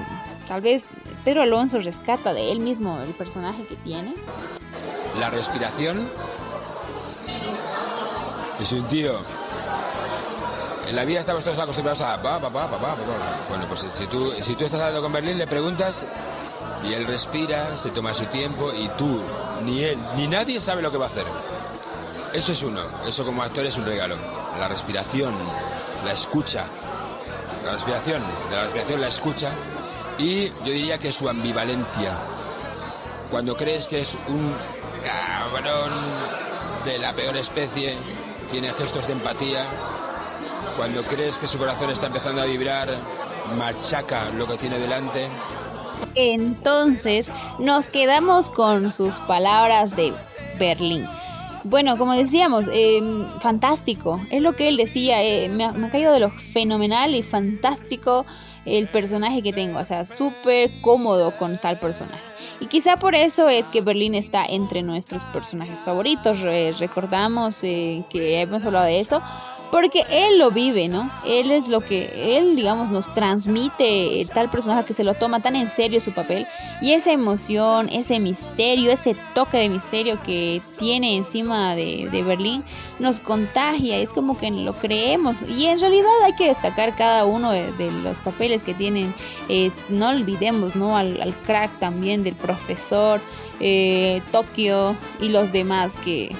tal 0.47 0.61
vez 0.61 0.91
Pedro 1.25 1.41
Alonso 1.41 1.79
rescata 1.79 2.33
de 2.33 2.51
él 2.51 2.61
mismo 2.61 2.97
el 3.01 3.11
personaje 3.11 3.65
que 3.65 3.75
tiene? 3.75 4.13
La 5.19 5.29
respiración. 5.29 6.09
Es 8.61 8.71
un 8.71 8.83
tío. 8.87 9.17
En 10.87 10.95
la 10.95 11.03
vida 11.03 11.19
estamos 11.19 11.43
todos 11.43 11.59
acostumbrados 11.59 12.01
a 12.01 12.21
pa, 12.21 12.39
pa, 12.39 12.49
pa, 12.49 12.69
pa, 12.69 12.95
Bueno, 13.49 13.65
pues 13.67 13.85
si 13.93 14.07
tú, 14.07 14.31
si 14.41 14.55
tú 14.55 14.63
estás 14.63 14.79
hablando 14.79 15.01
con 15.01 15.11
Berlín, 15.11 15.37
le 15.37 15.45
preguntas 15.45 16.05
y 16.87 16.93
él 16.93 17.05
respira, 17.05 17.75
se 17.75 17.89
toma 17.89 18.13
su 18.13 18.25
tiempo 18.27 18.71
y 18.73 18.87
tú, 18.97 19.21
ni 19.65 19.83
él, 19.83 19.99
ni 20.15 20.27
nadie 20.29 20.61
sabe 20.61 20.81
lo 20.81 20.89
que 20.89 20.97
va 20.97 21.05
a 21.05 21.09
hacer. 21.09 21.25
Eso 22.33 22.53
es 22.53 22.63
uno, 22.63 22.81
eso 23.05 23.25
como 23.25 23.43
actor 23.43 23.65
es 23.65 23.77
un 23.77 23.85
regalo. 23.85 24.15
La 24.57 24.69
respiración, 24.69 25.33
la 26.05 26.13
escucha. 26.13 26.63
La 27.65 27.73
respiración, 27.73 28.23
la 28.51 28.63
respiración 28.63 29.01
la 29.01 29.07
escucha 29.07 29.51
y 30.17 30.49
yo 30.49 30.71
diría 30.71 30.97
que 30.97 31.11
su 31.11 31.29
ambivalencia. 31.29 32.13
Cuando 33.31 33.55
crees 33.55 33.87
que 33.87 34.01
es 34.01 34.17
un 34.27 34.53
cabrón 35.03 35.91
de 36.85 36.97
la 36.99 37.13
peor 37.13 37.37
especie, 37.37 37.95
tiene 38.51 38.71
gestos 38.73 39.07
de 39.07 39.13
empatía. 39.13 39.65
Cuando 40.75 41.03
crees 41.03 41.39
que 41.39 41.47
su 41.47 41.57
corazón 41.57 41.89
está 41.89 42.07
empezando 42.07 42.41
a 42.41 42.45
vibrar, 42.45 42.89
machaca 43.57 44.29
lo 44.37 44.47
que 44.47 44.57
tiene 44.57 44.79
delante. 44.79 45.29
Entonces 46.15 47.33
nos 47.59 47.89
quedamos 47.89 48.49
con 48.49 48.91
sus 48.91 49.15
palabras 49.21 49.95
de 49.95 50.13
Berlín. 50.57 51.07
Bueno, 51.63 51.97
como 51.97 52.13
decíamos, 52.13 52.69
em, 52.71 53.27
fantástico. 53.39 54.19
Es 54.31 54.41
lo 54.41 54.55
que 54.55 54.67
él 54.69 54.77
decía. 54.77 55.23
Eh, 55.23 55.49
me, 55.49 55.65
ha 55.65 55.89
caído 55.91 56.13
de 56.13 56.19
lo 56.19 56.29
fenomenal 56.29 57.15
y 57.15 57.21
fantástico 57.21 58.25
el 58.65 58.87
personaje 58.87 59.41
que 59.41 59.51
tengo, 59.51 59.79
o 59.79 59.85
sea, 59.85 60.05
súper 60.05 60.69
cómodo 60.81 61.31
con 61.37 61.57
tal 61.57 61.79
personaje. 61.79 62.21
Y 62.59 62.67
quizá 62.67 62.97
por 62.97 63.15
eso 63.15 63.47
es 63.49 63.67
que 63.67 63.81
Berlín 63.81 64.15
está 64.15 64.45
entre 64.45 64.83
nuestros 64.83 65.25
personajes 65.25 65.83
favoritos. 65.83 66.41
recordamos 66.41 67.63
eh, 67.63 68.03
que 68.09 68.41
hemos 68.41 68.65
hablado 68.65 68.85
de 68.85 68.99
eso, 68.99 69.21
porque 69.71 70.03
él 70.09 70.39
lo 70.39 70.51
vive, 70.51 70.87
¿no? 70.87 71.11
Él 71.25 71.51
es 71.51 71.67
lo 71.67 71.81
que, 71.81 72.37
él, 72.37 72.55
digamos, 72.55 72.89
nos 72.89 73.13
transmite 73.13 74.27
tal 74.33 74.49
personaje 74.49 74.85
que 74.85 74.93
se 74.93 75.03
lo 75.03 75.13
toma 75.13 75.41
tan 75.41 75.55
en 75.55 75.69
serio 75.69 75.99
su 75.99 76.11
papel 76.11 76.47
y 76.81 76.93
esa 76.93 77.11
emoción, 77.11 77.89
ese 77.89 78.19
misterio, 78.19 78.91
ese 78.91 79.15
toque 79.33 79.57
de 79.57 79.69
misterio 79.69 80.21
que 80.23 80.61
tiene 80.77 81.17
encima 81.17 81.75
de, 81.75 82.07
Berlín 82.25 82.63
nos 82.99 83.19
contagia, 83.19 83.97
es 83.97 84.11
como 84.11 84.37
que 84.37 84.51
lo 84.51 84.73
creemos 84.73 85.43
y 85.43 85.65
en 85.65 85.79
realidad 85.79 86.11
hay 86.25 86.33
que 86.33 86.47
destacar 86.47 86.95
cada 86.95 87.25
uno 87.25 87.51
de, 87.51 87.91
los 88.03 88.19
papeles 88.21 88.63
que 88.63 88.73
tienen, 88.73 89.13
no 89.89 90.09
olvidemos, 90.09 90.75
¿no? 90.75 90.97
Al, 90.97 91.33
crack 91.45 91.79
también 91.79 92.23
del 92.23 92.35
profesor, 92.35 93.21
eh, 93.59 94.21
Tokio 94.31 94.95
y 95.21 95.29
los 95.29 95.51
demás 95.51 95.93
que, 96.03 96.35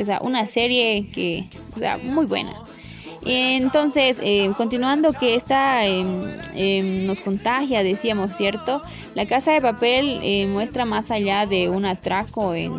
o 0.00 0.04
sea, 0.04 0.20
una 0.22 0.46
serie 0.46 1.10
que, 1.12 1.48
o 1.76 1.80
sea, 1.80 1.98
muy 1.98 2.26
buena. 2.26 2.63
Entonces, 3.26 4.20
eh, 4.22 4.50
continuando 4.56 5.12
que 5.12 5.34
esta 5.34 5.86
em, 5.86 7.06
nos 7.06 7.20
contagia, 7.20 7.82
decíamos, 7.82 8.36
¿cierto? 8.36 8.82
La 9.14 9.26
casa 9.26 9.52
de 9.52 9.62
papel 9.62 10.20
eh, 10.22 10.46
muestra 10.46 10.84
más 10.84 11.10
allá 11.10 11.46
de 11.46 11.70
un 11.70 11.86
atraco 11.86 12.54
en, 12.54 12.72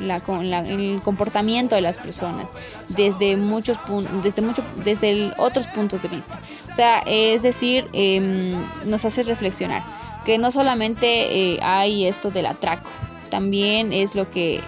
la, 0.00 0.20
el 0.60 1.00
comportamiento 1.02 1.76
de 1.76 1.80
las 1.80 1.96
personas, 1.96 2.48
desde 2.88 3.36
muchos 3.36 3.78
desde 4.22 4.42
mucho, 4.42 4.62
desde 4.84 5.32
otros 5.38 5.66
puntos 5.68 6.02
de 6.02 6.08
vista. 6.08 6.40
O 6.70 6.74
sea, 6.74 7.02
es 7.06 7.42
decir, 7.42 7.86
em, 7.92 8.54
nos 8.84 9.04
hace 9.04 9.22
reflexionar 9.22 9.82
que 10.24 10.36
no 10.36 10.50
solamente 10.50 11.52
eh, 11.54 11.58
hay 11.62 12.06
esto 12.06 12.30
del 12.30 12.46
atraco, 12.46 12.90
también 13.30 13.94
es 13.94 14.14
lo 14.14 14.28
que, 14.28 14.60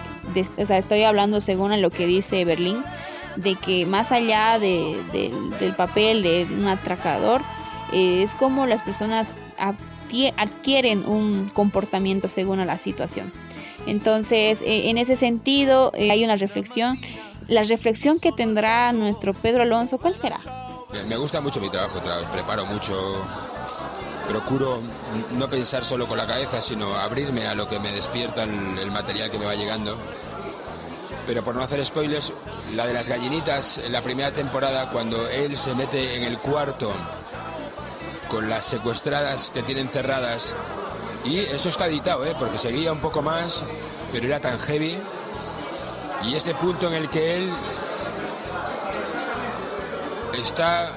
o 0.57 0.65
sea, 0.65 0.77
estoy 0.79 1.03
hablando 1.03 1.41
según 1.41 1.79
lo 1.79 1.91
que 1.91 2.07
dice 2.07 2.43
Berlín 2.45 2.83
de 3.35 3.55
que 3.55 3.85
más 3.85 4.11
allá 4.11 4.59
del 4.59 5.73
papel 5.75 6.23
de 6.23 6.47
un 6.51 6.67
atracador, 6.67 7.41
eh, 7.91 8.23
es 8.23 8.33
como 8.33 8.65
las 8.65 8.81
personas 8.81 9.27
adquieren 10.37 11.07
un 11.07 11.49
comportamiento 11.53 12.29
según 12.29 12.59
a 12.59 12.65
la 12.65 12.77
situación. 12.77 13.31
Entonces, 13.85 14.61
eh, 14.61 14.89
en 14.89 14.97
ese 14.97 15.15
sentido, 15.15 15.91
eh, 15.95 16.11
hay 16.11 16.23
una 16.23 16.35
reflexión. 16.35 16.99
La 17.47 17.63
reflexión 17.63 18.19
que 18.19 18.31
tendrá 18.31 18.93
nuestro 18.93 19.33
Pedro 19.33 19.63
Alonso, 19.63 19.97
¿cuál 19.97 20.15
será? 20.15 20.39
Me 21.07 21.17
gusta 21.17 21.41
mucho 21.41 21.59
mi 21.59 21.69
trabajo, 21.69 21.99
preparo 22.31 22.65
mucho, 22.67 23.25
procuro 24.27 24.79
no 25.37 25.49
pensar 25.49 25.83
solo 25.83 26.07
con 26.07 26.17
la 26.17 26.27
cabeza, 26.27 26.61
sino 26.61 26.95
abrirme 26.95 27.47
a 27.47 27.55
lo 27.55 27.67
que 27.67 27.79
me 27.79 27.91
despierta 27.91 28.43
el 28.43 28.91
material 28.91 29.29
que 29.29 29.39
me 29.39 29.45
va 29.45 29.55
llegando 29.55 29.97
pero 31.25 31.43
por 31.43 31.55
no 31.55 31.63
hacer 31.63 31.83
spoilers, 31.85 32.33
la 32.75 32.85
de 32.85 32.93
las 32.93 33.09
gallinitas 33.09 33.77
en 33.77 33.91
la 33.91 34.01
primera 34.01 34.31
temporada, 34.31 34.89
cuando 34.89 35.27
él 35.29 35.57
se 35.57 35.73
mete 35.75 36.17
en 36.17 36.23
el 36.23 36.37
cuarto 36.37 36.91
con 38.27 38.49
las 38.49 38.65
secuestradas 38.65 39.51
que 39.53 39.63
tienen 39.63 39.89
cerradas, 39.89 40.55
y 41.25 41.39
eso 41.39 41.69
está 41.69 41.87
editado, 41.87 42.25
¿eh? 42.25 42.35
porque 42.37 42.57
seguía 42.57 42.91
un 42.91 42.99
poco 42.99 43.21
más, 43.21 43.63
pero 44.11 44.25
era 44.25 44.39
tan 44.39 44.59
heavy, 44.59 44.99
y 46.23 46.35
ese 46.35 46.53
punto 46.55 46.87
en 46.87 46.93
el 46.93 47.09
que 47.09 47.37
él 47.37 47.53
está 50.37 50.89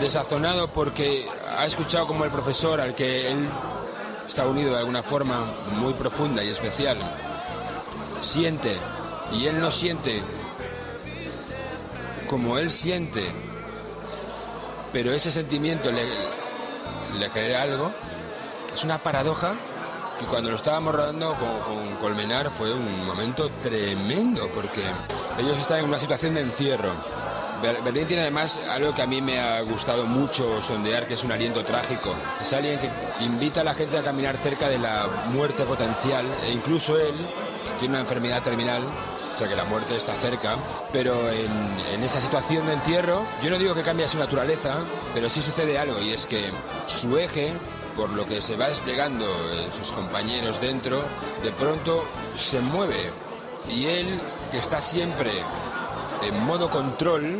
desazonado 0.00 0.68
porque 0.68 1.28
ha 1.56 1.66
escuchado 1.66 2.06
como 2.06 2.24
el 2.24 2.30
profesor 2.30 2.80
al 2.80 2.94
que 2.94 3.30
él 3.30 3.38
está 4.26 4.46
unido 4.46 4.72
de 4.72 4.78
alguna 4.78 5.02
forma 5.02 5.44
muy 5.78 5.92
profunda 5.94 6.42
y 6.42 6.48
especial 6.48 6.98
siente 8.20 8.76
y 9.32 9.46
él 9.46 9.60
no 9.60 9.70
siente 9.70 10.22
como 12.28 12.58
él 12.58 12.70
siente, 12.70 13.24
pero 14.92 15.12
ese 15.12 15.32
sentimiento 15.32 15.90
le, 15.90 16.04
le 17.18 17.56
algo, 17.56 17.90
es 18.72 18.84
una 18.84 18.98
paradoja 18.98 19.56
que 20.18 20.26
cuando 20.26 20.50
lo 20.50 20.56
estábamos 20.56 20.94
rodando 20.94 21.34
con, 21.34 21.60
con 21.60 21.96
Colmenar 21.96 22.50
fue 22.50 22.72
un 22.72 23.06
momento 23.06 23.50
tremendo, 23.62 24.48
porque 24.54 24.82
ellos 25.38 25.58
están 25.58 25.80
en 25.80 25.86
una 25.86 25.98
situación 25.98 26.34
de 26.34 26.42
encierro. 26.42 26.92
Ber- 27.62 27.82
Berlín 27.82 28.06
tiene 28.06 28.22
además 28.22 28.58
algo 28.70 28.94
que 28.94 29.02
a 29.02 29.06
mí 29.06 29.20
me 29.20 29.38
ha 29.40 29.60
gustado 29.62 30.04
mucho 30.06 30.60
sondear, 30.62 31.06
que 31.06 31.14
es 31.14 31.24
un 31.24 31.32
aliento 31.32 31.64
trágico. 31.64 32.14
Es 32.40 32.52
alguien 32.52 32.78
que 32.78 32.90
invita 33.24 33.60
a 33.60 33.64
la 33.64 33.74
gente 33.74 33.98
a 33.98 34.02
caminar 34.02 34.36
cerca 34.36 34.68
de 34.68 34.78
la 34.78 35.06
muerte 35.32 35.64
potencial, 35.64 36.24
e 36.44 36.52
incluso 36.52 36.98
él 36.98 37.14
tiene 37.78 37.94
una 37.94 38.00
enfermedad 38.00 38.42
terminal, 38.42 38.82
o 39.34 39.38
sea 39.38 39.48
que 39.48 39.56
la 39.56 39.64
muerte 39.64 39.96
está 39.96 40.14
cerca, 40.14 40.56
pero 40.92 41.14
en, 41.30 42.02
esa 42.02 42.20
situación 42.20 42.66
de 42.66 42.74
encierro, 42.74 43.24
yo 43.42 43.50
no 43.50 43.58
digo 43.58 43.74
que 43.74 43.82
cambie 43.82 44.06
su 44.08 44.18
naturaleza, 44.18 44.74
pero 45.14 45.28
sí 45.30 45.40
sucede 45.42 45.78
algo, 45.78 46.00
y 46.00 46.12
es 46.12 46.26
que 46.26 46.50
su 46.86 47.16
eje, 47.18 47.54
por 47.96 48.10
lo 48.10 48.26
que 48.26 48.40
se 48.40 48.56
va 48.56 48.68
desplegando 48.68 49.26
sus 49.72 49.92
compañeros 49.92 50.60
dentro, 50.60 51.02
de 51.42 51.52
pronto 51.52 52.04
se 52.36 52.60
mueve, 52.60 53.10
y 53.68 53.86
él, 53.86 54.20
que 54.50 54.58
está 54.58 54.80
siempre 54.80 55.30
en 56.22 56.44
modo 56.44 56.68
control, 56.70 57.38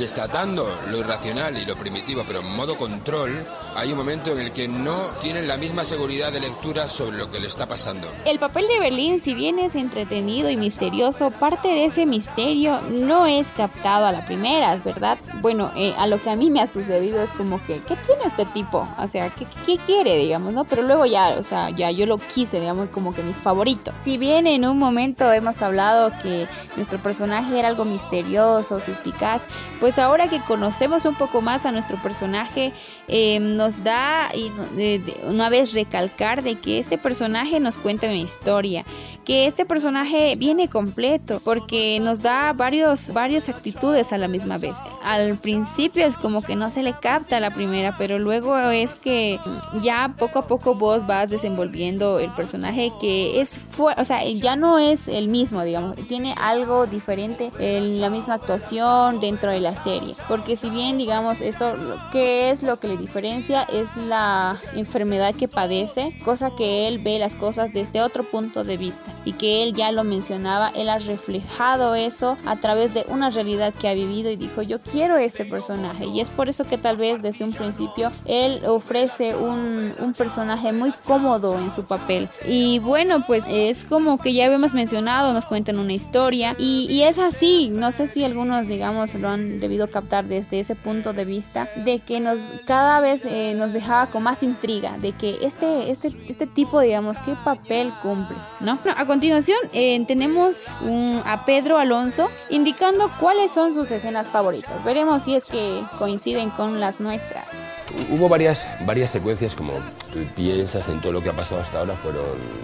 desatando 0.00 0.66
lo 0.90 0.96
irracional 0.96 1.58
y 1.58 1.66
lo 1.66 1.76
primitivo, 1.76 2.24
pero 2.26 2.40
en 2.40 2.56
modo 2.56 2.76
control, 2.76 3.44
hay 3.76 3.92
un 3.92 3.98
momento 3.98 4.32
en 4.32 4.40
el 4.40 4.50
que 4.50 4.66
no 4.66 4.96
tienen 5.20 5.46
la 5.46 5.58
misma 5.58 5.84
seguridad 5.84 6.32
de 6.32 6.40
lectura 6.40 6.88
sobre 6.88 7.18
lo 7.18 7.30
que 7.30 7.38
le 7.38 7.46
está 7.46 7.66
pasando. 7.66 8.10
El 8.24 8.38
papel 8.38 8.66
de 8.66 8.80
Berlín, 8.80 9.20
si 9.20 9.34
bien 9.34 9.58
es 9.58 9.74
entretenido 9.74 10.48
y 10.48 10.56
misterioso, 10.56 11.30
parte 11.30 11.68
de 11.68 11.84
ese 11.84 12.06
misterio 12.06 12.80
no 12.90 13.26
es 13.26 13.52
captado 13.52 14.06
a 14.06 14.12
la 14.12 14.24
primera, 14.24 14.74
¿es 14.74 14.82
verdad? 14.82 15.18
Bueno, 15.42 15.70
eh, 15.76 15.94
a 15.98 16.06
lo 16.06 16.20
que 16.20 16.30
a 16.30 16.36
mí 16.36 16.50
me 16.50 16.62
ha 16.62 16.66
sucedido 16.66 17.22
es 17.22 17.34
como 17.34 17.62
que, 17.62 17.80
¿qué 17.82 17.94
tiene 18.06 18.22
este 18.24 18.46
tipo? 18.46 18.88
O 18.98 19.06
sea, 19.06 19.28
¿qué, 19.28 19.46
qué 19.66 19.76
quiere, 19.84 20.16
digamos, 20.16 20.54
no? 20.54 20.64
Pero 20.64 20.82
luego 20.82 21.04
ya, 21.04 21.36
o 21.38 21.42
sea, 21.42 21.68
ya 21.68 21.90
yo 21.90 22.06
lo 22.06 22.16
quise, 22.16 22.58
digamos, 22.58 22.88
como 22.88 23.12
que 23.12 23.22
mi 23.22 23.34
favorito. 23.34 23.92
Si 24.00 24.16
bien 24.16 24.46
en 24.46 24.64
un 24.64 24.78
momento 24.78 25.30
hemos 25.30 25.60
hablado 25.60 26.10
que 26.22 26.46
nuestro 26.76 27.02
personaje 27.02 27.58
era 27.58 27.68
algo 27.68 27.84
misterioso, 27.84 28.80
suspicaz, 28.80 29.42
pues 29.78 29.89
ahora 29.98 30.28
que 30.28 30.40
conocemos 30.40 31.04
un 31.04 31.14
poco 31.14 31.40
más 31.40 31.66
a 31.66 31.72
nuestro 31.72 31.96
personaje, 31.96 32.72
eh, 33.12 33.38
nos 33.40 33.82
da 33.82 34.30
y 34.34 34.50
de- 34.76 35.00
de- 35.00 35.16
una 35.28 35.48
vez 35.48 35.74
recalcar 35.74 36.42
de 36.42 36.54
que 36.54 36.78
este 36.78 36.96
personaje 36.96 37.58
nos 37.60 37.76
cuenta 37.76 38.06
una 38.06 38.16
historia, 38.16 38.84
que 39.24 39.46
este 39.46 39.64
personaje 39.66 40.34
viene 40.36 40.68
completo 40.68 41.40
porque 41.44 41.98
nos 42.00 42.22
da 42.22 42.52
varios, 42.52 43.12
varias 43.12 43.48
actitudes 43.48 44.12
a 44.12 44.18
la 44.18 44.28
misma 44.28 44.58
vez. 44.58 44.78
Al 45.04 45.36
principio 45.36 46.06
es 46.06 46.16
como 46.16 46.40
que 46.42 46.56
no 46.56 46.70
se 46.70 46.82
le 46.82 46.94
capta 46.98 47.36
a 47.36 47.40
la 47.40 47.50
primera, 47.50 47.94
pero 47.98 48.18
luego 48.18 48.56
es 48.70 48.94
que 48.94 49.38
ya 49.82 50.14
poco 50.18 50.38
a 50.38 50.46
poco 50.46 50.74
vos 50.74 51.06
vas 51.06 51.28
desenvolviendo 51.28 52.18
el 52.18 52.30
personaje 52.30 52.92
que 53.00 53.40
es, 53.40 53.60
o 53.78 54.04
sea, 54.04 54.24
ya 54.24 54.56
no 54.56 54.78
es 54.78 55.06
el 55.08 55.28
mismo, 55.28 55.62
digamos, 55.64 55.96
tiene 56.08 56.34
algo 56.40 56.86
diferente 56.86 57.50
en 57.58 58.00
la 58.00 58.08
misma 58.08 58.34
actuación 58.34 59.20
dentro 59.20 59.50
de 59.50 59.60
la 59.60 59.74
serie, 59.76 60.14
porque 60.28 60.56
si 60.56 60.70
bien, 60.70 60.96
digamos, 60.96 61.40
esto, 61.40 61.74
¿qué 62.12 62.50
es 62.50 62.62
lo 62.62 62.78
que 62.80 62.88
le 62.88 62.96
diferencia? 63.00 63.62
Es 63.72 63.96
la 63.96 64.56
enfermedad 64.74 65.34
que 65.34 65.48
padece, 65.48 66.14
cosa 66.24 66.50
que 66.56 66.86
él 66.86 66.98
ve 66.98 67.18
las 67.18 67.34
cosas 67.34 67.72
desde 67.72 68.02
otro 68.02 68.24
punto 68.24 68.64
de 68.64 68.76
vista 68.76 69.12
y 69.24 69.32
que 69.32 69.62
él 69.62 69.74
ya 69.74 69.92
lo 69.92 70.04
mencionaba, 70.04 70.70
él 70.74 70.88
ha 70.88 70.98
reflejado 70.98 71.94
eso 71.94 72.36
a 72.46 72.56
través 72.56 72.94
de 72.94 73.04
una 73.08 73.30
realidad 73.30 73.74
que 73.74 73.88
ha 73.88 73.94
vivido 73.94 74.30
y 74.30 74.36
dijo, 74.36 74.62
yo 74.62 74.80
quiero 74.80 75.16
este 75.16 75.44
personaje 75.44 76.06
y 76.06 76.20
es 76.20 76.30
por 76.30 76.48
eso 76.48 76.64
que 76.64 76.78
tal 76.78 76.96
vez 76.96 77.22
desde 77.22 77.44
un 77.44 77.52
principio 77.52 78.12
él 78.24 78.62
ofrece 78.66 79.34
un, 79.34 79.92
un 79.98 80.12
personaje 80.12 80.72
muy 80.72 80.92
cómodo 81.04 81.58
en 81.58 81.72
su 81.72 81.84
papel. 81.84 82.28
Y 82.46 82.78
bueno, 82.78 83.24
pues 83.26 83.44
es 83.48 83.84
como 83.84 84.18
que 84.18 84.32
ya 84.32 84.46
habíamos 84.46 84.74
mencionado, 84.74 85.32
nos 85.32 85.46
cuentan 85.46 85.78
una 85.78 85.92
historia 85.92 86.54
y, 86.58 86.86
y 86.90 87.02
es 87.02 87.18
así, 87.18 87.70
no 87.72 87.92
sé 87.92 88.06
si 88.06 88.24
algunos 88.24 88.68
digamos 88.68 89.14
lo 89.14 89.28
han 89.28 89.60
debido 89.60 89.90
captar 89.90 90.26
desde 90.26 90.60
ese 90.60 90.74
punto 90.74 91.12
de 91.12 91.24
vista, 91.24 91.68
de 91.76 92.00
que 92.00 92.20
nos 92.20 92.40
cada 92.66 92.89
vez 92.98 93.24
eh, 93.26 93.54
nos 93.54 93.72
dejaba 93.72 94.08
con 94.08 94.24
más 94.24 94.42
intriga, 94.42 94.98
de 94.98 95.12
que 95.12 95.38
este, 95.42 95.90
este, 95.92 96.16
este 96.28 96.48
tipo 96.48 96.80
digamos, 96.80 97.20
qué 97.20 97.36
papel 97.44 97.92
cumple, 98.02 98.36
¿no? 98.58 98.78
No, 98.84 98.90
a 98.96 99.06
continuación 99.06 99.58
eh, 99.72 100.02
tenemos 100.08 100.66
un- 100.80 101.22
a 101.24 101.44
Pedro 101.44 101.78
Alonso 101.78 102.28
indicando 102.48 103.08
cuáles 103.20 103.52
son 103.52 103.72
sus 103.74 103.90
escenas 103.92 104.28
favoritas. 104.30 104.82
Veremos 104.82 105.22
si 105.22 105.36
es 105.36 105.44
que 105.44 105.84
coinciden 105.98 106.50
con 106.50 106.80
las 106.80 106.98
nuestras. 107.00 107.60
Hubo 108.08 108.28
varias, 108.28 108.68
varias 108.86 109.10
secuencias, 109.10 109.56
como 109.56 109.72
tú 110.12 110.20
piensas 110.36 110.88
en 110.88 111.00
todo 111.00 111.10
lo 111.10 111.20
que 111.22 111.28
ha 111.30 111.32
pasado 111.32 111.60
hasta 111.60 111.80
ahora, 111.80 111.94
fueron 111.96 112.22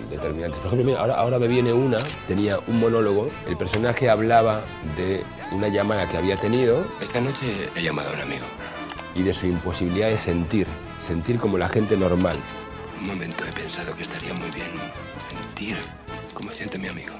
determinantes. 0.08 0.56
Por 0.60 0.68
ejemplo, 0.68 0.86
mira, 0.86 1.00
ahora, 1.00 1.14
ahora 1.16 1.38
me 1.40 1.48
viene 1.48 1.72
una, 1.72 1.98
tenía 2.28 2.58
un 2.68 2.78
monólogo, 2.78 3.28
el 3.48 3.56
personaje 3.56 4.08
hablaba 4.08 4.60
de 4.96 5.24
una 5.50 5.66
llamada 5.66 6.08
que 6.08 6.16
había 6.16 6.36
tenido. 6.36 6.86
Esta 7.00 7.20
noche 7.20 7.68
he 7.74 7.82
llamado 7.82 8.10
a 8.10 8.12
un 8.14 8.20
amigo. 8.20 8.44
Y 9.16 9.22
de 9.22 9.32
su 9.32 9.46
imposibilidad 9.46 10.08
de 10.08 10.18
sentir, 10.18 10.66
sentir 11.00 11.38
como 11.38 11.56
la 11.56 11.68
gente 11.68 11.96
normal. 11.96 12.36
Un 13.00 13.06
momento 13.06 13.44
he 13.44 13.52
pensado 13.52 13.96
que 13.96 14.02
estaría 14.02 14.34
muy 14.34 14.50
bien 14.50 14.68
sentir 15.30 15.76
como 16.34 16.50
siente 16.50 16.76
mi 16.78 16.88
amigo. 16.88 17.14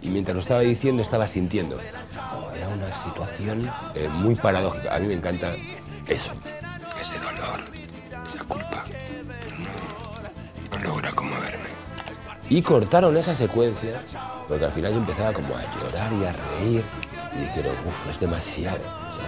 Y 0.00 0.08
mientras 0.08 0.34
lo 0.34 0.40
estaba 0.40 0.60
diciendo, 0.60 1.02
estaba 1.02 1.28
sintiendo. 1.28 1.78
Era 2.56 2.68
una 2.68 2.86
situación 2.86 3.70
eh, 3.94 4.08
muy 4.08 4.34
paradójica. 4.34 4.94
A 4.94 4.98
mí 4.98 5.06
me 5.06 5.14
encanta 5.14 5.54
eso. 6.08 6.32
Ese 7.00 7.18
dolor, 7.18 7.60
esa 8.26 8.44
culpa. 8.44 8.84
No, 10.70 10.78
no 10.78 10.84
logra 10.84 11.12
conmoverme. 11.12 11.68
Y 12.48 12.62
cortaron 12.62 13.16
esa 13.16 13.34
secuencia, 13.34 14.00
porque 14.48 14.64
al 14.64 14.72
final 14.72 14.92
yo 14.92 14.98
empezaba 14.98 15.32
como 15.32 15.56
a 15.56 15.62
llorar 15.62 16.12
y 16.12 16.24
a 16.24 16.32
reír. 16.32 16.84
Y 17.34 17.40
dijeron, 17.40 17.74
uff, 17.86 18.10
es 18.10 18.20
demasiado, 18.20 18.78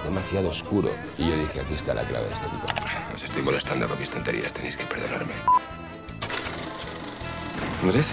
demasiado 0.07 0.49
oscuro. 0.49 0.91
Y 1.19 1.29
yo 1.29 1.37
dije, 1.37 1.61
aquí 1.61 1.75
está 1.75 1.93
la 1.95 2.03
clave 2.03 2.27
de 2.27 2.35
este 2.35 2.47
tipo. 2.47 2.67
Os 3.15 3.23
estoy 3.23 3.43
molestando 3.43 3.89
con 3.89 3.99
mis 3.99 4.11
tonterías, 4.11 4.53
tenéis 4.53 4.77
que 4.77 4.85
perdonarme. 4.85 5.35
¿Andrés? 7.83 8.09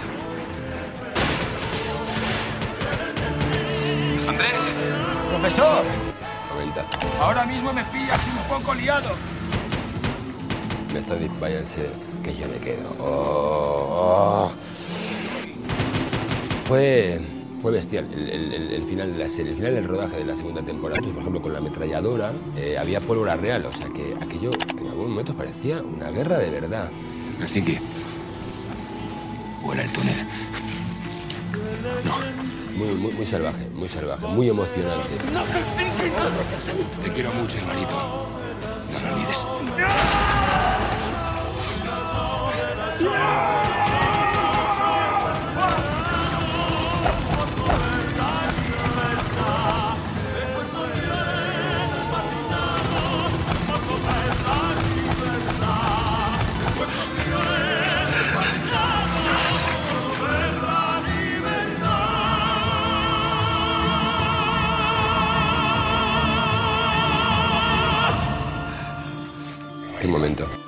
Andrés, 4.28 4.52
profesor, 5.30 5.84
Comenta. 6.50 6.84
ahora 7.20 7.44
mismo 7.46 7.72
me 7.72 7.82
pillas 7.84 8.20
un 8.26 8.48
poco 8.48 8.74
liado. 8.74 9.10
Me 10.92 11.00
está 11.00 11.14
váyanse, 11.40 11.90
que 12.22 12.36
yo 12.36 12.46
me 12.48 12.58
quedo. 12.58 12.88
Oh, 13.00 14.48
oh. 14.48 14.52
Fue, 16.66 17.20
fue 17.64 17.72
bestial 17.72 18.06
el, 18.12 18.52
el- 18.52 18.82
final 18.84 19.10
de 19.10 19.18
la 19.24 19.28
serie, 19.30 19.52
el 19.52 19.56
final 19.56 19.74
del 19.74 19.84
rodaje 19.88 20.16
de 20.18 20.24
la 20.26 20.36
segunda 20.36 20.60
temporada. 20.60 21.00
Por 21.00 21.18
ejemplo, 21.18 21.40
con 21.40 21.50
la 21.54 21.60
ametralladora 21.60 22.32
eh, 22.58 22.76
había 22.78 23.00
pólvora 23.00 23.36
real, 23.36 23.64
o 23.64 23.72
sea 23.72 23.88
que 23.88 24.14
aquello 24.20 24.50
en 24.78 24.86
algún 24.88 25.08
momento 25.08 25.32
parecía 25.32 25.80
una 25.80 26.10
guerra 26.10 26.36
de 26.36 26.50
verdad. 26.50 26.90
Así 27.42 27.62
que... 27.64 27.80
Vuela 29.62 29.82
el 29.82 29.90
túnel. 29.92 30.14
Muy, 32.76 32.88
muy, 32.96 33.12
muy 33.14 33.24
salvaje, 33.24 33.66
muy 33.74 33.88
salvaje, 33.88 34.26
muy 34.26 34.46
emocionante. 34.50 35.08
Te 37.02 37.12
quiero 37.12 37.32
mucho, 37.32 37.56
hermanito. 37.56 38.26
No 38.92 39.00
lo 39.00 39.14
olvides. 39.14 39.46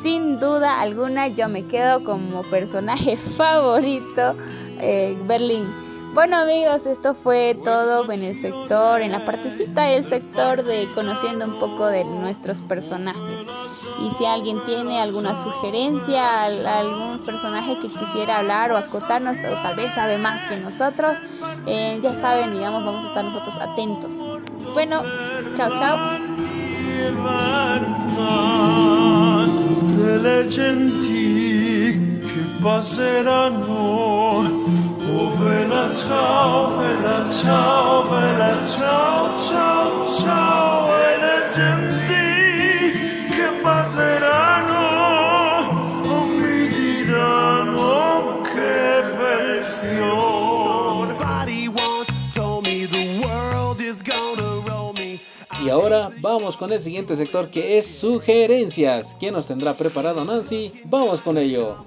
Sin 0.00 0.38
duda 0.38 0.80
alguna 0.80 1.28
yo 1.28 1.48
me 1.48 1.66
quedo 1.66 2.04
como 2.04 2.42
personaje 2.42 3.16
favorito 3.36 4.34
eh, 4.78 5.16
Berlín. 5.26 5.64
Bueno 6.14 6.38
amigos, 6.38 6.86
esto 6.86 7.12
fue 7.12 7.58
todo 7.62 8.10
en 8.10 8.22
el 8.22 8.34
sector, 8.34 9.02
en 9.02 9.12
la 9.12 9.26
partecita 9.26 9.82
del 9.82 10.02
sector 10.02 10.62
de 10.64 10.88
conociendo 10.94 11.44
un 11.44 11.58
poco 11.58 11.86
de 11.88 12.04
nuestros 12.04 12.62
personajes. 12.62 13.42
Y 14.02 14.10
si 14.12 14.24
alguien 14.24 14.64
tiene 14.64 14.98
alguna 15.00 15.36
sugerencia, 15.36 16.44
al- 16.44 16.66
algún 16.66 17.22
personaje 17.22 17.78
que 17.78 17.88
quisiera 17.88 18.38
hablar 18.38 18.72
o 18.72 18.78
acotarnos, 18.78 19.36
o 19.38 19.60
tal 19.62 19.76
vez 19.76 19.92
sabe 19.92 20.16
más 20.16 20.42
que 20.44 20.56
nosotros, 20.56 21.16
eh, 21.66 21.98
ya 22.02 22.14
saben, 22.14 22.52
digamos, 22.52 22.82
vamos 22.82 23.04
a 23.04 23.08
estar 23.08 23.22
nosotros 23.24 23.58
atentos. 23.58 24.14
Bueno, 24.72 25.02
chao, 25.54 25.74
chao. 25.76 25.98
Tutte 30.16 30.28
le 30.28 30.46
genti 30.48 32.20
che 32.24 32.40
passeranno. 32.62 34.44
Oh, 35.14 35.36
vela 35.36 35.94
ciao, 35.94 36.78
vela 36.78 37.28
ciao, 37.30 38.08
vela 38.08 38.66
ciao, 38.66 39.38
ciao, 39.38 40.10
ciao, 40.10 40.96
e 40.96 41.18
le 41.18 41.52
genti 41.54 42.25
Y 55.64 55.70
ahora 55.70 56.10
vamos 56.20 56.56
con 56.56 56.72
el 56.72 56.78
siguiente 56.78 57.16
sector 57.16 57.50
que 57.50 57.78
es 57.78 57.86
sugerencias. 57.98 59.16
¿Quién 59.18 59.34
nos 59.34 59.48
tendrá 59.48 59.74
preparado 59.74 60.24
Nancy? 60.24 60.72
Vamos 60.84 61.20
con 61.20 61.38
ello. 61.38 61.84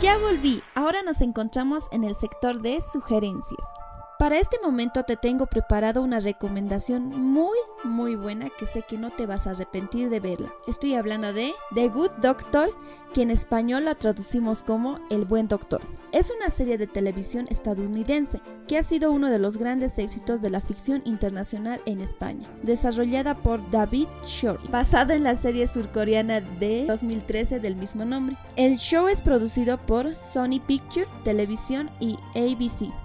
Ya 0.00 0.18
volví, 0.18 0.62
ahora 0.74 1.02
nos 1.02 1.20
encontramos 1.20 1.84
en 1.92 2.04
el 2.04 2.14
sector 2.14 2.60
de 2.60 2.80
sugerencias. 2.80 3.81
Para 4.22 4.38
este 4.38 4.56
momento 4.62 5.02
te 5.02 5.16
tengo 5.16 5.46
preparado 5.46 6.00
una 6.00 6.20
recomendación 6.20 7.08
muy 7.08 7.58
muy 7.82 8.14
buena 8.14 8.50
que 8.56 8.66
sé 8.66 8.82
que 8.82 8.96
no 8.96 9.10
te 9.10 9.26
vas 9.26 9.48
a 9.48 9.50
arrepentir 9.50 10.10
de 10.10 10.20
verla. 10.20 10.54
Estoy 10.68 10.94
hablando 10.94 11.32
de 11.32 11.52
The 11.74 11.88
Good 11.88 12.12
Doctor, 12.22 12.70
que 13.12 13.22
en 13.22 13.32
español 13.32 13.86
la 13.86 13.96
traducimos 13.96 14.62
como 14.62 15.00
El 15.10 15.24
Buen 15.24 15.48
Doctor. 15.48 15.80
Es 16.12 16.30
una 16.30 16.50
serie 16.50 16.78
de 16.78 16.86
televisión 16.86 17.48
estadounidense 17.50 18.40
que 18.68 18.78
ha 18.78 18.84
sido 18.84 19.10
uno 19.10 19.28
de 19.28 19.40
los 19.40 19.58
grandes 19.58 19.98
éxitos 19.98 20.40
de 20.40 20.50
la 20.50 20.60
ficción 20.60 21.02
internacional 21.04 21.82
en 21.84 22.00
España, 22.00 22.48
desarrollada 22.62 23.42
por 23.42 23.68
David 23.72 24.06
Shore, 24.22 24.60
basada 24.70 25.16
en 25.16 25.24
la 25.24 25.34
serie 25.34 25.66
surcoreana 25.66 26.40
de 26.40 26.86
2013 26.86 27.58
del 27.58 27.74
mismo 27.74 28.04
nombre. 28.04 28.36
El 28.54 28.76
show 28.76 29.08
es 29.08 29.20
producido 29.20 29.84
por 29.84 30.14
Sony 30.14 30.60
Picture 30.64 31.08
Televisión 31.24 31.90
y 31.98 32.16
ABC. 32.36 33.01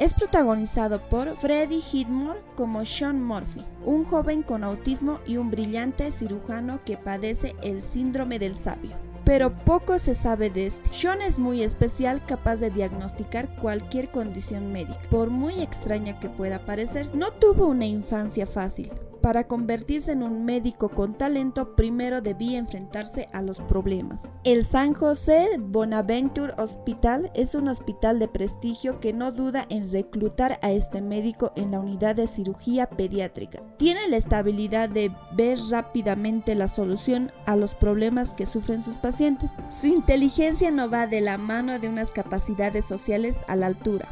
Es 0.00 0.14
protagonizado 0.14 1.06
por 1.10 1.36
Freddie 1.36 1.82
Highmore 1.92 2.40
como 2.56 2.86
Sean 2.86 3.22
Murphy, 3.22 3.62
un 3.84 4.04
joven 4.04 4.42
con 4.42 4.64
autismo 4.64 5.20
y 5.26 5.36
un 5.36 5.50
brillante 5.50 6.10
cirujano 6.10 6.80
que 6.86 6.96
padece 6.96 7.54
el 7.62 7.82
síndrome 7.82 8.38
del 8.38 8.56
sabio. 8.56 8.96
Pero 9.26 9.54
poco 9.54 9.98
se 9.98 10.14
sabe 10.14 10.48
de 10.48 10.68
este. 10.68 10.90
Sean 10.90 11.20
es 11.20 11.38
muy 11.38 11.62
especial, 11.62 12.24
capaz 12.24 12.56
de 12.56 12.70
diagnosticar 12.70 13.54
cualquier 13.56 14.10
condición 14.10 14.72
médica, 14.72 14.98
por 15.10 15.28
muy 15.28 15.60
extraña 15.60 16.18
que 16.18 16.30
pueda 16.30 16.64
parecer. 16.64 17.14
No 17.14 17.30
tuvo 17.32 17.66
una 17.66 17.84
infancia 17.84 18.46
fácil. 18.46 18.90
Para 19.22 19.46
convertirse 19.46 20.12
en 20.12 20.22
un 20.22 20.46
médico 20.46 20.88
con 20.88 21.18
talento, 21.18 21.76
primero 21.76 22.22
debía 22.22 22.58
enfrentarse 22.58 23.28
a 23.34 23.42
los 23.42 23.60
problemas. 23.60 24.18
El 24.44 24.64
San 24.64 24.94
José 24.94 25.46
Bonaventure 25.58 26.54
Hospital 26.56 27.30
es 27.34 27.54
un 27.54 27.68
hospital 27.68 28.18
de 28.18 28.28
prestigio 28.28 28.98
que 28.98 29.12
no 29.12 29.30
duda 29.30 29.66
en 29.68 29.92
reclutar 29.92 30.58
a 30.62 30.72
este 30.72 31.02
médico 31.02 31.52
en 31.54 31.72
la 31.72 31.80
unidad 31.80 32.16
de 32.16 32.26
cirugía 32.26 32.88
pediátrica. 32.88 33.62
Tiene 33.76 34.08
la 34.08 34.16
estabilidad 34.16 34.88
de 34.88 35.12
ver 35.36 35.58
rápidamente 35.70 36.54
la 36.54 36.68
solución 36.68 37.30
a 37.44 37.56
los 37.56 37.74
problemas 37.74 38.32
que 38.32 38.46
sufren 38.46 38.82
sus 38.82 38.96
pacientes. 38.96 39.50
Su 39.68 39.88
inteligencia 39.88 40.70
no 40.70 40.88
va 40.88 41.06
de 41.06 41.20
la 41.20 41.36
mano 41.36 41.78
de 41.78 41.88
unas 41.88 42.12
capacidades 42.12 42.86
sociales 42.86 43.36
a 43.48 43.56
la 43.56 43.66
altura, 43.66 44.08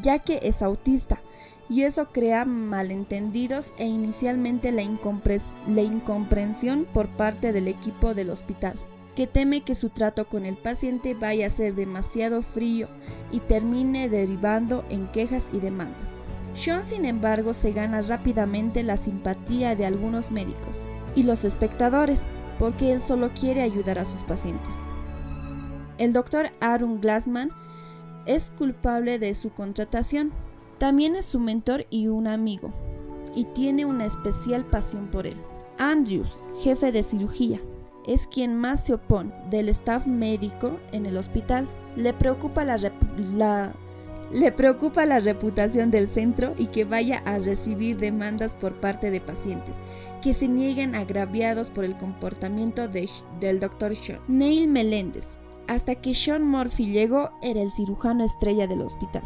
ya 0.00 0.18
que 0.20 0.40
es 0.42 0.62
autista 0.62 1.20
y 1.68 1.82
eso 1.82 2.08
crea 2.12 2.44
malentendidos 2.44 3.74
e 3.78 3.86
inicialmente 3.86 4.72
la, 4.72 4.82
la, 5.66 5.82
incomprensión 5.82 6.86
por 6.92 7.08
parte 7.08 7.52
del 7.52 7.68
equipo 7.68 8.14
del 8.14 8.30
hospital, 8.30 8.78
que 9.14 9.26
teme 9.26 9.62
que 9.62 9.74
su 9.74 9.90
trato 9.90 10.28
con 10.28 10.46
el 10.46 10.56
paciente 10.56 11.14
vaya 11.14 11.46
a 11.48 11.50
ser 11.50 11.74
demasiado 11.74 12.42
frío 12.42 12.88
y 13.32 13.40
termine 13.40 14.08
derivando 14.08 14.84
en 14.90 15.10
quejas 15.10 15.50
y 15.52 15.58
demandas. 15.58 16.12
Sean, 16.54 16.86
sin 16.86 17.04
embargo, 17.04 17.52
se 17.52 17.72
gana 17.72 18.00
rápidamente 18.00 18.82
la 18.82 18.96
simpatía 18.96 19.74
de 19.74 19.86
algunos 19.86 20.30
médicos 20.30 20.76
y 21.14 21.22
los 21.24 21.44
espectadores, 21.44 22.20
porque 22.58 22.92
él 22.92 23.00
solo 23.00 23.30
quiere 23.38 23.62
ayudar 23.62 23.98
a 23.98 24.06
sus 24.06 24.22
pacientes. 24.22 24.74
El 25.98 26.12
doctor 26.12 26.50
Aaron 26.60 27.00
Glassman 27.00 27.50
es 28.26 28.50
culpable 28.50 29.18
de 29.18 29.34
su 29.34 29.50
contratación, 29.50 30.32
también 30.78 31.16
es 31.16 31.26
su 31.26 31.40
mentor 31.40 31.86
y 31.90 32.08
un 32.08 32.26
amigo, 32.26 32.72
y 33.34 33.44
tiene 33.44 33.84
una 33.84 34.06
especial 34.06 34.64
pasión 34.64 35.08
por 35.08 35.26
él. 35.26 35.36
Andrews, 35.78 36.42
jefe 36.62 36.92
de 36.92 37.02
cirugía, 37.02 37.60
es 38.06 38.26
quien 38.26 38.56
más 38.56 38.84
se 38.84 38.94
opone 38.94 39.32
del 39.50 39.68
staff 39.68 40.06
médico 40.06 40.78
en 40.92 41.06
el 41.06 41.16
hospital. 41.16 41.68
Le 41.96 42.12
preocupa 42.12 42.64
la, 42.64 43.72
le 44.32 44.52
preocupa 44.52 45.06
la 45.06 45.18
reputación 45.18 45.90
del 45.90 46.08
centro 46.08 46.54
y 46.56 46.66
que 46.66 46.84
vaya 46.84 47.22
a 47.26 47.38
recibir 47.38 47.96
demandas 47.98 48.54
por 48.54 48.80
parte 48.80 49.10
de 49.10 49.20
pacientes 49.20 49.74
que 50.22 50.34
se 50.34 50.48
niegan 50.48 50.94
agraviados 50.94 51.70
por 51.70 51.84
el 51.84 51.94
comportamiento 51.94 52.88
de, 52.88 53.08
del 53.38 53.60
Dr. 53.60 53.94
Sean. 53.94 54.20
Neil 54.26 54.66
Meléndez, 54.66 55.38
hasta 55.68 55.94
que 55.94 56.14
Sean 56.14 56.42
Murphy 56.42 56.86
llegó, 56.86 57.30
era 57.42 57.60
el 57.60 57.70
cirujano 57.70 58.24
estrella 58.24 58.66
del 58.66 58.80
hospital. 58.80 59.22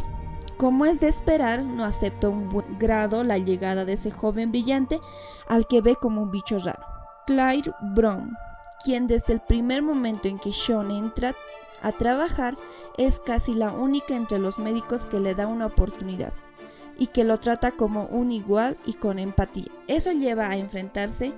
Como 0.61 0.85
es 0.85 1.01
de 1.01 1.09
esperar, 1.09 1.65
no 1.65 1.87
acepta 1.87 2.29
un 2.29 2.51
buen 2.51 2.79
grado 2.79 3.25
la 3.25 3.39
llegada 3.39 3.87
de 3.87 3.95
ese 3.95 4.11
joven 4.11 4.51
brillante 4.51 5.01
al 5.49 5.67
que 5.67 5.81
ve 5.81 5.97
como 5.97 6.21
un 6.21 6.31
bicho 6.31 6.59
raro. 6.59 6.83
Claire 7.27 7.73
Brown, 7.95 8.37
quien 8.85 9.07
desde 9.07 9.33
el 9.33 9.41
primer 9.41 9.81
momento 9.81 10.29
en 10.29 10.39
que 10.39 10.53
Sean 10.53 10.91
entra 10.91 11.35
a 11.81 11.93
trabajar 11.93 12.59
es 12.99 13.21
casi 13.21 13.55
la 13.55 13.73
única 13.73 14.15
entre 14.15 14.39
los 14.39 14.59
médicos 14.59 15.07
que 15.07 15.19
le 15.19 15.35
da 15.35 15.47
una 15.47 15.65
oportunidad 15.65 16.35
y 16.99 17.07
que 17.07 17.25
lo 17.25 17.41
trata 17.41 17.71
como 17.71 18.05
un 18.09 18.31
igual 18.31 18.77
y 18.85 18.93
con 18.93 19.19
empatía. 19.19 19.73
Eso 19.87 20.13
lleva 20.13 20.51
a 20.51 20.59
enfrentarse 20.59 21.33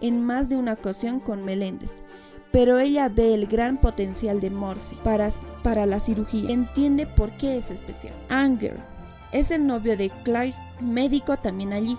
en 0.00 0.24
más 0.24 0.48
de 0.48 0.54
una 0.54 0.74
ocasión 0.74 1.18
con 1.18 1.44
Meléndez, 1.44 2.04
pero 2.52 2.78
ella 2.78 3.08
ve 3.08 3.34
el 3.34 3.48
gran 3.48 3.80
potencial 3.80 4.40
de 4.40 4.50
Murphy 4.50 4.94
para, 5.02 5.32
para 5.62 5.86
la 5.86 6.00
cirugía. 6.00 6.50
Entiende 6.50 7.06
por 7.06 7.30
qué 7.36 7.58
es 7.58 7.70
especial. 7.70 8.14
Anger 8.28 8.78
es 9.32 9.50
el 9.50 9.66
novio 9.66 9.96
de 9.96 10.10
Claire, 10.24 10.56
médico 10.80 11.36
también 11.36 11.72
allí. 11.72 11.96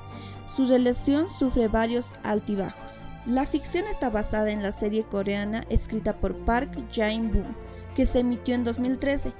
Su 0.48 0.66
relación 0.66 1.30
sufre 1.30 1.68
varios 1.68 2.16
altibajos. 2.24 2.94
La 3.26 3.46
ficción 3.46 3.86
está 3.86 4.10
basada 4.10 4.50
en 4.50 4.64
la 4.64 4.72
serie 4.72 5.04
coreana 5.04 5.64
escrita 5.70 6.14
por 6.14 6.36
Park 6.46 6.72
Jae-boom, 6.92 7.56
que 7.96 8.06
se 8.06 8.20
emitió 8.20 8.56
en 8.56 8.64
2013. 8.64 9.34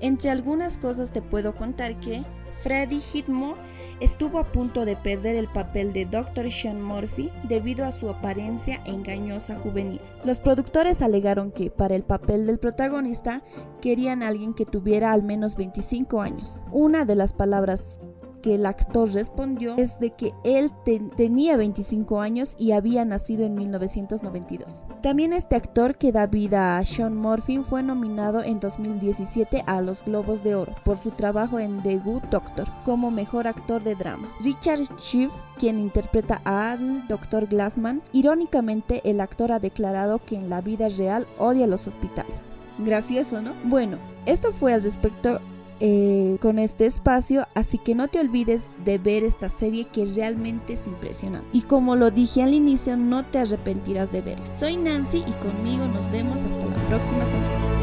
Entre 0.00 0.30
algunas 0.30 0.78
cosas 0.78 1.12
te 1.12 1.22
puedo 1.22 1.54
contar 1.56 1.98
que 1.98 2.24
Freddie 2.62 3.00
Hitmore 3.00 3.60
estuvo 3.98 4.38
a 4.38 4.52
punto 4.52 4.84
de 4.84 4.94
perder 4.96 5.34
el 5.34 5.48
papel 5.48 5.92
de 5.92 6.06
Dr. 6.06 6.50
Sean 6.52 6.80
Murphy 6.80 7.30
debido 7.48 7.84
a 7.84 7.90
su 7.90 8.08
apariencia 8.08 8.80
engañosa 8.84 9.56
juvenil. 9.56 10.00
Los 10.24 10.38
productores 10.38 11.02
alegaron 11.02 11.50
que 11.50 11.70
para 11.70 11.96
el 11.96 12.04
papel 12.04 12.46
del 12.46 12.60
protagonista 12.60 13.42
querían 13.80 14.22
a 14.22 14.28
alguien 14.28 14.54
que 14.54 14.64
tuviera 14.64 15.12
al 15.12 15.24
menos 15.24 15.56
25 15.56 16.20
años. 16.20 16.60
Una 16.70 17.04
de 17.04 17.16
las 17.16 17.32
palabras 17.32 17.98
que 18.42 18.54
el 18.54 18.66
actor 18.66 19.12
respondió 19.12 19.76
es 19.76 19.98
de 19.98 20.10
que 20.10 20.32
él 20.44 20.70
tenía 21.16 21.56
25 21.56 22.20
años 22.20 22.54
y 22.58 22.72
había 22.72 23.04
nacido 23.04 23.44
en 23.44 23.54
1992. 23.54 24.84
También 25.02 25.32
este 25.32 25.56
actor 25.56 25.96
que 25.96 26.12
da 26.12 26.28
vida 26.28 26.78
a 26.78 26.84
Sean 26.84 27.16
Murphy 27.16 27.58
fue 27.64 27.82
nominado 27.82 28.40
en 28.44 28.60
2017 28.60 29.64
a 29.66 29.80
los 29.80 30.04
Globos 30.04 30.44
de 30.44 30.54
Oro 30.54 30.76
por 30.84 30.96
su 30.96 31.10
trabajo 31.10 31.58
en 31.58 31.82
The 31.82 31.98
Good 31.98 32.22
Doctor 32.30 32.68
como 32.84 33.10
mejor 33.10 33.48
actor 33.48 33.82
de 33.82 33.96
drama. 33.96 34.32
Richard 34.44 34.86
Schiff, 35.00 35.32
quien 35.58 35.80
interpreta 35.80 36.40
al 36.44 37.08
Dr. 37.08 37.48
Glassman, 37.48 38.00
irónicamente 38.12 39.00
el 39.02 39.20
actor 39.20 39.50
ha 39.50 39.58
declarado 39.58 40.20
que 40.24 40.36
en 40.36 40.48
la 40.48 40.60
vida 40.60 40.88
real 40.88 41.26
odia 41.36 41.66
los 41.66 41.88
hospitales. 41.88 42.44
Gracioso, 42.78 43.42
¿no? 43.42 43.54
Bueno, 43.64 43.98
esto 44.24 44.52
fue 44.52 44.72
al 44.72 44.84
respecto 44.84 45.40
eh, 45.84 46.38
con 46.40 46.60
este 46.60 46.86
espacio, 46.86 47.48
así 47.54 47.76
que 47.76 47.96
no 47.96 48.06
te 48.06 48.20
olvides 48.20 48.68
de 48.84 48.98
ver 48.98 49.24
esta 49.24 49.48
serie 49.48 49.88
que 49.92 50.04
realmente 50.04 50.74
es 50.74 50.86
impresionante. 50.86 51.48
Y 51.52 51.62
como 51.62 51.96
lo 51.96 52.12
dije 52.12 52.44
al 52.44 52.54
inicio, 52.54 52.96
no 52.96 53.24
te 53.24 53.38
arrepentirás 53.38 54.12
de 54.12 54.22
verla. 54.22 54.46
Soy 54.60 54.76
Nancy 54.76 55.24
y 55.26 55.32
conmigo 55.44 55.84
nos 55.88 56.08
vemos 56.12 56.38
hasta 56.38 56.66
la 56.66 56.88
próxima 56.88 57.24
semana. 57.26 57.81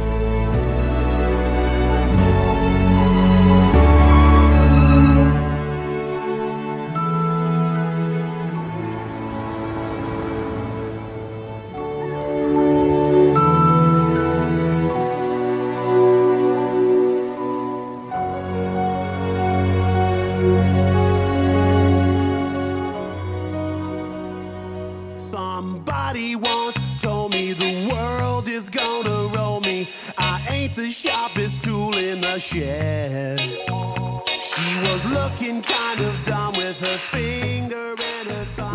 Sharpest 31.30 31.64
tool 31.64 31.98
in 31.98 32.22
the 32.22 32.40
shed. 32.40 33.40
She 34.40 34.92
was 34.92 35.06
looking 35.06 35.62
kind 35.62 36.00
of 36.02 36.24
dumb 36.24 36.54
with 36.56 36.80
her 36.80 36.98
thumb. 36.98 37.49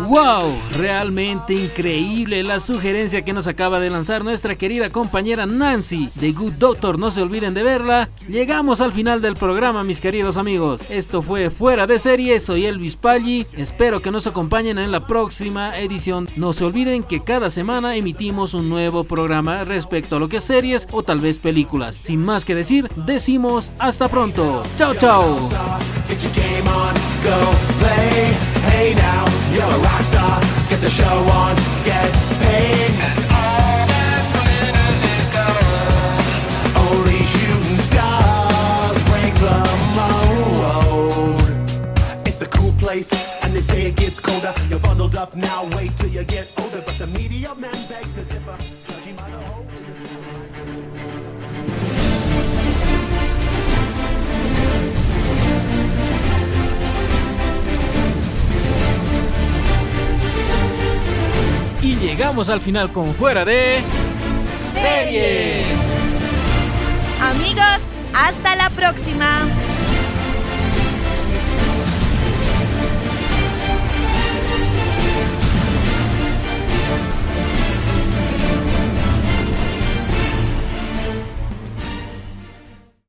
¡Wow! 0.07 0.53
Realmente 0.77 1.53
increíble 1.53 2.43
la 2.43 2.59
sugerencia 2.59 3.23
que 3.23 3.33
nos 3.33 3.47
acaba 3.47 3.79
de 3.79 3.89
lanzar 3.89 4.23
nuestra 4.23 4.55
querida 4.55 4.89
compañera 4.89 5.45
Nancy 5.45 6.09
de 6.15 6.31
Good 6.31 6.53
Doctor. 6.53 6.99
No 6.99 7.09
se 7.09 7.21
olviden 7.21 7.53
de 7.53 7.63
verla. 7.63 8.09
Llegamos 8.27 8.81
al 8.81 8.91
final 8.91 9.21
del 9.21 9.35
programa, 9.35 9.83
mis 9.83 10.01
queridos 10.01 10.37
amigos. 10.37 10.81
Esto 10.89 11.21
fue 11.21 11.49
Fuera 11.49 11.87
de 11.87 11.97
Serie. 11.97 12.39
Soy 12.39 12.65
Elvis 12.65 12.95
Paggi. 12.95 13.47
Espero 13.57 14.01
que 14.01 14.11
nos 14.11 14.27
acompañen 14.27 14.77
en 14.77 14.91
la 14.91 15.07
próxima 15.07 15.77
edición. 15.79 16.29
No 16.35 16.53
se 16.53 16.65
olviden 16.65 17.03
que 17.03 17.23
cada 17.23 17.49
semana 17.49 17.95
emitimos 17.95 18.53
un 18.53 18.69
nuevo 18.69 19.05
programa 19.05 19.63
respecto 19.63 20.17
a 20.17 20.19
lo 20.19 20.29
que 20.29 20.37
es 20.37 20.43
series 20.43 20.87
o 20.91 21.01
tal 21.01 21.19
vez 21.19 21.39
películas. 21.39 21.95
Sin 21.95 22.23
más 22.23 22.45
que 22.45 22.53
decir, 22.53 22.89
decimos 22.95 23.73
hasta 23.79 24.07
pronto. 24.07 24.63
Chao, 24.77 24.93
chao. 24.93 25.49
Hey 28.71 28.93
now, 28.93 29.25
you're 29.53 29.63
a 29.63 29.79
rock 29.79 30.01
star. 30.01 30.41
Get 30.69 30.79
the 30.81 30.89
show 30.89 31.17
on, 31.41 31.55
get 31.83 32.11
paid. 32.43 32.91
And 33.07 33.19
all 33.39 33.85
that 33.93 34.23
matters 34.35 35.01
is 35.15 35.27
gold. 35.35 36.85
Only 36.85 37.19
shooting 37.33 37.79
stars 37.89 38.97
break 39.09 39.33
the 39.45 39.57
mold. 39.97 41.39
It's 42.27 42.41
a 42.41 42.47
cool 42.47 42.73
place, 42.73 43.11
and 43.43 43.55
they 43.55 43.61
say 43.61 43.87
it 43.87 43.95
gets 43.95 44.19
colder. 44.19 44.53
You're 44.69 44.79
bundled 44.79 45.15
up 45.15 45.35
now, 45.35 45.65
wait 45.75 45.95
till 45.97 46.09
you 46.09 46.23
get 46.23 46.47
older. 46.57 46.74
Y 61.85 61.97
llegamos 61.97 62.49
al 62.49 62.61
final 62.61 62.91
con 62.91 63.13
Fuera 63.13 63.45
de 63.45 63.79
Serie. 64.73 65.61
Amigos, 67.21 67.79
hasta 68.11 68.55
la 68.55 68.71
próxima. 68.71 69.45